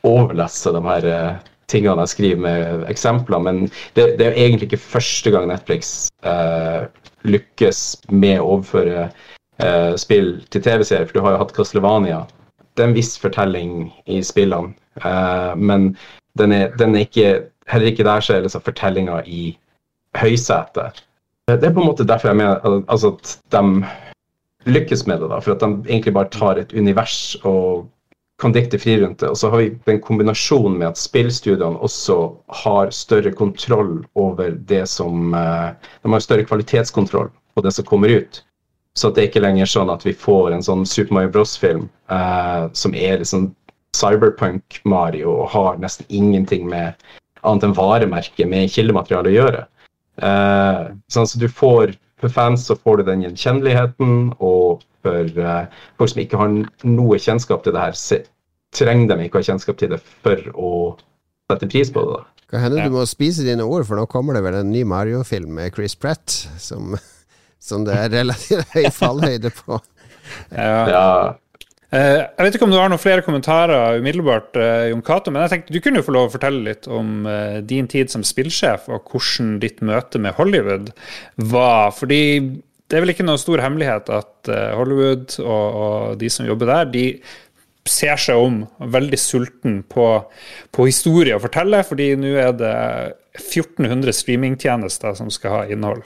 overlesse 0.08 0.72
de 0.72 0.82
her 0.88 1.08
uh, 1.12 1.52
tingene 1.72 2.06
jeg 2.06 2.14
skriver 2.14 2.42
med 2.44 2.86
eksempler, 2.92 3.44
men 3.44 3.66
det, 3.98 4.14
det 4.20 4.28
er 4.30 4.40
egentlig 4.40 4.70
ikke 4.72 4.84
første 4.84 5.32
gang 5.34 5.48
Netflix 5.50 5.94
eh, 6.28 6.86
lykkes 7.24 7.80
med 8.12 8.42
å 8.42 8.58
overføre 8.58 9.06
eh, 9.08 9.94
spill 10.00 10.36
til 10.54 10.64
TV-serier, 10.66 11.08
for 11.08 11.18
du 11.18 11.26
har 11.26 11.36
jo 11.36 11.42
hatt 11.44 11.56
Castlevania. 11.56 12.24
Det 12.74 12.84
er 12.84 12.90
en 12.90 12.98
viss 12.98 13.18
fortelling 13.22 13.92
i 14.10 14.22
spillene, 14.26 14.74
uh, 15.06 15.54
men 15.56 15.94
den 16.40 16.52
er, 16.52 16.72
den 16.80 16.96
er, 16.96 17.08
ikke 17.08 17.50
Heller 17.72 17.94
ikke 17.94 18.04
der 18.04 18.20
så 18.20 18.34
er 18.36 18.42
liksom 18.44 18.62
fortellinga 18.62 19.22
i 19.24 19.54
høysetet. 20.20 20.98
Det 21.48 21.64
er 21.64 21.72
på 21.72 21.80
en 21.80 21.88
måte 21.88 22.04
derfor 22.04 22.28
jeg 22.28 22.40
mener 22.42 22.84
altså 22.92 23.14
at 23.14 23.38
de 23.56 23.86
lykkes 24.66 25.06
med 25.08 25.22
det, 25.24 25.30
da, 25.32 25.40
for 25.40 25.56
at 25.56 25.64
de 25.64 25.70
egentlig 25.88 26.14
bare 26.14 26.32
tar 26.32 26.60
et 26.60 26.74
univers 26.76 27.38
og 27.44 27.88
kan 28.42 28.54
dikte 28.56 28.80
fri 28.82 28.98
rundt 29.02 29.22
det. 29.22 29.30
Og 29.32 29.38
så 29.38 29.52
har 29.52 29.62
vi 29.62 29.70
den 29.88 30.02
kombinasjonen 30.04 30.78
med 30.80 30.90
at 30.92 31.00
spillstudiene 31.00 31.80
også 31.80 32.18
har 32.64 32.92
større 32.96 33.32
kontroll 33.32 34.02
over 34.16 34.58
det 34.70 34.86
som 34.90 35.34
eh, 35.34 35.72
De 36.04 36.12
har 36.12 36.24
større 36.24 36.48
kvalitetskontroll 36.48 37.30
på 37.56 37.64
det 37.64 37.74
som 37.76 37.86
kommer 37.86 38.12
ut. 38.12 38.44
Så 38.98 39.10
at 39.10 39.18
det 39.18 39.24
er 39.24 39.30
ikke 39.32 39.44
lenger 39.44 39.70
sånn 39.70 39.92
at 39.94 40.06
vi 40.06 40.14
får 40.14 40.54
en 40.54 40.64
sånn 40.66 40.86
Super 40.86 41.18
Mario 41.18 41.34
Bros.-film 41.34 41.88
eh, 42.14 42.66
som 42.78 42.94
er 42.94 43.22
liksom 43.24 43.50
cyberpunk-Mario 43.98 45.32
og 45.32 45.52
har 45.54 45.80
nesten 45.82 46.06
ingenting 46.14 46.68
med 46.70 46.98
annet 47.44 47.68
enn 47.68 47.76
varemerket 47.78 48.50
med 48.50 48.72
kildemateriale 48.74 49.32
å 49.32 49.36
gjøre. 49.38 49.64
Eh, 50.22 50.82
sånn 51.10 51.30
så 51.30 51.42
du 51.42 51.50
får 51.50 51.98
For 52.24 52.32
fans 52.32 52.62
så 52.70 52.78
får 52.80 53.02
du 53.02 53.04
den 53.10 53.24
gjenkjenneligheten, 53.26 54.12
og 54.40 54.86
for 55.04 55.40
uh, 55.44 55.66
folk 56.00 56.14
som 56.14 56.22
ikke 56.24 56.40
har 56.40 56.54
noe 56.88 57.18
kjennskap 57.20 57.66
til 57.66 57.74
det 57.76 57.82
her, 57.82 57.98
se, 58.00 58.22
trenger 58.72 59.10
de 59.12 59.26
ikke 59.26 59.42
ha 59.42 59.48
kjennskap 59.50 59.82
til 59.82 59.92
det 59.92 60.00
for 60.24 60.40
å 60.56 60.70
sette 61.52 61.68
pris 61.68 61.92
på 61.92 62.06
det. 62.08 62.22
da. 62.22 62.46
Kan 62.54 62.64
hende 62.64 62.86
du 62.86 62.96
må 62.96 63.04
spise 63.10 63.44
dine 63.44 63.68
ord, 63.68 63.84
for 63.90 64.00
nå 64.00 64.08
kommer 64.08 64.38
det 64.38 64.46
vel 64.46 64.56
en 64.62 64.72
ny 64.72 64.86
Mario-film 64.88 65.52
med 65.58 65.76
Chris 65.76 65.98
Pratt, 66.00 66.32
som, 66.64 66.96
som 67.64 67.86
det 67.88 67.96
er 67.96 68.12
relativt 68.20 68.70
høy 68.76 68.90
fallhøyde 68.94 69.54
på. 69.64 69.80
Ja. 70.52 70.84
ja. 70.90 71.08
Uh, 71.94 72.24
jeg 72.26 72.42
vet 72.42 72.56
ikke 72.58 72.66
om 72.66 72.72
du 72.74 72.80
har 72.80 72.90
noen 72.90 73.02
flere 73.02 73.22
kommentarer 73.22 74.00
umiddelbart, 74.02 74.58
uh, 74.58 74.90
Jon 74.90 75.04
Cato, 75.06 75.30
men 75.30 75.44
jeg 75.46 75.52
tenkte 75.52 75.76
du 75.76 75.82
kunne 75.84 76.02
jo 76.02 76.08
få 76.08 76.16
lov 76.16 76.30
å 76.30 76.34
fortelle 76.34 76.64
litt 76.66 76.90
om 76.90 77.28
uh, 77.30 77.60
din 77.70 77.90
tid 77.92 78.10
som 78.10 78.26
spillsjef, 78.26 78.88
og 78.90 79.14
hvordan 79.14 79.60
ditt 79.62 79.84
møte 79.86 80.22
med 80.22 80.34
Hollywood 80.40 80.90
var. 81.54 81.94
Fordi 81.94 82.24
det 82.90 82.98
er 82.98 83.06
vel 83.06 83.14
ikke 83.14 83.28
noen 83.28 83.42
stor 83.42 83.62
hemmelighet 83.62 84.10
at 84.14 84.50
Hollywood 84.78 85.38
og, 85.42 85.78
og 85.84 86.18
de 86.22 86.30
som 86.34 86.46
jobber 86.46 86.70
der, 86.70 86.90
de 86.94 87.06
ser 87.90 88.20
seg 88.22 88.40
om, 88.40 88.60
veldig 88.94 89.20
sulten 89.20 89.80
på, 89.90 90.08
på 90.74 90.88
historie 90.88 91.36
å 91.36 91.42
fortelle, 91.44 91.82
fordi 91.88 92.14
nå 92.20 92.36
er 92.40 92.54
det 92.58 92.76
1400 93.40 94.14
streamingtjenester 94.16 95.18
som 95.20 95.32
skal 95.34 95.58
ha 95.58 95.64
innhold. 95.74 96.06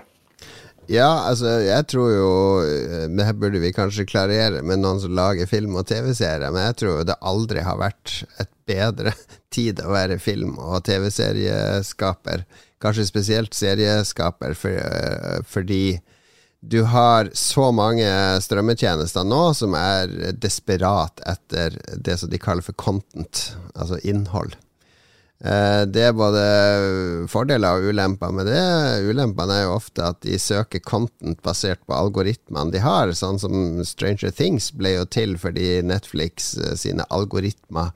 Ja, 0.88 1.08
altså, 1.28 1.58
jeg 1.66 1.84
tror 1.92 2.12
jo 2.14 2.28
eh, 2.64 3.08
Det 3.12 3.26
burde 3.40 3.60
vi 3.60 3.74
kanskje 3.76 4.08
klarere 4.08 4.62
med 4.64 4.80
noen 4.80 5.02
som 5.04 5.16
lager 5.16 5.50
film 5.50 5.76
og 5.76 5.88
TV-serier, 5.90 6.48
men 6.54 6.70
jeg 6.70 6.78
tror 6.82 6.94
jo 6.94 7.08
det 7.10 7.18
aldri 7.28 7.64
har 7.66 7.80
vært 7.82 8.22
et 8.40 8.52
bedre 8.68 9.14
tid 9.56 9.82
å 9.84 9.92
være 9.92 10.20
film- 10.24 10.56
og 10.60 10.86
TV-serieskaper. 10.88 12.46
Kanskje 12.84 13.08
spesielt 13.10 13.58
serieskaper, 13.58 14.56
for, 14.56 14.80
eh, 14.80 15.42
fordi 15.48 16.00
du 16.62 16.82
har 16.90 17.30
så 17.38 17.68
mange 17.76 18.08
strømmetjenester 18.42 19.28
nå 19.28 19.42
som 19.56 19.76
er 19.78 20.34
desperat 20.40 21.22
etter 21.28 21.76
det 21.94 22.18
som 22.22 22.32
de 22.32 22.40
kaller 22.42 22.66
for 22.66 22.78
content, 22.80 23.44
altså 23.76 24.00
innhold. 24.08 24.56
Eh, 25.38 25.84
det 25.86 26.02
er 26.02 26.16
både 26.18 26.42
fordeler 27.30 27.78
og 27.78 27.92
ulemper 27.92 28.34
med 28.34 28.48
det. 28.50 28.62
Ulempene 29.06 29.60
er 29.60 29.68
jo 29.68 29.76
ofte 29.76 30.06
at 30.10 30.22
de 30.26 30.40
søker 30.42 30.82
content 30.82 31.42
basert 31.46 31.84
på 31.86 31.94
algoritmene 31.94 32.74
de 32.74 32.82
har, 32.82 33.14
sånn 33.14 33.38
som 33.42 33.84
Stranger 33.86 34.34
Things 34.34 34.72
ble 34.74 34.96
jo 34.96 35.06
til 35.06 35.38
fordi 35.42 35.84
Netflix 35.86 36.56
eh, 36.58 36.74
sine 36.80 37.06
algoritmer 37.14 37.94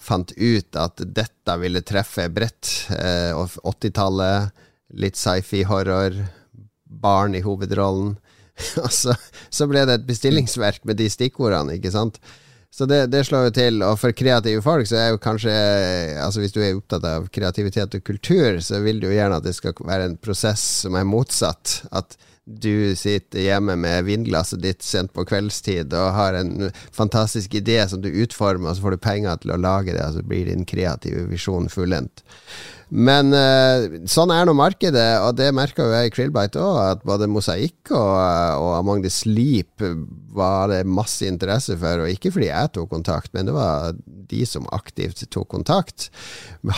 fant 0.00 0.32
ut 0.34 0.80
at 0.80 1.02
dette 1.04 1.56
ville 1.60 1.84
treffe 1.86 2.26
bredt. 2.32 2.88
80-tallet, 2.90 4.50
eh, 4.50 4.68
litt 5.00 5.18
sci-fi-horror 5.20 6.16
barn 6.90 7.36
i 7.38 7.44
hovedrollen. 7.44 8.16
Og 8.82 8.90
så, 8.92 9.14
så, 9.48 9.66
ble 9.70 9.86
det 9.86 10.00
et 10.00 10.08
bestillingsverk 10.08 10.82
med 10.88 10.98
de 10.98 11.06
stikkordene, 11.12 11.78
ikke 11.78 11.94
sant. 11.94 12.18
Så 12.70 12.86
det, 12.86 13.06
det, 13.10 13.24
slår 13.26 13.48
jo 13.48 13.54
til. 13.56 13.82
Og 13.82 13.98
for 13.98 14.14
kreative 14.16 14.62
folk 14.62 14.88
så 14.88 14.98
er 15.00 15.08
jo 15.10 15.22
kanskje 15.22 15.52
Altså 16.22 16.42
Hvis 16.42 16.54
du 16.54 16.60
er 16.62 16.76
opptatt 16.78 17.06
av 17.06 17.26
kreativitet 17.34 17.96
og 17.98 18.04
kultur, 18.06 18.60
så 18.62 18.78
vil 18.84 19.02
du 19.02 19.08
jo 19.08 19.16
gjerne 19.16 19.40
at 19.40 19.46
det 19.46 19.56
skal 19.58 19.74
være 19.82 20.10
en 20.10 20.18
prosess 20.22 20.62
som 20.84 20.98
er 20.98 21.08
motsatt. 21.08 21.80
At 21.90 22.16
du 22.50 22.96
sitter 22.96 23.44
hjemme 23.44 23.76
med 23.78 24.06
vinglasset 24.08 24.62
ditt 24.62 24.82
sent 24.82 25.12
på 25.14 25.22
kveldstid 25.28 25.92
og 25.94 26.14
har 26.16 26.34
en 26.34 26.70
fantastisk 26.90 27.54
idé 27.54 27.78
som 27.88 28.02
du 28.02 28.08
utformer, 28.10 28.70
og 28.70 28.76
så 28.76 28.86
får 28.86 28.96
du 28.96 29.04
penger 29.04 29.42
til 29.42 29.54
å 29.54 29.60
lage 29.60 29.94
det, 29.94 30.02
og 30.02 30.16
så 30.16 30.24
blir 30.26 30.48
din 30.48 30.66
kreative 30.66 31.28
visjon 31.30 31.68
fullendt. 31.70 32.24
Men 32.90 33.30
uh, 33.30 34.02
sånn 34.10 34.32
er 34.34 34.48
nå 34.48 34.54
markedet, 34.58 35.20
og 35.22 35.36
det 35.38 35.52
merka 35.54 35.84
jo 35.86 35.94
jeg 35.94 36.10
i 36.10 36.12
Krillbite 36.14 36.58
òg, 36.58 36.78
at 36.96 37.04
både 37.06 37.28
Mosaikk 37.30 37.92
og, 37.94 38.14
og 38.58 38.70
Among 38.80 39.04
the 39.04 39.12
Sleep 39.14 39.84
var 40.34 40.72
det 40.72 40.82
masse 40.90 41.26
interesse 41.26 41.76
for, 41.78 42.02
og 42.02 42.10
ikke 42.10 42.32
fordi 42.34 42.50
jeg 42.50 42.72
tok 42.74 42.90
kontakt, 42.90 43.30
men 43.36 43.46
det 43.46 43.54
var 43.54 43.94
de 44.30 44.42
som 44.46 44.66
aktivt 44.74 45.22
tok 45.30 45.46
kontakt. 45.54 46.08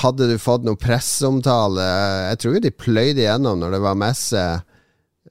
Hadde 0.04 0.28
du 0.28 0.36
fått 0.40 0.68
noen 0.68 0.80
presseomtale 0.80 1.88
Jeg 2.28 2.40
tror 2.40 2.56
jo 2.56 2.64
de 2.64 2.76
pløyde 2.76 3.24
igjennom 3.24 3.60
når 3.60 3.76
det 3.76 3.82
var 3.88 4.00
messe. 4.04 4.46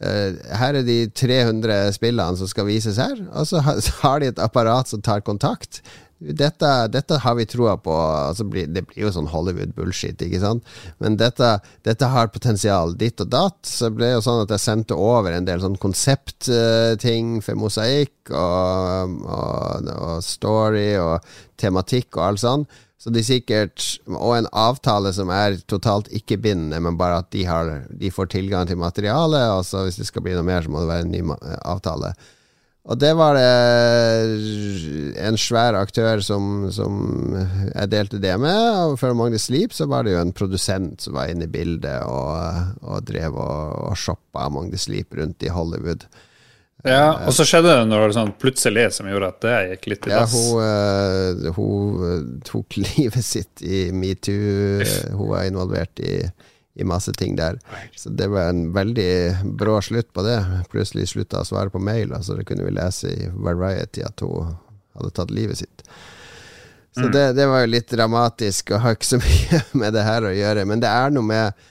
Uh, 0.01 0.29
her 0.57 0.81
er 0.81 0.85
de 0.87 1.01
300 1.13 1.91
spillene 1.93 2.41
som 2.41 2.49
skal 2.49 2.65
vises 2.65 2.97
her, 3.01 3.21
og 3.29 3.45
så 3.45 3.61
har 4.01 4.21
de 4.21 4.33
et 4.33 4.41
apparat 4.41 4.89
som 4.89 5.05
tar 5.05 5.21
kontakt 5.21 5.83
dette, 6.21 6.69
dette, 6.93 7.17
har 7.17 7.36
vi 7.36 7.45
troa 7.49 7.75
på. 7.81 7.93
Altså 7.93 8.45
det 8.45 8.84
blir 8.86 9.05
jo 9.07 9.12
sånn 9.13 9.29
Hollywood-bullshit, 9.31 10.21
ikke 10.21 10.41
sant. 10.43 10.67
Men 11.01 11.17
dette, 11.17 11.55
dette, 11.88 12.10
har 12.13 12.29
potensial 12.34 12.93
ditt 12.97 13.23
og 13.23 13.31
datt. 13.34 13.60
Så 13.65 13.89
det 13.89 13.97
ble 13.97 14.12
jo 14.13 14.21
sånn 14.21 14.43
at 14.43 14.53
jeg 14.53 14.62
sendte 14.62 14.97
over 14.97 15.34
en 15.34 15.47
del 15.47 15.63
sånn 15.63 15.79
konseptting 15.81 17.39
for 17.41 17.57
mosaikk 17.57 18.29
og, 18.29 19.17
og, 19.25 19.89
og, 19.97 20.15
story 20.25 20.93
og 21.01 21.34
tematikk 21.62 22.19
og 22.19 22.25
alt 22.27 22.43
sånn. 22.45 22.67
Så 23.01 23.10
de 23.10 23.23
sikkert 23.25 23.81
Og 24.05 24.36
en 24.36 24.47
avtale 24.53 25.10
som 25.15 25.31
er 25.34 25.55
totalt 25.65 26.12
ikke-bindende, 26.13 26.77
men 26.86 26.99
bare 26.99 27.23
at 27.23 27.31
de, 27.34 27.47
har, 27.49 27.72
de 27.89 28.11
får 28.13 28.30
tilgang 28.36 28.69
til 28.69 28.78
materialet. 28.78 29.55
Og 29.57 29.65
så 29.65 29.88
hvis 29.88 29.97
det 29.97 30.05
skal 30.11 30.22
bli 30.28 30.38
noe 30.38 30.45
mer, 30.45 30.61
så 30.61 30.69
må 30.69 30.84
det 30.84 30.91
være 30.91 31.07
en 31.07 31.15
ny 31.15 31.24
avtale. 31.65 32.13
Og 32.89 32.97
det 32.97 33.11
var 33.13 33.36
det 33.38 35.17
en 35.21 35.38
svær 35.38 35.75
aktør 35.77 36.23
som, 36.25 36.65
som 36.73 36.95
jeg 37.36 37.91
delte 37.91 38.21
det 38.23 38.34
med. 38.41 38.57
Og 38.88 38.95
for 38.97 39.13
Magnus 39.17 39.45
Sleep 39.51 39.75
så 39.77 39.86
var 39.89 40.07
det 40.07 40.15
jo 40.15 40.23
en 40.23 40.34
produsent 40.34 41.05
som 41.05 41.13
var 41.19 41.29
inne 41.29 41.45
i 41.45 41.51
bildet 41.51 42.01
og, 42.09 42.82
og 42.82 43.05
drev 43.05 43.38
og, 43.38 43.77
og 43.91 44.01
shoppa 44.01 44.49
Magnus 44.49 44.88
Sleep 44.89 45.13
rundt 45.19 45.45
i 45.45 45.53
Hollywood. 45.53 46.07
Ja, 46.82 47.27
og 47.27 47.36
så 47.38 47.45
skjedde 47.45 47.75
det 47.77 47.89
noe 47.91 48.07
sånn 48.15 48.34
plutselig 48.41 48.88
som 48.95 49.05
gjorde 49.05 49.29
at 49.29 49.43
det 49.45 49.57
gikk 49.75 49.89
litt 49.91 50.07
i 50.07 50.13
dass. 50.15 50.34
Ja, 50.34 51.51
hun, 51.53 51.53
uh, 51.53 51.53
hun 51.53 52.32
tok 52.47 52.79
livet 52.82 53.25
sitt 53.25 53.61
i 53.61 53.91
metoo. 53.93 54.82
Hun 55.13 55.27
var 55.29 55.45
involvert 55.45 56.01
i 56.01 56.23
i 56.74 56.88
masse 56.88 57.13
ting 57.13 57.36
der. 57.36 57.59
Så 57.95 58.09
det 58.09 58.30
var 58.32 58.49
en 58.49 58.69
veldig 58.74 59.11
brå 59.59 59.80
slutt 59.84 60.13
på 60.13 60.24
det. 60.24 60.39
Plutselig 60.72 61.09
slutta 61.11 61.41
å 61.41 61.47
svare 61.47 61.74
på 61.74 61.82
mail, 61.84 62.13
altså 62.15 62.38
det 62.38 62.47
kunne 62.47 62.67
vi 62.67 62.76
lese 62.76 63.11
i 63.11 63.28
Variety 63.32 64.05
at 64.07 64.24
hun 64.24 64.55
hadde 64.95 65.11
tatt 65.15 65.34
livet 65.36 65.59
sitt. 65.63 65.84
Så 66.91 67.07
mm. 67.07 67.11
det, 67.11 67.26
det, 67.39 67.47
var 67.47 67.63
jo 67.63 67.72
litt 67.72 67.91
dramatisk 67.91 68.74
og 68.74 68.84
har 68.84 68.95
ikke 68.97 69.11
så 69.13 69.19
mye 69.26 69.61
med 69.84 69.95
det 69.95 70.07
her 70.07 70.28
å 70.28 70.34
gjøre. 70.36 70.65
Men 70.67 70.84
det 70.84 70.91
er 70.91 71.13
noe 71.15 71.28
med 71.28 71.67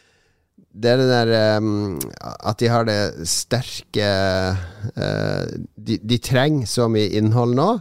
det 0.71 0.93
er 0.93 1.01
det 1.01 1.09
der 1.11 1.59
um, 1.59 1.97
at 2.23 2.61
de 2.63 2.69
har 2.71 2.85
det 2.87 3.27
sterke 3.27 4.11
uh, 4.95 5.47
de, 5.75 5.97
de, 5.99 6.19
trenger 6.23 6.69
så 6.71 6.87
mye 6.87 7.11
innhold 7.19 7.57
nå 7.59 7.73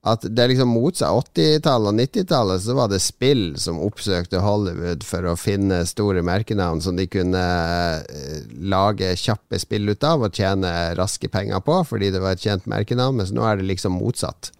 at 0.00 0.24
det 0.24 0.46
liksom 0.48 0.70
motsatt. 0.72 1.34
80-tallet 1.36 1.92
og 1.92 1.98
90-tallet 1.98 2.62
så 2.64 2.76
var 2.78 2.88
det 2.88 3.02
spill 3.04 3.44
som 3.60 3.80
oppsøkte 3.84 4.40
Hollywood 4.40 5.04
for 5.04 5.28
å 5.28 5.36
finne 5.36 5.82
store 5.88 6.22
merkenavn 6.24 6.80
som 6.80 6.96
de 6.96 7.04
kunne 7.10 7.42
uh, 7.42 8.38
lage 8.72 9.12
kjappe 9.20 9.60
spill 9.60 9.92
ut 9.92 10.06
av 10.06 10.24
og 10.24 10.36
tjene 10.36 10.94
raske 10.96 11.28
penger 11.28 11.60
på, 11.66 11.82
fordi 11.90 12.12
det 12.14 12.22
var 12.24 12.36
et 12.36 12.46
kjent 12.46 12.70
merkenavn, 12.70 13.20
mens 13.20 13.34
nå 13.36 13.44
er 13.44 13.60
det 13.60 13.68
liksom 13.68 14.00
motsatt. 14.00 14.54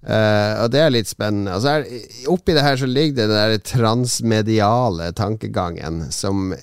Uh, 0.00 0.62
og 0.62 0.70
det 0.72 0.80
er 0.80 0.94
litt 0.94 1.10
spennende. 1.10 1.58
Altså, 1.58 1.82
Oppi 2.30 2.54
det 2.56 2.64
her 2.64 2.78
så 2.80 2.86
ligger 2.88 3.18
det 3.18 3.26
den 3.26 3.36
der 3.36 3.64
transmediale 3.66 5.10
tankegangen 5.18 6.06
som 6.14 6.54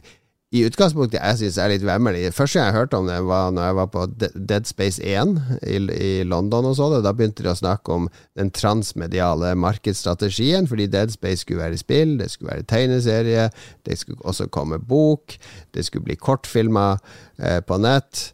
i 0.55 0.61
utgangspunktet 0.63 1.19
jeg 1.19 1.39
syns 1.41 1.57
er 1.59 1.71
litt 1.73 1.83
vemmelig. 1.83 2.29
Første 2.35 2.59
gang 2.59 2.69
jeg 2.69 2.77
hørte 2.77 2.99
om 3.01 3.09
det, 3.09 3.17
var 3.27 3.49
når 3.51 3.65
jeg 3.67 3.77
var 3.81 3.89
på 3.91 4.05
Dead 4.17 4.69
Space 4.69 5.03
1 5.03 5.33
i, 5.59 5.81
i 5.91 6.11
London 6.23 6.69
og 6.69 6.77
så 6.77 6.87
det. 6.93 7.01
Da 7.03 7.11
begynte 7.15 7.43
de 7.43 7.51
å 7.51 7.57
snakke 7.57 7.97
om 7.97 8.07
den 8.39 8.53
transmediale 8.55 9.51
markedsstrategien, 9.59 10.69
fordi 10.71 10.87
Dead 10.93 11.11
Space 11.11 11.43
skulle 11.43 11.65
være 11.65 11.75
i 11.75 11.83
spill, 11.83 12.15
det 12.21 12.31
skulle 12.31 12.53
være 12.53 12.69
tegneserie, 12.71 13.49
det 13.83 13.99
skulle 13.99 14.23
også 14.23 14.47
komme 14.47 14.79
bok, 14.79 15.35
det 15.75 15.83
skulle 15.83 16.07
bli 16.07 16.15
kortfilmer 16.15 17.03
eh, 17.43 17.59
på 17.67 17.81
nett. 17.83 18.29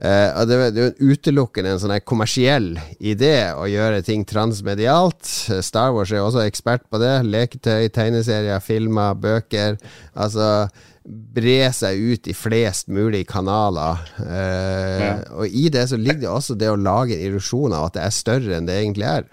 Eh, 0.00 0.44
det, 0.48 0.56
er 0.80 0.94
utelukkende 0.96 1.74
en 1.74 1.80
sånn 1.82 1.98
kommersiell 2.08 2.72
idé 2.96 3.50
å 3.52 3.66
gjøre 3.68 4.00
ting 4.06 4.24
transmedialt. 4.24 5.28
Star 5.60 5.92
Wars 5.92 6.14
er 6.14 6.24
også 6.24 6.46
ekspert 6.46 6.88
på 6.88 7.02
det. 7.02 7.18
Leketøy, 7.28 7.90
tegneserier, 7.92 8.64
filmer, 8.64 9.12
bøker. 9.20 9.76
Altså 10.16 10.70
bre 11.10 11.70
seg 11.74 11.98
ut 11.98 12.30
i 12.30 12.34
flest 12.36 12.88
mulig 12.92 13.24
kanaler. 13.30 14.00
Eh, 14.22 15.02
ja. 15.02 15.12
Og 15.36 15.50
i 15.50 15.68
det 15.72 15.88
så 15.90 15.98
ligger 15.98 16.22
det 16.24 16.32
også 16.32 16.56
det 16.58 16.70
å 16.70 16.78
lage 16.78 17.16
en 17.16 17.26
illusjon 17.28 17.74
av 17.76 17.88
at 17.88 17.98
det 17.98 18.06
er 18.06 18.16
større 18.16 18.56
enn 18.56 18.68
det 18.68 18.78
egentlig 18.80 19.08
er. 19.10 19.28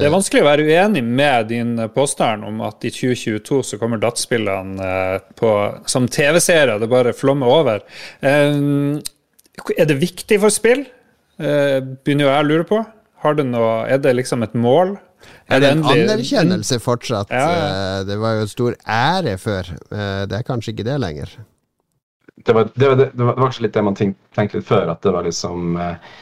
Det 0.00 0.08
er 0.08 0.14
vanskelig 0.14 0.42
å 0.42 0.48
være 0.48 0.64
uenig 0.66 1.04
med 1.06 1.52
din 1.52 1.76
påstand 1.94 2.42
om 2.48 2.64
at 2.66 2.82
i 2.82 2.90
2022 2.90 3.60
så 3.62 3.78
kommer 3.78 4.00
dataspillene 4.02 4.88
uh, 5.38 5.76
som 5.86 6.08
TV-seere, 6.10 6.80
Det 6.82 6.90
bare 6.90 7.14
flommer 7.14 7.46
over. 7.60 7.84
Uh, 8.18 8.98
er 9.76 9.86
det 9.86 10.00
viktig 10.02 10.40
for 10.42 10.54
spill? 10.54 10.86
begynner 11.34 12.28
jo 12.28 12.30
jeg 12.30 12.42
å 12.44 12.46
lure 12.46 12.64
på. 12.68 12.76
Har 13.24 13.34
det 13.34 13.42
noe, 13.48 13.88
er 13.90 13.98
det 13.98 14.12
liksom 14.14 14.44
et 14.46 14.52
mål? 14.54 14.92
Er 15.48 15.62
det 15.62 15.70
en 15.74 15.84
anerkjennelse 15.84 16.78
fortsatt? 16.82 17.32
Ja, 17.32 17.48
ja. 17.48 17.64
Eh, 17.70 18.04
det 18.08 18.18
var 18.20 18.38
jo 18.38 18.44
en 18.44 18.52
stor 18.52 18.76
ære 18.88 19.34
før. 19.40 19.72
Eh, 19.92 20.22
det 20.30 20.38
er 20.38 20.46
kanskje 20.46 20.74
ikke 20.74 20.86
det 20.88 21.00
lenger. 21.02 21.34
Det 22.44 22.54
var, 22.56 22.68
det 22.74 22.88
var, 22.88 22.96
det 23.12 23.24
var 23.24 23.40
kanskje 23.40 23.66
litt 23.66 23.74
det 23.74 23.82
man 23.86 23.98
tenkte 23.98 24.58
litt 24.58 24.68
før, 24.68 24.88
at 24.92 25.02
det 25.04 25.12
var 25.14 25.26
liksom 25.26 25.76
eh, 25.80 26.14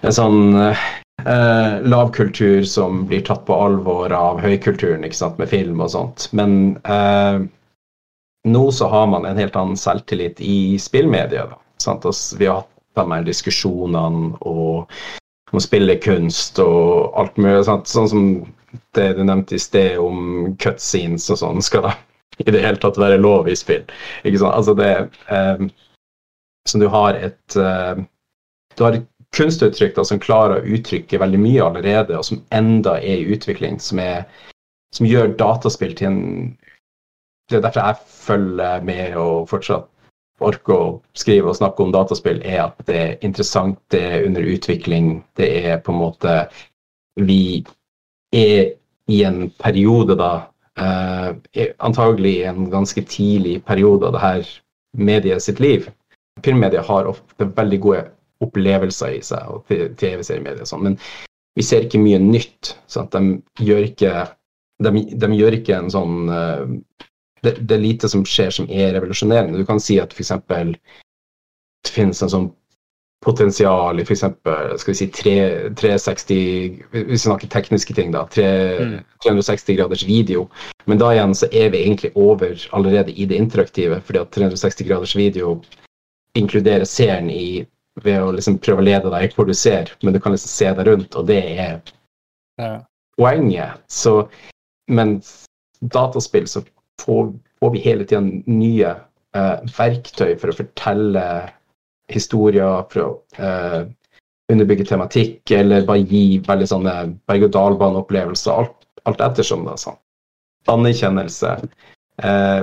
en 0.00 0.16
sånn 0.16 0.42
eh, 0.60 1.80
lavkultur 1.82 2.64
som 2.68 3.04
blir 3.10 3.24
tatt 3.26 3.42
på 3.48 3.56
alvor 3.56 4.12
av 4.16 4.40
høykulturen, 4.44 5.04
ikke 5.04 5.18
sant, 5.18 5.40
med 5.40 5.50
film 5.50 5.82
og 5.82 5.92
sånt. 5.92 6.28
Men 6.36 6.76
eh, 6.84 7.40
nå 8.48 8.64
så 8.72 8.88
har 8.88 9.10
man 9.12 9.26
en 9.28 9.40
helt 9.40 9.56
annen 9.58 9.76
selvtillit 9.76 10.40
i 10.40 10.78
spillmediet. 10.80 11.56
Sant? 11.80 12.06
vi 12.38 12.46
har 12.46 12.62
hatt 12.62 12.76
de 12.96 13.06
her 13.12 13.26
diskusjonene 13.26 14.36
og 14.46 14.90
om 15.50 15.62
spillekunst 15.62 16.60
og 16.62 17.18
alt 17.18 17.38
mulig. 17.40 17.64
Sant? 17.66 17.90
Sånn 17.90 18.10
som 18.10 18.26
det 18.94 19.12
du 19.18 19.24
nevnte 19.26 19.56
i 19.56 19.62
sted 19.62 19.98
om 19.98 20.54
cutscenes 20.62 21.28
og 21.32 21.40
sånn, 21.40 21.62
skal 21.64 21.88
da 21.88 21.94
i 22.40 22.50
det 22.54 22.62
hele 22.64 22.80
tatt 22.80 22.98
være 23.00 23.20
lov 23.20 23.48
i 23.50 23.56
spill. 23.58 23.84
Ikke 24.24 24.40
sant? 24.40 24.56
Altså 24.56 24.74
det 24.78 24.92
eh, 25.28 25.64
Så 26.68 26.78
du 26.78 26.86
har 26.92 27.16
et 27.16 27.56
eh, 27.56 28.04
Du 28.76 28.84
har 28.84 28.96
et 28.96 29.06
kunstuttrykk 29.36 29.94
da, 29.96 30.04
som 30.04 30.22
klarer 30.22 30.58
å 30.58 30.74
uttrykke 30.74 31.18
veldig 31.22 31.38
mye 31.38 31.62
allerede, 31.62 32.16
og 32.18 32.24
som 32.26 32.40
enda 32.50 32.96
er 32.98 33.20
i 33.20 33.34
utvikling, 33.34 33.76
som, 33.78 34.00
er, 34.02 34.24
som 34.94 35.06
gjør 35.06 35.36
dataspill 35.38 35.94
til 35.94 36.08
en 36.10 36.22
Det 37.50 37.58
er 37.58 37.66
derfor 37.66 37.86
jeg 37.86 38.10
følger 38.14 38.82
med 38.86 39.16
og 39.18 39.48
fortsatt 39.50 39.88
orker 40.44 40.74
å 40.74 40.88
skrive 41.18 41.50
og 41.50 41.58
snakke 41.58 41.84
om 41.84 41.92
dataspill, 41.94 42.40
er 42.44 42.64
at 42.66 42.80
det 42.88 42.96
er 42.96 43.26
interessant, 43.26 43.78
det 43.92 44.00
er 44.00 44.26
under 44.26 44.46
utvikling. 44.46 45.20
Det 45.36 45.48
er 45.66 45.80
på 45.84 45.92
en 45.94 46.02
måte 46.02 46.36
Vi 47.20 47.64
er 48.32 48.74
i 49.10 49.22
en 49.26 49.50
periode 49.58 50.14
da 50.16 50.30
eh, 50.78 51.66
Antagelig 51.78 52.44
en 52.46 52.70
ganske 52.70 53.02
tidlig 53.02 53.64
periode 53.66 54.06
av 54.06 54.14
det 54.14 54.22
her 54.22 54.52
mediet 54.96 55.42
sitt 55.42 55.60
liv. 55.60 55.90
Filmmedia 56.44 56.82
har 56.86 57.10
ofte 57.10 57.50
veldig 57.56 57.80
gode 57.80 58.04
opplevelser 58.40 59.18
i 59.18 59.22
seg, 59.24 59.44
og 59.50 59.66
TV-seriemedier 59.68 60.64
og 60.64 60.70
sånn, 60.70 60.86
men 60.86 60.96
vi 61.58 61.64
ser 61.66 61.84
ikke 61.84 62.00
mye 62.00 62.20
nytt. 62.22 62.74
Sant? 62.88 63.12
De 63.12 63.66
gjør 63.66 63.90
ikke 63.90 64.12
de, 64.80 64.92
de, 65.12 65.28
gjør 65.36 65.58
ikke 65.58 65.76
en 65.76 65.90
sånn 65.92 66.30
uh, 66.32 66.64
det, 67.42 67.56
det, 67.60 67.74
er 67.74 67.82
lite 67.82 68.08
som 68.08 68.24
skjer 68.26 68.52
som 68.54 68.70
er 68.70 68.94
revolusjonerende. 68.96 69.58
Du 69.58 69.68
kan 69.68 69.80
si 69.80 69.98
at 70.00 70.12
f.eks. 70.12 70.32
det 70.48 71.92
finnes 71.94 72.22
en 72.22 72.32
sånn 72.32 72.48
potensial 73.24 74.00
i 74.00 74.04
f.eks. 74.04 74.24
skal 74.80 74.92
vi 74.92 74.96
si 74.96 75.08
3, 75.12 75.34
360 75.76 76.38
Hvis 76.92 77.08
vi 77.10 77.18
snakker 77.24 77.52
tekniske 77.52 77.96
ting, 77.96 78.12
da. 78.14 78.24
3, 78.32 78.46
mm. 78.80 78.94
360 79.24 79.76
graders 79.76 80.06
video. 80.08 80.46
Men 80.88 81.00
da 81.00 81.12
igjen 81.14 81.34
så 81.36 81.48
er 81.52 81.72
vi 81.74 81.84
egentlig 81.84 82.12
over 82.14 82.56
allerede 82.76 83.12
i 83.12 83.28
det 83.28 83.36
interaktive, 83.40 84.00
fordi 84.06 84.22
at 84.22 84.32
360 84.36 84.88
graders 84.88 85.16
video 85.16 85.58
inkluderer 86.38 86.86
seeren 86.88 87.30
i 87.30 87.66
ved 88.04 88.22
å 88.22 88.32
liksom 88.32 88.58
prøve 88.62 88.80
å 88.80 88.86
lede 88.86 89.10
deg 89.12 89.34
hvor 89.34 89.48
du 89.48 89.54
ser, 89.56 89.90
men 90.02 90.14
du 90.14 90.20
kan 90.22 90.32
liksom 90.32 90.52
se 90.52 90.68
deg 90.78 90.86
rundt, 90.86 91.16
og 91.18 91.26
det 91.28 91.40
er 91.42 91.80
ja. 92.60 92.76
poenget. 93.18 93.82
Så, 93.90 94.14
men 94.88 95.18
dataspill 95.80 96.46
så 96.48 96.62
får, 97.00 97.30
får 97.60 97.72
vi 97.74 97.84
hele 97.84 98.06
tida 98.08 98.22
nye 98.24 98.90
eh, 99.36 99.56
verktøy 99.76 100.34
for 100.40 100.52
å 100.52 100.58
fortelle 100.58 101.24
historier, 102.10 102.84
for 102.90 103.04
å 103.04 103.10
eh, 103.38 103.80
underbygge 104.50 104.88
tematikk, 104.90 105.42
eller 105.54 105.86
bare 105.88 106.04
gi 106.10 106.40
veldig 106.46 106.68
sånne 106.72 106.96
berg-og-dal-bane-opplevelser. 107.30 108.52
Alt, 108.64 108.76
alt, 109.06 109.24
ettersom, 109.30 109.64
da. 109.68 109.76
Sånn. 109.78 109.98
Anerkjennelse. 110.70 111.56
Eh, 112.22 112.60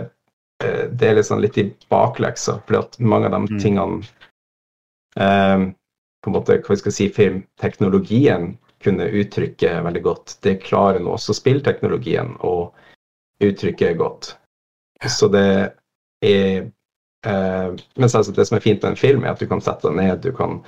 det 0.58 1.06
er 1.06 1.20
liksom 1.20 1.42
litt 1.44 1.58
i 1.62 1.68
bakleksa, 1.92 2.58
fordi 2.68 3.06
mange 3.06 3.30
av 3.30 3.36
de 3.38 3.60
tingene 3.62 4.02
tingene 4.02 5.76
på 6.28 6.32
en 6.32 6.36
måte, 6.36 6.58
hva 6.60 6.74
vi 6.74 6.82
skal 6.82 6.94
si, 6.94 7.06
filmteknologien 7.14 8.52
kunne 8.84 9.08
uttrykke 9.22 9.78
veldig 9.86 10.04
godt. 10.06 10.36
Det 10.44 10.58
klarer 10.66 11.00
nå 11.02 11.14
også 11.16 11.36
spillteknologien. 11.38 12.36
og 12.42 12.74
uttrykket 13.44 13.98
godt. 13.98 14.36
Så 15.08 15.28
det 15.28 15.72
er 16.26 16.58
eh, 17.26 17.74
Men 17.96 18.04
altså 18.04 18.32
det 18.32 18.46
som 18.48 18.58
er 18.58 18.64
fint 18.64 18.82
med 18.84 18.92
en 18.92 19.00
film, 19.00 19.24
er 19.24 19.36
at 19.36 19.40
du 19.40 19.48
kan 19.48 19.62
sette 19.62 19.88
deg 19.88 19.98
ned, 19.98 20.22
du 20.22 20.32
kan 20.36 20.62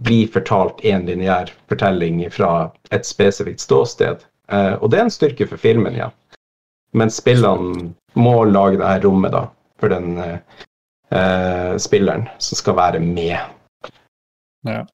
bli 0.00 0.26
fortalt 0.32 0.80
en 0.88 1.06
lineær 1.06 1.52
fortelling 1.68 2.24
fra 2.32 2.70
et 2.90 3.06
spesifikt 3.06 3.60
ståsted. 3.60 4.24
Eh, 4.52 4.74
og 4.74 4.90
det 4.90 4.98
er 4.98 5.08
en 5.08 5.14
styrke 5.14 5.46
for 5.48 5.60
filmen, 5.60 5.96
ja. 5.96 6.10
Men 6.92 7.10
spillene 7.12 7.92
må 8.14 8.44
lage 8.44 8.80
det 8.80 8.88
her 8.88 9.04
rommet 9.04 9.32
da, 9.32 9.46
for 9.80 9.92
den 9.92 10.18
eh, 10.20 11.76
spilleren 11.80 12.28
som 12.38 12.60
skal 12.60 12.76
være 12.76 13.00
med. 13.00 13.38
Ja. 14.62 14.84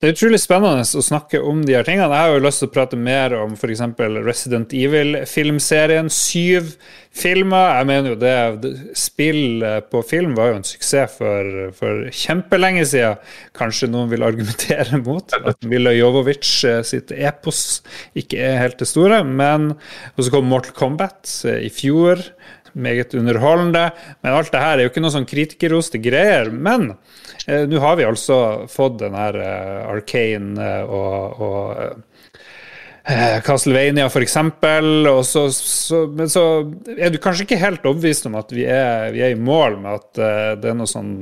Det 0.00 0.08
er 0.08 0.14
utrolig 0.14 0.38
spennende 0.40 0.86
å 0.86 1.02
snakke 1.04 1.42
om 1.44 1.60
de 1.66 1.74
her 1.76 1.84
tingene. 1.84 2.08
Jeg 2.08 2.30
har 2.30 2.38
jo 2.38 2.44
lyst 2.46 2.62
til 2.62 2.70
å 2.70 2.72
prate 2.72 2.96
mer 2.96 3.34
om 3.36 3.52
f.eks. 3.58 3.82
Resident 4.24 4.72
Evil-filmserien. 4.72 6.08
Syv 6.12 6.70
filmer. 7.18 7.74
Jeg 7.78 7.88
mener 7.88 8.12
jo 8.12 8.18
det 8.20 8.72
Spill 8.98 9.64
på 9.90 10.02
film 10.06 10.34
var 10.38 10.52
jo 10.52 10.58
en 10.60 10.66
suksess 10.66 11.18
for, 11.18 11.50
for 11.76 12.08
kjempelenge 12.14 12.86
siden. 12.88 13.20
Kanskje 13.58 13.90
noen 13.92 14.08
vil 14.12 14.24
argumentere 14.26 15.00
mot 15.06 15.36
at 15.38 15.68
Mila 15.68 15.92
Jovovic 15.96 16.48
eh, 16.68 16.80
sitt 16.86 17.12
epos 17.12 17.82
ikke 18.18 18.40
er 18.40 18.62
helt 18.62 18.80
det 18.80 18.88
store. 18.88 19.20
Men 19.26 19.74
og 19.74 20.24
så 20.24 20.32
kom 20.32 20.48
Mortal 20.48 20.76
Kombat 20.78 21.28
eh, 21.48 21.66
i 21.68 21.72
fjor 21.72 22.22
meget 22.72 23.14
underholdende. 23.18 23.88
Men 24.22 24.34
alt 24.34 24.52
det 24.52 24.62
her 24.62 24.76
er 24.76 24.86
jo 24.86 24.92
ikke 24.92 25.04
noe 25.04 25.14
sånn 25.14 25.28
kritikerroste 25.28 26.00
greier. 26.02 26.50
Men 26.52 26.92
eh, 27.46 27.64
nå 27.68 27.80
har 27.82 27.98
vi 28.00 28.06
altså 28.08 28.38
fått 28.72 29.00
den 29.02 29.16
her 29.18 29.40
eh, 29.42 29.80
Arcane 29.88 30.68
eh, 30.68 30.84
og, 30.84 31.42
og 31.42 31.82
eh, 33.08 33.38
Castlevania, 33.44 34.08
f.eks. 34.08 34.38
Så, 35.28 35.44
så, 35.56 36.06
men 36.12 36.32
så 36.32 36.46
er 36.96 37.12
du 37.12 37.20
kanskje 37.22 37.48
ikke 37.48 37.62
helt 37.62 37.86
overbevist 37.86 38.28
om 38.30 38.38
at 38.40 38.54
vi 38.54 38.66
er, 38.68 39.12
vi 39.14 39.24
er 39.24 39.36
i 39.36 39.40
mål 39.40 39.80
med 39.82 40.00
at 40.00 40.24
eh, 40.24 40.56
det 40.62 40.72
er 40.72 40.78
noe 40.78 40.90
sånn 40.90 41.14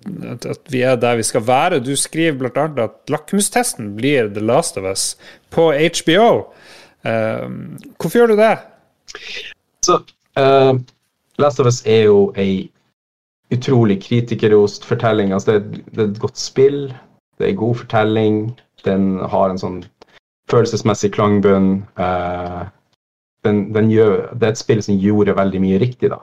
at, 0.00 0.46
vi 0.72 0.82
er 0.86 0.96
der 1.00 1.18
vi 1.20 1.26
skal 1.26 1.44
være. 1.46 1.82
Du 1.84 1.92
skriver 1.98 2.38
bl.a. 2.38 2.66
at 2.84 3.12
lakmustesten 3.12 3.94
blir 3.98 4.30
The 4.32 4.44
Last 4.44 4.78
of 4.80 4.88
Us 4.88 5.14
på 5.52 5.70
HBO. 5.74 6.30
Uh, 7.00 7.46
hvorfor 7.96 8.18
gjør 8.18 8.32
du 8.34 8.40
det? 8.40 8.54
Så 9.84 10.00
uh, 10.40 10.80
Last 11.38 11.60
of 11.60 11.66
Us 11.66 11.82
er 11.86 12.06
jo 12.08 12.30
ei 12.36 12.70
utrolig 13.50 14.00
kritikerrost 14.02 14.84
fortelling. 14.84 15.32
Altså, 15.32 15.58
det, 15.58 15.84
det, 15.92 15.98
er 15.98 16.10
et 16.10 16.20
godt 16.22 16.38
spill, 16.38 16.82
det 17.38 17.46
er 17.46 17.54
en 17.54 17.62
god 17.62 17.74
fortelling, 17.82 18.36
den 18.84 19.08
har 19.32 19.50
en 19.50 19.60
sånn 19.60 19.80
følelsesmessig 20.50 21.12
klangbunn. 21.14 21.82
Uh, 21.98 22.68
den, 23.44 23.70
den 23.74 23.90
gjør, 23.92 24.30
det 24.36 24.48
er 24.48 24.54
et 24.54 24.60
spill 24.60 24.82
som 24.84 24.98
gjorde 25.00 25.36
veldig 25.38 25.62
mye 25.62 25.80
riktig, 25.82 26.12
da. 26.12 26.20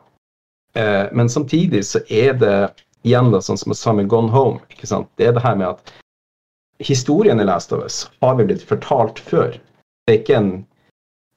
Uh, 0.77 1.07
men 1.15 1.29
samtidig 1.29 1.83
så 1.87 2.03
er 2.13 2.35
det 2.37 2.57
igjen 3.07 3.31
da, 3.33 3.41
sånn 3.43 3.59
som 3.59 3.97
med 3.97 4.09
Gone 4.11 4.31
Home. 4.33 4.61
ikke 4.71 4.89
sant? 4.89 5.09
Det 5.17 5.29
er 5.29 5.37
det 5.37 5.45
her 5.45 5.55
med 5.57 5.75
at 5.75 5.93
historien 6.83 7.39
i 7.39 7.47
Last 7.47 7.73
of 7.73 7.83
Us 7.83 8.05
har 8.21 8.35
vi 8.37 8.47
blitt 8.49 8.65
fortalt 8.65 9.19
før. 9.19 9.57
Det 10.05 10.13
er 10.13 10.19
ikke 10.21 10.37
en 10.41 10.51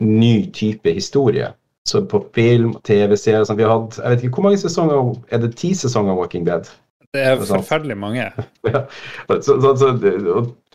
ny 0.00 0.50
type 0.52 0.92
historie. 0.92 1.52
Så 1.88 2.02
på 2.06 2.20
film 2.36 2.74
TV-serier 2.84 3.46
sånn, 3.48 3.58
Vi 3.58 3.64
har 3.64 3.72
hatt 3.78 3.98
jeg 3.98 4.12
vet 4.12 4.24
ikke, 4.24 4.34
Hvor 4.36 4.48
mange 4.50 4.60
sesonger 4.60 5.14
er 5.32 5.42
det 5.44 5.54
ti 5.60 5.72
sesonger 5.76 6.14
av 6.14 6.20
Walking 6.20 6.44
Dead? 6.48 6.68
Det 7.10 7.22
er 7.26 7.40
forferdelig 7.42 7.96
mange. 7.98 8.28
ja. 8.70 8.84
så, 9.26 9.56
så, 9.58 9.72
så, 9.80 9.88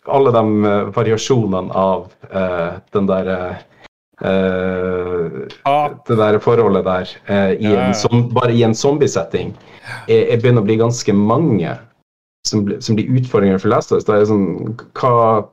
alle 0.06 0.32
de 0.34 0.42
uh, 0.66 0.90
variasjonene 0.94 1.72
av 1.74 2.10
uh, 2.28 2.76
den 2.92 3.08
der 3.08 3.30
uh, 3.32 3.56
ah. 5.64 5.88
Det 6.06 6.18
der 6.20 6.38
forholdet 6.44 6.84
der 6.84 7.14
i 7.56 7.72
ja. 7.72 7.88
En, 8.10 8.28
bare 8.34 8.52
i 8.52 8.62
en 8.66 8.74
zombiesetting 8.76 9.54
er, 10.08 10.22
er 10.34 10.38
begynner 10.40 10.62
å 10.62 10.68
bli 10.68 10.76
ganske 10.80 11.12
mange 11.16 11.72
som, 12.48 12.62
som 12.80 12.96
blir 12.96 13.10
utfordringer 13.18 13.58
for 13.58 13.72
lesere. 13.72 14.04
Det 14.04 14.14
er 14.14 14.28
sånn 14.28 14.76
hva 15.00 15.48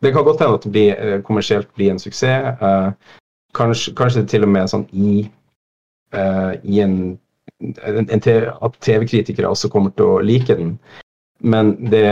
det 0.00 0.14
kan 0.14 0.24
godt 0.24 0.40
hende 0.40 0.56
at 0.56 0.64
det 0.64 0.70
blir, 0.72 1.18
kommersielt 1.26 1.68
blir 1.76 1.90
en 1.92 1.98
suksess. 2.00 2.56
Kanskje, 3.56 3.94
kanskje 3.98 4.26
til 4.30 4.46
og 4.46 4.52
med 4.54 4.70
sånn 4.70 4.86
i, 4.94 5.24
uh, 6.14 6.52
i 6.62 6.80
en, 6.84 6.96
en, 7.60 8.06
en 8.06 8.22
At 8.22 8.78
TV-kritikere 8.84 9.50
også 9.50 9.70
kommer 9.72 9.94
til 9.96 10.06
å 10.06 10.20
like 10.24 10.54
den. 10.58 10.76
Men, 11.40 11.74
det, 11.90 12.06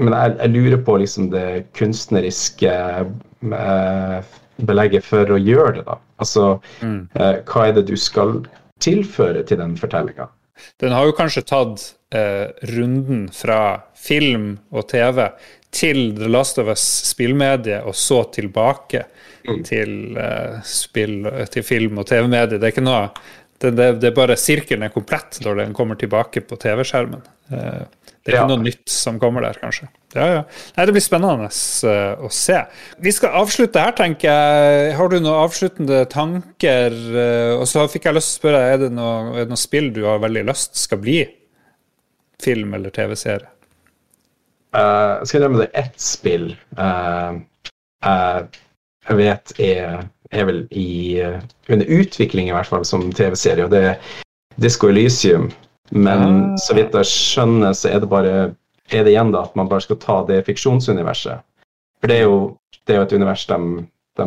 men 0.00 0.16
jeg, 0.16 0.36
jeg, 0.40 0.54
lurer 0.56 0.82
på 0.84 0.96
liksom 1.02 1.30
det 1.34 1.68
kunstneriske 1.78 2.72
uh, 3.04 4.18
belegget 4.66 5.06
for 5.06 5.30
å 5.30 5.38
gjøre 5.38 5.78
det, 5.78 5.84
da. 5.86 5.98
Altså, 6.18 6.48
mm. 6.82 7.00
uh, 7.14 7.36
hva 7.46 7.68
er 7.68 7.78
det 7.78 7.86
du 7.92 7.94
skal 8.00 8.40
tilføre 8.82 9.44
til 9.46 9.62
den 9.62 9.78
fortellinga? 9.78 10.26
Den 10.82 10.90
har 10.90 11.06
jo 11.06 11.14
kanskje 11.14 11.46
tatt 11.46 11.92
runden 12.72 13.26
fra 13.36 13.82
film 13.92 14.54
og 14.72 14.86
TV 14.88 15.26
til 15.70 16.16
The 16.16 16.28
Last 16.28 16.58
of 16.58 16.70
Us 16.72 16.84
spillmedie, 17.10 17.82
og 17.84 17.94
så 17.94 18.22
tilbake. 18.32 19.04
Til, 19.66 19.92
uh, 20.18 20.58
spill, 20.66 21.20
til 21.52 21.66
film 21.66 22.00
og 22.00 22.08
TV-medier. 22.08 22.58
Det 22.58 22.68
er 22.70 22.74
ikke 22.74 22.86
noe 22.86 23.08
det, 23.58 23.72
det, 23.74 23.86
det, 23.98 24.10
er 24.12 24.14
bare 24.14 24.36
Sirkelen 24.38 24.86
er 24.86 24.92
komplett 24.94 25.40
når 25.42 25.64
den 25.64 25.72
kommer 25.74 25.98
tilbake 25.98 26.44
på 26.46 26.58
TV-skjermen. 26.62 27.24
Uh, 27.50 27.86
det 28.22 28.34
er 28.34 28.36
ikke 28.36 28.44
ja. 28.44 28.50
noe 28.50 28.62
nytt 28.62 28.92
som 28.92 29.18
kommer 29.18 29.42
der, 29.42 29.58
kanskje. 29.58 29.88
Ja, 30.14 30.26
ja. 30.30 30.44
Nei, 30.76 30.86
det 30.86 30.94
blir 30.94 31.04
spennende 31.04 31.48
uh, 31.48 32.22
å 32.26 32.30
se. 32.34 32.60
Vi 33.02 33.12
skal 33.16 33.34
avslutte 33.40 33.82
her, 33.82 33.96
tenker 33.98 34.30
jeg. 34.30 34.94
Har 35.00 35.10
du 35.10 35.18
noen 35.18 35.42
avsluttende 35.46 36.04
tanker? 36.12 36.94
og 37.58 37.66
så 37.70 37.88
fikk 37.90 38.06
jeg 38.08 38.18
lyst 38.18 38.34
til 38.34 38.38
å 38.38 38.42
spørre, 38.42 38.64
er 38.74 38.82
det 38.84 38.94
noe, 38.94 39.34
er 39.34 39.46
det 39.46 39.52
noe 39.56 39.66
spill 39.66 39.90
du 39.96 40.04
har 40.06 40.22
veldig 40.22 40.46
lyst 40.52 40.78
skal 40.78 41.02
bli 41.02 41.22
film 42.42 42.76
eller 42.78 42.94
TV-serie? 42.94 43.50
Uh, 44.76 45.22
jeg 45.22 45.30
skal 45.30 45.44
nevne 45.46 45.62
det 45.62 45.70
ett 45.80 46.02
spill 46.02 46.50
uh, 46.76 47.38
uh, 48.04 48.40
jeg 49.08 49.18
vet 49.18 49.52
er, 49.64 50.04
er 50.30 50.48
vel 50.48 50.62
i 50.70 50.88
under 51.68 51.92
utvikling, 51.98 52.48
i 52.48 52.54
hvert 52.56 52.68
fall, 52.68 52.84
som 52.84 53.08
TV-serie, 53.12 53.64
og 53.64 53.72
det 53.72 53.82
er 53.92 54.14
Disco 54.60 54.90
Elysium. 54.90 55.48
Men 55.90 56.24
ah. 56.52 56.56
så 56.60 56.76
vidt 56.76 56.96
jeg 56.96 57.08
skjønner, 57.08 57.72
så 57.72 57.92
er 57.92 58.02
det 58.02 58.10
bare 58.12 58.34
er 58.92 59.04
det 59.04 59.12
igjen 59.12 59.32
da 59.32 59.44
at 59.44 59.56
man 59.56 59.68
bare 59.68 59.84
skal 59.84 60.00
ta 60.00 60.20
det 60.28 60.44
fiksjonsuniverset. 60.46 61.44
For 62.00 62.10
det 62.10 62.20
er 62.20 62.28
jo, 62.28 62.38
det 62.86 62.94
er 62.94 63.00
jo 63.00 63.06
et 63.06 63.16
univers 63.16 63.44
de, 63.48 63.58
de 64.20 64.26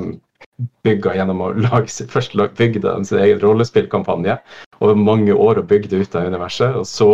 bygga 0.86 1.16
gjennom 1.18 1.44
å 1.46 1.52
lage 1.68 1.94
sitt 1.94 2.14
første 2.14 2.38
lag 2.38 2.54
bygde 2.58 2.94
sin 3.08 3.22
egen 3.22 3.42
rollespillkampanje 3.42 4.38
over 4.82 4.98
mange 4.98 5.34
år 5.34 5.62
og 5.62 5.70
bygde 5.70 6.02
ut 6.02 6.18
av 6.18 6.30
universet. 6.30 6.76
Og 6.78 6.88
så 6.90 7.12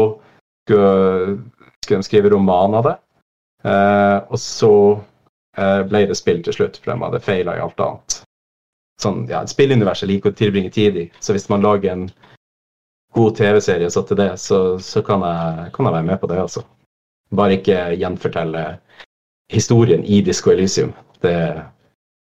skulle, 0.66 1.38
skulle 1.84 2.02
de 2.02 2.10
skrive 2.10 2.34
roman 2.34 2.80
av 2.80 2.90
det. 2.90 2.98
Uh, 3.66 4.20
og 4.32 4.40
så 4.40 4.74
ble 5.90 6.06
det 6.10 6.18
spill 6.20 6.44
til 6.46 6.54
slutt, 6.54 6.80
for 6.82 6.94
de 6.94 7.04
hadde 7.04 7.24
feila 7.26 7.58
i 7.58 7.62
alt 7.64 7.80
annet. 7.82 8.20
Sånn, 9.02 9.26
ja, 9.30 9.44
Spilluniverset 9.50 10.10
liker 10.10 10.34
å 10.34 10.38
tilbringe 10.38 10.72
tid 10.74 10.98
i, 10.98 11.06
så 11.22 11.36
hvis 11.36 11.50
man 11.52 11.66
lager 11.66 11.94
en 11.94 12.08
god 13.18 13.36
TV-serie 13.38 13.90
så 13.94 14.04
til 14.06 14.20
det, 14.20 14.32
så, 14.42 14.62
så 14.82 15.04
kan, 15.06 15.26
jeg, 15.26 15.72
kan, 15.76 15.88
jeg, 15.88 15.96
være 15.98 16.08
med 16.10 16.22
på 16.22 16.30
det, 16.32 16.40
altså. 16.42 16.64
Bare 17.38 17.58
ikke 17.58 17.92
gjenfortelle 18.00 18.64
historien 19.52 20.04
i 20.06 20.22
Disco 20.26 20.54
Elysium. 20.54 20.94
Det, 21.22 21.36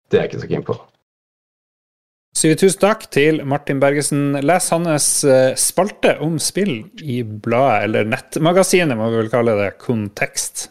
det 0.10 0.20
er 0.20 0.26
jeg 0.26 0.32
ikke 0.32 0.44
så 0.44 0.52
keen 0.52 0.68
på. 0.68 0.78
Sier 2.36 2.58
tusen 2.60 2.82
takk 2.82 3.06
til 3.16 3.40
Martin 3.48 3.80
Bergesen. 3.80 4.36
Les 4.44 4.66
hans 4.74 5.08
eh, 5.24 5.54
spalte 5.56 6.18
om 6.24 6.36
spill 6.44 6.82
i 7.00 7.22
bladet, 7.24 7.86
eller 7.88 8.10
nettmagasinet, 8.12 8.98
må 9.00 9.08
vi 9.14 9.22
vel 9.22 9.32
kalle 9.32 9.56
det, 9.62 9.70
Kontekst. 9.80 10.68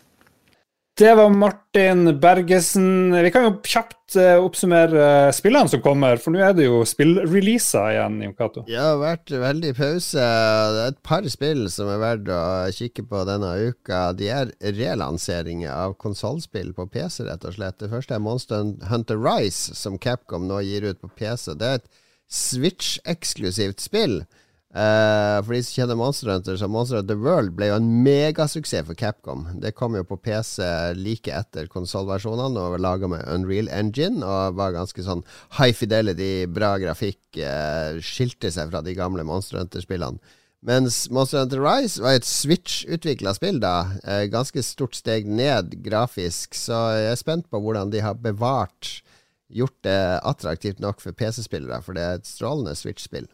Det 0.97 1.15
var 1.15 1.31
Martin 1.31 2.21
Bergesen. 2.21 3.23
Vi 3.23 3.31
kan 3.35 3.43
jo 3.49 3.57
kjapt 3.67 4.15
uh, 4.15 4.37
oppsummere 4.39 5.07
uh, 5.27 5.33
spillene 5.35 5.67
som 5.67 5.81
kommer, 5.83 6.21
for 6.23 6.31
nå 6.31 6.39
er 6.39 6.53
det 6.55 6.69
jo 6.69 6.85
spillreleaser 6.87 7.97
igjen. 7.97 8.21
Jon 8.23 8.37
Cato. 8.39 8.63
Det 8.69 8.79
har 8.79 9.01
vært 9.01 9.33
veldig 9.43 9.73
pause. 9.75 10.23
Det 10.23 10.85
er 10.85 10.93
et 10.93 11.01
par 11.03 11.27
spill 11.35 11.65
som 11.75 11.91
er 11.91 11.99
verdt 11.99 12.31
å 12.31 12.45
kikke 12.77 13.09
på 13.11 13.25
denne 13.27 13.51
uka. 13.73 14.05
De 14.15 14.31
er 14.31 14.55
relanseringer 14.63 15.75
av 15.75 15.97
konsollspill 15.99 16.71
på 16.79 16.87
PC, 16.95 17.25
rett 17.27 17.43
og 17.43 17.59
slett. 17.59 17.81
Det 17.83 17.91
første 17.91 18.15
er 18.15 18.23
Monster 18.23 18.71
Hunter 18.93 19.19
Rise, 19.19 19.75
som 19.75 19.99
Capcom 19.99 20.47
nå 20.47 20.63
gir 20.63 20.87
ut 20.87 21.03
på 21.03 21.11
PC. 21.19 21.57
Det 21.59 21.73
er 21.73 21.83
et 21.83 21.91
Switch-eksklusivt 22.31 23.83
spill. 23.83 24.21
Uh, 24.75 25.39
for 25.47 25.55
de 25.55 25.61
som 25.63 25.77
kjenner 25.77 25.95
Monster 25.95 26.33
Hunter, 26.33 26.57
så 26.59 26.67
Monster 26.67 26.99
Hunter 26.99 27.19
World 27.23 27.53
ble 27.55 27.69
jo 27.69 27.77
en 27.79 27.91
megasuksess 28.03 28.89
for 28.89 28.99
Capcom. 28.99 29.45
Det 29.63 29.71
kom 29.79 29.95
jo 29.95 30.03
på 30.09 30.19
PC 30.19 30.67
like 30.99 31.31
etter 31.31 31.69
konsollversjonene 31.71 32.59
og 32.59 32.75
var 32.75 32.83
laga 32.83 33.11
med 33.13 33.23
Unreal 33.31 33.71
Engine 33.71 34.27
og 34.27 34.57
var 34.59 34.75
ganske 34.75 35.05
sånn 35.07 35.23
high 35.61 35.77
fidelity, 35.79 36.49
bra 36.51 36.73
grafikk. 36.83 37.21
Uh, 37.39 38.03
skilte 38.03 38.51
seg 38.51 38.73
fra 38.75 38.83
de 38.83 38.97
gamle 38.99 39.23
Monster 39.29 39.63
Hunter-spillene. 39.63 40.19
Mens 40.67 41.05
Monster 41.13 41.45
Hunter 41.45 41.63
Rise 41.63 42.03
var 42.03 42.19
et 42.19 42.27
Switch-utvikla 42.27 43.37
spill, 43.39 43.63
da. 43.63 43.77
Uh, 44.03 44.25
ganske 44.33 44.65
stort 44.67 44.99
steg 44.99 45.31
ned 45.31 45.79
grafisk, 45.87 46.59
så 46.59 46.89
jeg 46.97 47.13
er 47.13 47.23
spent 47.23 47.47
på 47.53 47.63
hvordan 47.63 47.95
de 47.95 48.03
har 48.03 48.19
bevart 48.19 48.99
Gjort 49.55 49.77
det 49.85 50.21
attraktivt 50.25 50.81
nok 50.83 51.03
for 51.05 51.15
PC-spillere, 51.15 51.77
for 51.85 51.95
det 51.95 52.03
er 52.03 52.17
et 52.19 52.27
strålende 52.27 52.73
Switch-spill. 52.75 53.29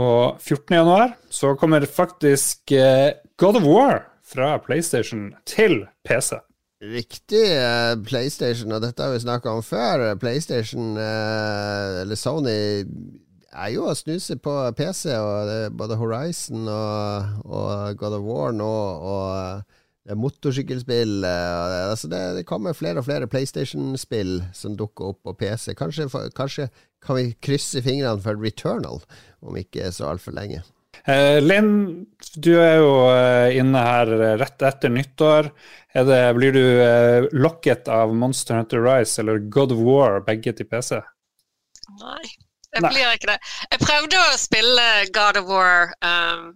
Og 0.00 0.38
14.1 0.40 1.16
så 1.30 1.54
kommer 1.60 1.84
faktisk 1.84 2.72
eh, 2.72 3.12
God 3.36 3.58
of 3.60 3.66
War 3.68 3.98
fra 4.24 4.54
PlayStation 4.64 5.34
til 5.46 5.82
PC. 6.08 6.38
Riktig. 6.80 7.42
Eh, 7.52 7.96
PlayStation, 8.06 8.72
og 8.72 8.80
dette 8.80 9.02
har 9.04 9.12
vi 9.12 9.20
snakka 9.20 9.52
om 9.52 9.62
før. 9.62 10.14
PlayStation, 10.20 10.94
eh, 10.96 12.00
eller 12.00 12.16
Sony, 12.16 12.84
er 13.50 13.72
jo 13.74 13.90
å 13.90 13.96
snuse 13.98 14.38
på 14.40 14.54
PC, 14.78 15.10
og 15.18 15.76
både 15.76 15.98
Horizon 16.00 16.68
og, 16.70 17.44
og 17.44 17.98
God 18.00 18.16
of 18.20 18.24
War 18.24 18.56
nå, 18.56 18.72
og 19.12 19.79
motorsykkelspill 20.18 21.24
altså 21.26 22.08
det, 22.10 22.20
det, 22.38 22.46
kommer 22.48 22.76
flere 22.76 23.02
og 23.02 23.06
flere 23.06 23.28
PlayStation-spill 23.30 24.40
som 24.56 24.74
dukker 24.78 25.12
opp 25.12 25.22
på 25.26 25.36
PC. 25.42 25.74
Kanskje, 25.78 26.08
kanskje 26.36 26.68
kan 27.04 27.18
vi 27.18 27.30
krysse 27.42 27.82
fingrene 27.84 28.22
for 28.24 28.38
Returnal 28.40 29.02
om 29.40 29.58
ikke 29.60 29.92
så 29.94 30.10
altfor 30.10 30.34
lenge. 30.36 30.62
Eh, 31.04 31.40
Linn, 31.40 32.06
du 32.36 32.52
er 32.60 32.76
jo 32.80 32.90
eh, 33.14 33.56
inne 33.60 33.84
her 33.84 34.10
rett 34.40 34.62
etter 34.68 34.92
nyttår. 34.92 35.50
Det, 35.94 36.20
blir 36.36 36.54
du 36.54 36.64
eh, 36.84 37.28
lokket 37.32 37.88
av 37.88 38.12
Monster 38.14 38.60
Hunter 38.60 38.84
Rise 38.84 39.22
eller 39.22 39.40
God 39.52 39.72
of 39.72 39.82
War, 39.86 40.20
begge 40.26 40.52
til 40.56 40.68
PC? 40.68 41.00
Nei, 42.00 42.26
jeg 42.76 42.84
blir 42.84 43.14
ikke 43.14 43.32
det. 43.32 43.38
Jeg 43.72 43.82
prøvde 43.82 44.24
å 44.26 44.38
spille 44.38 44.88
God 45.14 45.40
of 45.40 45.48
War 45.50 45.94
um, 46.04 46.50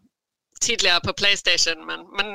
tidligere 0.64 1.02
på 1.04 1.14
PlayStation, 1.20 1.82
men, 1.88 2.04
men, 2.16 2.30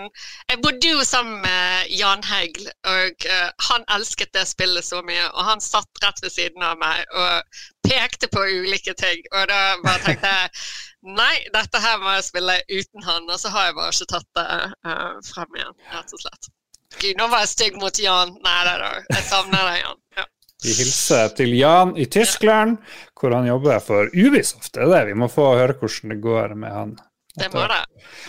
jeg 0.51 0.61
bodde 0.63 0.91
jo 0.91 1.05
sammen 1.07 1.41
med 1.43 1.89
Jan 1.99 2.23
Hegl, 2.25 2.69
og 2.93 3.25
uh, 3.29 3.49
han 3.69 3.87
elsket 3.95 4.33
det 4.37 4.45
spillet 4.49 4.85
så 4.85 5.01
mye. 5.05 5.25
Og 5.33 5.47
han 5.49 5.63
satt 5.63 6.03
rett 6.03 6.21
ved 6.23 6.33
siden 6.33 6.65
av 6.65 6.77
meg 6.81 7.03
og 7.17 7.61
pekte 7.87 8.29
på 8.31 8.45
ulike 8.61 8.95
ting. 8.99 9.25
Og 9.33 9.49
da 9.51 9.59
bare 9.83 10.03
tenkte 10.05 10.33
jeg 10.35 10.53
nei, 11.21 11.33
dette 11.55 11.83
her 11.83 11.99
må 12.03 12.13
jeg 12.17 12.29
spille 12.29 12.59
uten 12.69 13.09
han. 13.09 13.27
Og 13.29 13.41
så 13.41 13.53
har 13.53 13.69
jeg 13.69 13.79
bare 13.81 13.95
ikke 13.95 14.11
tatt 14.15 14.29
det 14.39 14.47
uh, 14.87 15.19
frem 15.33 15.61
igjen, 15.61 15.77
rett 15.95 16.17
og 16.17 16.25
slett. 16.25 16.53
Gud, 16.97 17.15
nå 17.19 17.29
var 17.29 17.45
jeg 17.45 17.53
stygg 17.53 17.79
mot 17.81 18.01
Jan. 18.01 18.35
Nei 18.45 18.59
da. 18.65 18.93
Jeg 19.11 19.25
savner 19.27 19.65
deg, 19.71 19.81
Jan. 19.83 19.99
Ja. 20.17 20.25
Vi 20.59 20.73
hilser 20.75 21.29
til 21.37 21.53
Jan 21.55 21.93
i 21.95 22.07
Tyskland, 22.11 22.79
hvor 23.15 23.35
han 23.35 23.47
jobber 23.47 23.79
for 23.83 24.09
Ubisoft. 24.11 24.73
Det 24.73 24.83
er 24.83 24.89
det. 24.91 25.05
Vi 25.13 25.19
må 25.21 25.29
få 25.31 25.53
høre 25.55 25.77
hvordan 25.79 26.15
det 26.15 26.19
går 26.23 26.57
med 26.59 26.73
han. 26.75 26.97
Det 27.37 27.47
må 27.53 27.61
det. 27.69 27.79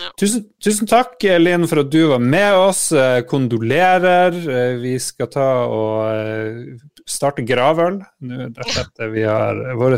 Ja. 0.01 0.11
Tusen, 0.20 0.44
tusen, 0.62 0.88
takk, 0.90 1.16
Linn, 1.40 1.66
for 1.70 1.82
at 1.82 1.90
du 1.92 2.01
var 2.12 2.20
med 2.22 2.57
oss. 2.59 2.90
Eh, 2.92 3.22
kondolerer. 3.28 4.36
Eh, 4.36 4.74
vi 4.82 4.94
skal 5.01 5.30
ta 5.32 5.48
og 5.66 5.94
eh, 6.12 7.05
starte 7.09 7.44
gravøl. 7.48 8.01
Nå 8.28 8.51
rett 8.59 8.80
etter 8.84 9.12
vi 9.14 9.24
har 9.24 9.62
vår 9.80 9.96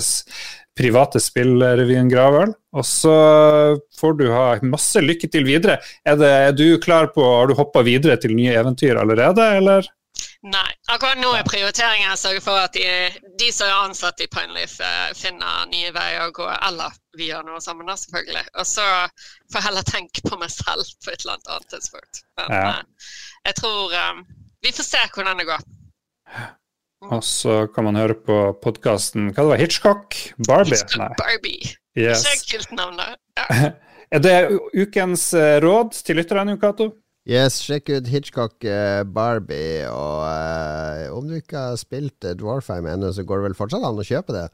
private 0.78 1.20
spillrevyen 1.20 2.08
Gravøl. 2.08 2.54
Og 2.72 2.86
så 2.88 3.16
får 3.98 4.14
du 4.20 4.28
ha 4.32 4.46
masse 4.64 5.02
lykke 5.02 5.28
til 5.32 5.44
videre. 5.48 5.80
Er, 6.06 6.16
det, 6.20 6.30
er 6.46 6.54
du 6.56 6.66
klar 6.80 7.10
på 7.12 7.26
Har 7.26 7.50
du 7.50 7.58
hoppa 7.58 7.82
videre 7.84 8.16
til 8.22 8.36
nye 8.38 8.54
eventyr 8.62 9.02
allerede, 9.02 9.50
eller? 9.58 9.90
Nei. 10.42 10.70
Akkurat 10.90 11.20
nå 11.22 11.30
er 11.38 11.46
prioriteringen 11.46 12.10
å 12.10 12.18
sørge 12.18 12.42
for 12.42 12.58
at 12.58 12.74
de, 12.74 12.86
de, 13.38 13.50
som 13.54 13.68
er 13.68 13.84
ansatt 13.84 14.22
i 14.24 14.26
Pineleaf, 14.30 14.74
eh, 14.82 15.10
finner 15.14 15.68
nye 15.70 15.92
veier 15.94 16.24
å 16.26 16.32
gå. 16.34 16.48
Eller 16.66 16.96
vi 17.18 17.28
gjør 17.28 17.44
noe 17.46 17.60
sammen, 17.62 17.86
da, 17.86 17.94
selvfølgelig. 18.00 18.42
Og 18.58 18.66
så 18.66 18.86
får 19.52 19.60
jeg 19.60 19.66
heller 19.68 19.86
tenke 19.86 20.24
på 20.26 20.38
meg 20.40 20.50
selv 20.50 20.88
på 21.04 21.12
et 21.12 21.22
eller 21.22 21.38
annet 21.38 21.68
tidspunkt. 21.70 22.24
Men 22.40 22.56
ja. 22.56 22.64
Eh, 22.72 23.12
jeg 23.42 23.58
tror 23.58 23.94
um, 24.10 24.26
Vi 24.62 24.70
får 24.74 24.86
se 24.86 24.98
hvordan 25.14 25.40
det 25.42 25.46
går. 25.48 25.62
Og 27.12 27.22
så 27.26 27.54
kan 27.74 27.88
man 27.88 27.98
høre 27.98 28.14
på 28.14 28.36
podkasten 28.62 29.32
Hva 29.32 29.42
det 29.42 29.50
var 29.50 29.58
Hitchcock? 29.58 30.18
Barbie? 30.46 30.76
Hitchcock. 30.76 31.16
Barbie. 31.18 31.72
Yes. 31.98 32.22
Ikke 32.30 32.58
kult 32.58 32.74
navn, 32.78 32.98
da. 32.98 33.08
Ja. 33.38 33.70
er 34.14 34.22
det 34.22 34.36
ukens 34.78 35.30
råd 35.62 35.98
til 36.06 36.18
lytterne, 36.18 36.58
Cato? 36.62 36.92
Yes, 37.28 37.60
sjekk 37.62 37.92
ut 37.94 38.08
Hitchcock 38.10 38.64
uh, 38.66 39.04
Barbie. 39.06 39.86
Og 39.86 40.24
uh, 40.26 41.06
om 41.14 41.28
du 41.28 41.36
ikke 41.38 41.68
har 41.68 41.78
spilt 41.78 42.26
uh, 42.26 42.34
Dwarfheim 42.34 42.88
ennå, 42.90 43.12
så 43.14 43.22
går 43.26 43.38
det 43.38 43.50
vel 43.50 43.58
fortsatt 43.60 43.86
an 43.86 44.02
å 44.02 44.06
kjøpe 44.06 44.34
det 44.34 44.48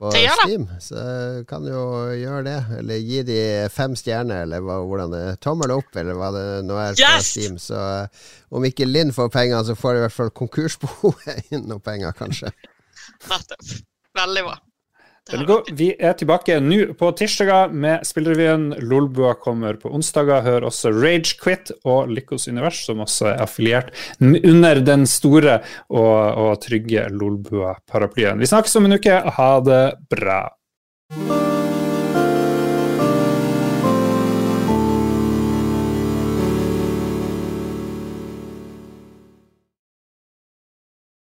på 0.00 0.12
det 0.12 0.26
Steam. 0.42 0.66
Så 0.84 1.00
kan 1.48 1.64
du 1.64 1.72
jo 1.72 1.84
gjøre 2.16 2.44
det. 2.44 2.58
Eller 2.80 3.00
gi 3.00 3.22
de 3.24 3.40
fem 3.72 3.96
stjerner, 3.96 4.44
eller 4.44 4.64
hva, 4.64 4.80
hvordan 4.84 5.16
det. 5.16 5.24
Tommel 5.44 5.72
opp, 5.76 5.92
eller 5.96 6.20
hva 6.20 6.32
det 6.36 6.46
nå 6.68 6.76
er 6.80 6.96
på 6.98 7.04
yes! 7.06 7.32
Steam. 7.32 7.56
Så 7.60 7.80
om 8.52 8.68
ikke 8.68 8.88
Linn 8.88 9.16
får 9.16 9.32
penger, 9.32 9.64
så 9.68 9.78
får 9.78 9.96
i 9.96 10.04
hvert 10.04 10.18
fall 10.18 10.34
konkursboet 10.44 11.46
inn 11.54 11.64
noen 11.68 11.84
penger, 11.84 12.12
kanskje. 12.20 12.52
Nettopp. 13.32 13.78
Veldig 14.20 14.44
bra. 14.44 14.58
Vi 15.28 15.90
er 15.94 16.14
tilbake 16.18 16.56
nå 16.64 16.94
på 16.98 17.10
tirsdager 17.18 17.70
med 17.70 18.06
spillrevyen. 18.08 18.70
Lolbua 18.82 19.34
kommer 19.38 19.78
på 19.78 19.92
onsdager. 19.94 20.42
Hør 20.42 20.66
også 20.70 20.90
Rage 20.96 21.36
Quit 21.38 21.70
og 21.84 22.10
Lykkos 22.10 22.48
univers, 22.48 22.80
som 22.86 23.04
også 23.04 23.30
er 23.34 23.44
affiliert 23.44 23.92
under 24.20 24.80
den 24.82 25.06
store 25.06 25.60
og, 25.88 26.00
og 26.00 26.56
trygge 26.64 27.06
Lolbua-paraplyen. 27.12 28.40
Vi 28.40 28.50
snakkes 28.50 28.76
om 28.80 28.88
en 28.88 28.98
uke. 28.98 29.20
Ha 29.38 29.52
det 29.66 29.84
bra. 30.10 30.42